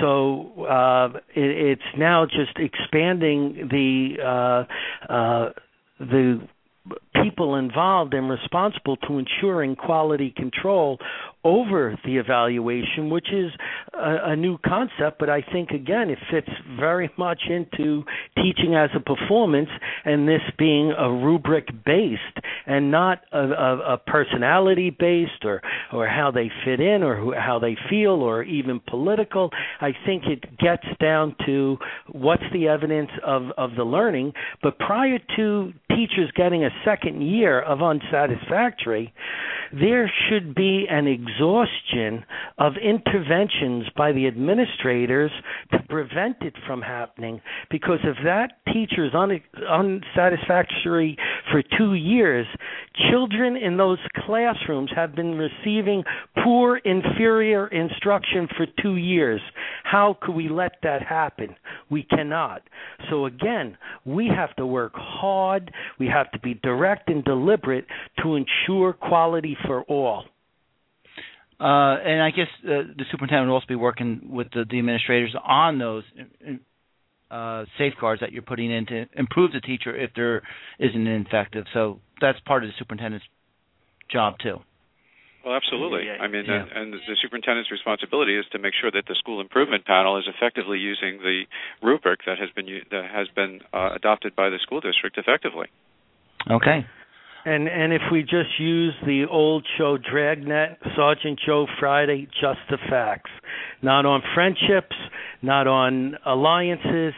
So 0.00 0.64
uh, 0.64 1.18
it, 1.34 1.78
it's 1.78 1.98
now 1.98 2.26
just 2.26 2.58
expanding 2.58 3.68
the 3.70 4.66
uh, 5.08 5.12
uh, 5.12 5.52
the 6.00 6.40
people 7.22 7.56
involved 7.56 8.14
and 8.14 8.30
responsible 8.30 8.96
to 8.96 9.18
ensuring 9.18 9.76
quality 9.76 10.32
control 10.34 10.98
over 11.48 11.98
the 12.04 12.18
evaluation, 12.18 13.08
which 13.08 13.28
is 13.32 13.50
a, 13.94 14.32
a, 14.32 14.36
new 14.36 14.58
concept, 14.58 15.18
but 15.18 15.30
I 15.30 15.40
think 15.40 15.70
again 15.70 16.10
it 16.10 16.18
fits 16.30 16.50
very 16.78 17.10
much 17.16 17.40
into 17.48 18.04
teaching 18.36 18.74
as 18.76 18.90
a 18.94 19.00
performance, 19.00 19.70
and 20.04 20.28
this 20.28 20.42
being 20.58 20.92
a 20.92 21.10
rubric 21.10 21.68
based 21.86 22.20
and 22.66 22.90
not 22.90 23.22
a, 23.32 23.38
a, 23.38 23.94
a 23.94 23.98
personality 23.98 24.90
based 24.90 25.44
or 25.44 25.62
or 25.90 26.06
how 26.06 26.30
they 26.30 26.50
fit 26.66 26.80
in 26.80 27.02
or 27.02 27.16
who, 27.16 27.32
how 27.34 27.58
they 27.58 27.76
feel 27.88 28.22
or 28.22 28.42
even 28.42 28.78
political. 28.86 29.50
I 29.80 29.92
think 30.04 30.24
it 30.26 30.58
gets 30.58 30.86
down 31.00 31.34
to 31.46 31.78
what's 32.12 32.42
the 32.52 32.68
evidence 32.68 33.10
of 33.24 33.44
of 33.56 33.70
the 33.74 33.84
learning, 33.84 34.34
but 34.62 34.78
prior 34.78 35.18
to 35.36 35.72
teachers 35.88 36.30
getting 36.36 36.64
a 36.64 36.70
second 36.84 37.22
year 37.22 37.60
of 37.60 37.82
unsatisfactory, 37.82 39.14
there 39.72 40.10
should 40.28 40.54
be 40.54 40.86
an 40.90 41.06
exhaustion 41.38 42.24
of 42.58 42.72
interventions 42.76 43.84
by 43.96 44.12
the 44.12 44.26
administrators 44.26 45.30
to 45.72 45.78
prevent 45.88 46.36
it 46.40 46.54
from 46.66 46.82
happening. 46.82 47.40
Because 47.70 47.98
if 48.04 48.16
that 48.24 48.52
teacher 48.72 49.04
is 49.04 49.12
un- 49.14 49.40
unsatisfactory 49.68 51.16
for 51.50 51.62
two 51.76 51.94
years, 51.94 52.46
children 53.10 53.56
in 53.56 53.76
those 53.76 53.98
classrooms 54.26 54.90
have 54.94 55.14
been 55.14 55.36
receiving 55.38 56.02
poor, 56.42 56.78
inferior 56.78 57.68
instruction 57.68 58.48
for 58.56 58.66
two 58.82 58.96
years. 58.96 59.40
How 59.84 60.16
could 60.20 60.34
we 60.34 60.48
let 60.48 60.72
that 60.82 61.02
happen? 61.02 61.54
We 61.90 62.02
cannot. 62.04 62.62
So 63.10 63.26
again, 63.26 63.76
we 64.04 64.28
have 64.34 64.54
to 64.56 64.66
work 64.66 64.92
hard. 64.94 65.72
We 65.98 66.08
have 66.08 66.30
to 66.32 66.38
be 66.40 66.54
direct 66.54 67.08
and 67.08 67.24
deliberate 67.24 67.86
to 68.22 68.36
ensure 68.36 68.92
quality 68.92 69.56
for 69.66 69.82
all. 69.84 70.24
Uh, 71.60 71.98
and 72.04 72.22
I 72.22 72.30
guess 72.30 72.46
uh, 72.64 72.86
the 72.96 73.04
superintendent 73.10 73.48
will 73.48 73.54
also 73.54 73.66
be 73.66 73.74
working 73.74 74.28
with 74.30 74.46
the, 74.52 74.64
the 74.68 74.78
administrators 74.78 75.34
on 75.44 75.78
those 75.78 76.04
uh, 77.30 77.64
safeguards 77.76 78.20
that 78.20 78.32
you're 78.32 78.42
putting 78.42 78.70
in 78.70 78.86
to 78.86 79.06
improve 79.16 79.52
the 79.52 79.60
teacher 79.60 79.94
if 79.94 80.10
there 80.14 80.42
isn't 80.78 81.06
an 81.06 81.12
infective. 81.12 81.64
So 81.74 82.00
that's 82.20 82.38
part 82.40 82.62
of 82.62 82.68
the 82.68 82.74
superintendent's 82.78 83.26
job 84.10 84.34
too. 84.40 84.58
Well, 85.44 85.54
absolutely. 85.54 86.06
Yeah, 86.06 86.22
I 86.22 86.28
mean, 86.28 86.44
yeah. 86.46 86.62
and, 86.62 86.92
and 86.92 86.92
the 86.92 87.16
superintendent's 87.22 87.70
responsibility 87.70 88.36
is 88.36 88.44
to 88.52 88.58
make 88.58 88.74
sure 88.78 88.90
that 88.90 89.04
the 89.08 89.14
school 89.18 89.40
improvement 89.40 89.84
panel 89.84 90.18
is 90.18 90.24
effectively 90.26 90.78
using 90.78 91.18
the 91.18 91.42
rubric 91.82 92.20
that 92.26 92.38
has 92.38 92.50
been 92.54 92.66
that 92.90 93.10
has 93.10 93.28
been 93.34 93.60
uh, 93.72 93.90
adopted 93.94 94.36
by 94.36 94.50
the 94.50 94.58
school 94.62 94.80
district 94.80 95.16
effectively. 95.16 95.66
Okay. 96.50 96.86
And 97.48 97.66
and 97.66 97.94
if 97.94 98.02
we 98.12 98.20
just 98.22 98.60
use 98.60 98.92
the 99.06 99.24
old 99.30 99.66
show 99.78 99.96
Dragnet, 99.96 100.76
Sergeant 100.94 101.40
Joe 101.46 101.66
Friday, 101.80 102.28
just 102.42 102.58
the 102.68 102.76
facts, 102.90 103.30
not 103.80 104.04
on 104.04 104.20
friendships, 104.34 104.94
not 105.40 105.66
on 105.66 106.16
alliances. 106.26 107.14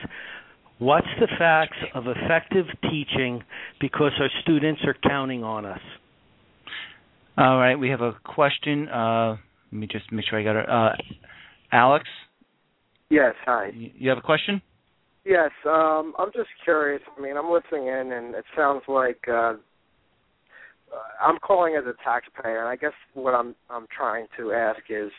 What's 0.79 1.09
the 1.19 1.27
facts 1.37 1.79
of 1.97 2.05
effective 2.07 2.67
teaching 2.83 3.43
because 3.81 4.13
our 4.21 4.29
students 4.43 4.83
are 4.87 4.95
counting 5.03 5.43
on 5.43 5.67
us? 5.67 5.81
All 7.37 7.59
right, 7.59 7.75
we 7.75 7.89
have 7.89 8.01
a 8.01 8.13
question. 8.25 8.89
Uh, 8.89 9.37
let 9.73 9.81
me 9.81 9.89
just 9.91 10.13
make 10.13 10.27
sure 10.31 10.39
I 10.39 10.45
got 10.45 10.57
it. 10.57 10.69
Uh, 10.69 10.91
Alex? 11.73 12.05
Yes, 13.11 13.35
hi. 13.45 13.73
You 13.75 14.09
have 14.11 14.19
a 14.19 14.23
question? 14.23 14.63
Yes, 15.25 15.51
um, 15.67 16.15
I'm 16.19 16.31
just 16.33 16.49
curious. 16.63 17.03
I 17.19 17.21
mean, 17.21 17.37
I'm 17.37 17.51
listening 17.51 17.89
in, 17.89 18.13
and 18.13 18.35
it 18.37 18.45
sounds 18.57 18.83
like 18.87 19.27
uh, 19.29 19.55
I'm 21.25 21.39
calling 21.39 21.77
as 21.77 21.85
a 21.85 21.95
taxpayer, 22.03 22.61
and 22.61 22.69
I 22.69 22.77
guess 22.77 22.93
what 23.15 23.35
I'm 23.35 23.55
I'm 23.69 23.87
trying 23.95 24.27
to 24.39 24.53
ask 24.53 24.81
is 24.89 25.11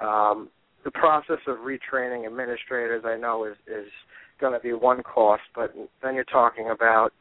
um, 0.00 0.48
the 0.84 0.90
process 0.90 1.40
of 1.46 1.58
retraining 1.58 2.26
administrators. 2.26 3.04
I 3.04 3.16
know 3.16 3.44
is 3.44 3.56
is 3.66 3.90
going 4.40 4.52
to 4.52 4.60
be 4.60 4.72
one 4.72 5.02
cost, 5.02 5.42
but 5.54 5.74
then 6.02 6.14
you're 6.14 6.24
talking 6.24 6.70
about 6.70 7.12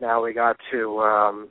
now 0.00 0.22
we 0.22 0.32
got 0.32 0.56
to 0.70 0.98
um, 1.00 1.48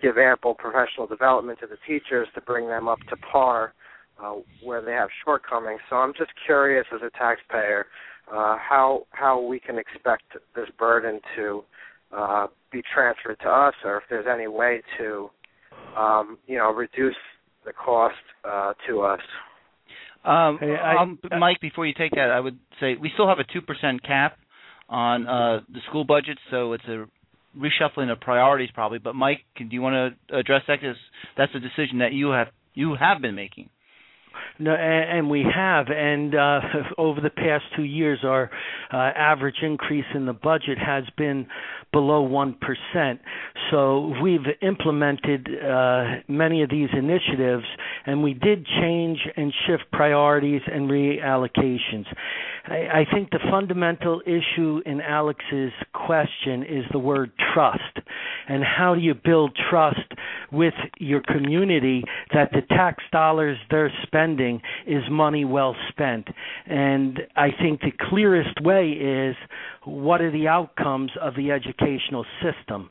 give 0.00 0.18
ample 0.18 0.54
professional 0.54 1.06
development 1.06 1.60
to 1.60 1.66
the 1.66 1.76
teachers 1.86 2.28
to 2.34 2.40
bring 2.40 2.66
them 2.66 2.88
up 2.88 2.98
to 3.10 3.16
par 3.16 3.74
uh, 4.22 4.34
where 4.62 4.82
they 4.82 4.92
have 4.92 5.08
shortcomings. 5.24 5.80
So 5.88 5.96
I'm 5.96 6.12
just 6.16 6.30
curious 6.46 6.86
as 6.94 7.00
a 7.02 7.10
taxpayer 7.18 7.86
uh, 8.30 8.56
how 8.56 9.06
how 9.10 9.40
we 9.40 9.60
can 9.60 9.78
expect 9.78 10.24
this 10.54 10.68
burden 10.78 11.20
to 11.36 11.64
uh, 12.16 12.46
be 12.70 12.82
transferred 12.94 13.38
to 13.40 13.48
us, 13.48 13.74
or 13.84 13.98
if 13.98 14.02
there's 14.08 14.26
any 14.32 14.48
way 14.48 14.82
to 14.98 15.30
um, 15.96 16.38
you 16.46 16.58
know 16.58 16.72
reduce 16.72 17.16
the 17.64 17.72
cost 17.72 18.14
uh, 18.44 18.72
to 18.88 19.00
us. 19.02 19.20
Um, 20.24 20.58
Hey, 20.60 20.76
I- 20.76 21.02
um, 21.02 21.18
Mike, 21.38 21.60
before 21.60 21.86
you 21.86 21.94
take 21.94 22.12
that, 22.12 22.30
I 22.30 22.40
would 22.40 22.58
say 22.80 22.94
we 22.94 23.10
still 23.14 23.28
have 23.28 23.38
a 23.38 23.44
two 23.52 23.60
percent 23.60 24.02
cap 24.02 24.38
on 24.88 25.26
uh, 25.26 25.60
the 25.72 25.80
school 25.88 26.04
budget, 26.04 26.38
so 26.50 26.72
it's 26.74 26.84
a 26.84 27.06
reshuffling 27.58 28.10
of 28.10 28.20
priorities 28.20 28.70
probably. 28.72 28.98
But 28.98 29.14
Mike, 29.14 29.40
do 29.56 29.66
you 29.70 29.82
want 29.82 30.16
to 30.30 30.36
address 30.36 30.62
that? 30.68 30.80
Because 30.80 30.96
that's 31.36 31.52
a 31.54 31.60
decision 31.60 31.98
that 31.98 32.12
you 32.12 32.30
have 32.30 32.48
you 32.74 32.96
have 32.98 33.20
been 33.20 33.34
making. 33.34 33.68
No, 34.58 34.72
and, 34.74 35.30
we 35.30 35.44
have, 35.54 35.86
and 35.88 36.34
uh, 36.34 36.60
over 36.98 37.20
the 37.20 37.30
past 37.30 37.64
two 37.74 37.84
years, 37.84 38.20
our 38.22 38.50
uh, 38.92 38.96
average 38.96 39.56
increase 39.62 40.04
in 40.14 40.26
the 40.26 40.32
budget 40.32 40.78
has 40.78 41.04
been 41.16 41.46
below 41.92 42.22
one 42.22 42.54
percent. 42.54 43.20
So 43.70 44.14
we've 44.22 44.40
implemented 44.60 45.48
uh, 45.48 46.04
many 46.28 46.62
of 46.62 46.70
these 46.70 46.88
initiatives, 46.96 47.64
and 48.06 48.22
we 48.22 48.34
did 48.34 48.66
change 48.66 49.18
and 49.36 49.52
shift 49.66 49.84
priorities 49.92 50.62
and 50.66 50.88
reallocations. 50.88 52.04
I, 52.66 52.74
I 52.74 53.06
think 53.12 53.30
the 53.30 53.40
fundamental 53.50 54.22
issue 54.26 54.80
in 54.86 55.00
Alex's 55.00 55.72
question 55.92 56.62
is 56.62 56.84
the 56.92 56.98
word 56.98 57.32
trust, 57.52 57.98
and 58.48 58.62
how 58.64 58.94
do 58.94 59.00
you 59.00 59.14
build 59.14 59.56
trust 59.70 59.98
with 60.50 60.74
your 60.98 61.22
community 61.22 62.04
that 62.32 62.50
the 62.52 62.62
tax 62.68 63.02
dollars 63.10 63.56
they're 63.70 63.92
spending 64.02 64.60
is 64.86 65.02
money 65.10 65.44
well 65.44 65.74
spent. 65.88 66.28
And 66.66 67.20
I 67.36 67.48
think 67.50 67.80
the 67.80 67.92
clearest 68.08 68.60
way 68.62 68.90
is 68.90 69.36
what 69.84 70.20
are 70.20 70.30
the 70.30 70.48
outcomes 70.48 71.10
of 71.20 71.34
the 71.34 71.50
educational 71.50 72.24
system. 72.42 72.90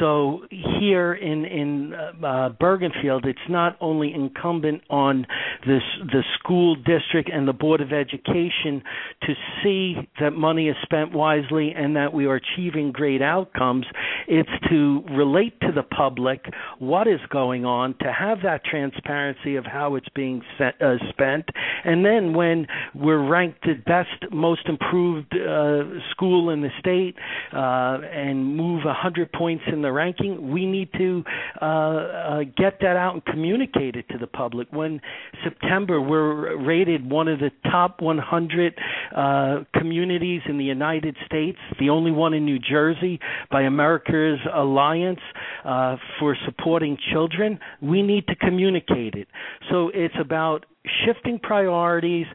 So 0.00 0.42
here 0.80 1.12
in 1.12 1.44
in 1.44 1.92
uh, 1.94 2.50
Bergenfield, 2.60 3.26
it's 3.26 3.38
not 3.48 3.76
only 3.80 4.14
incumbent 4.14 4.82
on 4.88 5.26
this 5.66 5.82
the 6.06 6.22
school 6.38 6.76
district 6.76 7.30
and 7.32 7.46
the 7.46 7.52
board 7.52 7.80
of 7.80 7.92
education 7.92 8.82
to 9.22 9.34
see 9.62 9.96
that 10.20 10.30
money 10.30 10.68
is 10.68 10.76
spent 10.82 11.12
wisely 11.12 11.72
and 11.76 11.96
that 11.96 12.12
we 12.12 12.26
are 12.26 12.36
achieving 12.36 12.92
great 12.92 13.20
outcomes. 13.20 13.84
It's 14.28 14.48
to 14.70 15.02
relate 15.10 15.60
to 15.60 15.72
the 15.74 15.82
public 15.82 16.44
what 16.78 17.06
is 17.08 17.20
going 17.30 17.64
on, 17.64 17.94
to 18.00 18.12
have 18.12 18.38
that 18.44 18.64
transparency 18.64 19.56
of 19.56 19.66
how 19.66 19.96
it's 19.96 20.08
being 20.14 20.42
set, 20.58 20.80
uh, 20.80 20.94
spent, 21.10 21.46
and 21.84 22.04
then 22.04 22.34
when 22.34 22.66
we're 22.94 23.28
ranked 23.28 23.62
the 23.62 23.74
best, 23.74 24.32
most 24.32 24.68
improved 24.68 25.32
uh, 25.34 26.00
school 26.12 26.21
in 26.22 26.60
the 26.62 26.70
state 26.78 27.16
uh, 27.52 27.98
and 28.12 28.56
move 28.56 28.82
hundred 28.84 29.32
points 29.32 29.64
in 29.66 29.82
the 29.82 29.90
ranking, 29.90 30.52
we 30.52 30.66
need 30.66 30.88
to 30.96 31.24
uh, 31.60 31.64
uh, 31.64 32.38
get 32.56 32.78
that 32.80 32.96
out 32.96 33.14
and 33.14 33.24
communicate 33.24 33.96
it 33.96 34.08
to 34.10 34.18
the 34.18 34.26
public. 34.26 34.68
When 34.70 35.00
September 35.42 36.00
we're 36.00 36.56
rated 36.64 37.10
one 37.10 37.28
of 37.28 37.40
the 37.40 37.50
top 37.70 38.00
100 38.00 38.78
uh, 39.14 39.64
communities 39.74 40.42
in 40.48 40.58
the 40.58 40.64
United 40.64 41.16
States, 41.26 41.58
the 41.80 41.90
only 41.90 42.12
one 42.12 42.34
in 42.34 42.44
New 42.44 42.58
Jersey 42.58 43.18
by 43.50 43.62
America's 43.62 44.38
Alliance 44.54 45.20
uh, 45.64 45.96
for 46.20 46.36
supporting 46.44 46.96
children. 47.12 47.58
We 47.80 48.02
need 48.02 48.26
to 48.28 48.36
communicate 48.36 49.14
it. 49.14 49.28
So 49.70 49.90
it's 49.92 50.14
about 50.20 50.66
shifting 51.04 51.38
priorities, 51.38 52.26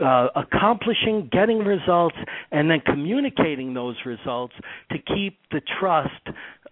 uh, 0.00 0.28
accomplishing, 0.36 1.28
getting 1.32 1.58
results, 1.58 2.16
and 2.50 2.70
then 2.70 2.80
communicating 2.84 3.74
those 3.74 3.96
results 4.06 4.54
to 4.90 4.98
keep 4.98 5.38
the 5.50 5.60
trust 5.78 6.10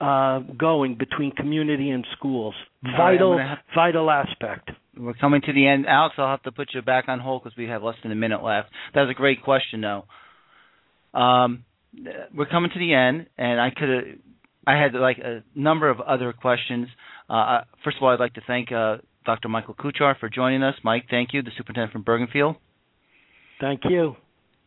uh, 0.01 0.41
going 0.59 0.97
between 0.97 1.33
community 1.33 1.91
and 1.91 2.07
schools. 2.17 2.55
Right, 2.85 2.97
Vital, 3.15 3.39
have- 3.39 3.59
vital 3.75 4.11
aspect. 4.11 4.71
we're 4.97 5.15
coming 5.15 5.41
to 5.43 5.53
the 5.53 5.67
end. 5.67 5.87
Alex, 5.87 6.15
I'll 6.19 6.29
have 6.31 6.43
to 6.45 6.53
put 6.53 6.69
you 6.75 6.83
back 6.83 7.05
on 7.09 7.19
hold 7.21 7.43
because 7.45 7.57
we 7.57 7.67
have 7.67 7.83
less 7.83 7.97
than 8.03 8.13
a 8.13 8.17
minute 8.17 8.43
left. 8.43 8.69
That 8.95 9.03
was 9.03 9.11
a 9.11 9.15
great 9.15 9.43
question, 9.43 9.81
though. 9.81 10.05
Um, 11.19 11.65
we're 12.35 12.47
coming 12.47 12.71
to 12.73 12.79
the 12.79 12.95
end, 12.95 13.27
and 13.37 13.61
I 13.61 13.71
could, 13.71 14.21
I 14.67 14.81
had 14.81 14.95
like 14.95 15.19
a 15.19 15.43
number 15.55 15.89
of 15.89 16.01
other 16.01 16.33
questions. 16.33 16.89
Uh, 17.29 17.63
first 17.83 17.97
of 17.97 18.03
all, 18.03 18.11
I'd 18.11 18.21
like 18.21 18.35
to 18.35 18.43
thank 18.47 18.71
uh, 18.71 18.99
Dr. 19.25 19.49
Michael 19.49 19.75
Kuchar 19.75 20.19
for 20.19 20.29
joining 20.29 20.63
us. 20.63 20.75
Mike, 20.85 21.05
thank 21.11 21.31
you, 21.33 21.43
the 21.43 21.51
superintendent 21.57 21.93
from 21.93 22.05
Bergenfield. 22.05 22.57
Thank 23.61 23.83
you. 23.89 24.17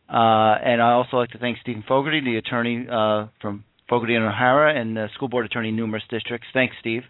Uh, 0.08 0.58
and 0.62 0.82
I 0.82 0.92
also 0.92 1.16
like 1.16 1.30
to 1.30 1.38
thank 1.38 1.58
Steven 1.62 1.84
Fogarty, 1.86 2.20
the 2.20 2.36
attorney 2.36 2.86
uh, 2.90 3.28
from 3.40 3.64
Fogarty 3.88 4.14
and 4.14 4.24
O'Hara, 4.24 4.78
and 4.78 4.96
the 4.96 5.08
school 5.14 5.28
board 5.28 5.46
attorney 5.46 5.70
in 5.70 5.76
numerous 5.76 6.02
districts. 6.10 6.46
Thanks, 6.52 6.74
Steve. 6.80 7.02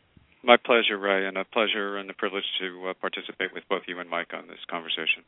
My 0.44 0.56
pleasure, 0.56 0.98
Ray, 0.98 1.26
and 1.26 1.36
a 1.36 1.44
pleasure 1.44 1.98
and 1.98 2.10
a 2.10 2.14
privilege 2.14 2.44
to 2.60 2.88
uh, 2.88 2.94
participate 3.00 3.54
with 3.54 3.64
both 3.68 3.82
you 3.86 3.98
and 4.00 4.08
Mike 4.08 4.32
on 4.34 4.46
this 4.48 4.58
conversation. 4.70 5.22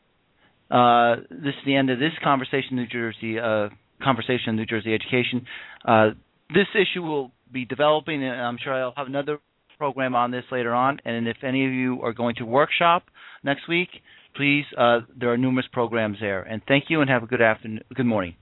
Uh, 0.70 1.16
this 1.30 1.55
is 1.55 1.64
the 1.66 1.76
end 1.76 1.90
of 1.90 1.98
this 1.98 2.12
conversation, 2.22 2.76
New 2.76 2.86
Jersey 2.86 3.38
uh, 3.38 3.68
conversation, 4.02 4.57
New 4.57 4.66
Jersey 4.66 4.94
education. 4.94 5.46
Uh, 5.84 6.11
this 6.50 6.66
issue 6.74 7.02
will 7.02 7.30
be 7.52 7.64
developing, 7.64 8.24
and 8.24 8.40
I'm 8.40 8.59
sure 8.62 8.74
I'll 8.74 8.94
have 8.96 9.07
another 9.07 9.38
program 9.78 10.14
on 10.14 10.30
this 10.30 10.44
later 10.50 10.74
on. 10.74 10.98
And 11.05 11.28
if 11.28 11.38
any 11.42 11.66
of 11.66 11.72
you 11.72 12.02
are 12.02 12.12
going 12.12 12.36
to 12.36 12.44
workshop 12.44 13.05
next 13.42 13.68
week, 13.68 13.88
please, 14.35 14.64
uh, 14.76 15.01
there 15.16 15.32
are 15.32 15.37
numerous 15.37 15.66
programs 15.72 16.18
there. 16.20 16.43
And 16.43 16.62
thank 16.66 16.85
you, 16.89 17.01
and 17.01 17.11
have 17.11 17.22
a 17.22 17.26
good 17.26 17.43
afternoon, 17.43 17.82
good 17.95 18.07
morning. 18.07 18.37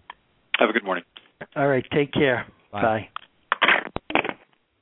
Have 0.59 0.71
a 0.71 0.73
good 0.73 0.85
morning. 0.85 1.05
All 1.57 1.69
right, 1.69 1.85
take 1.93 2.13
care. 2.13 2.47
Bye. 2.71 2.83
Bye. 2.83 3.09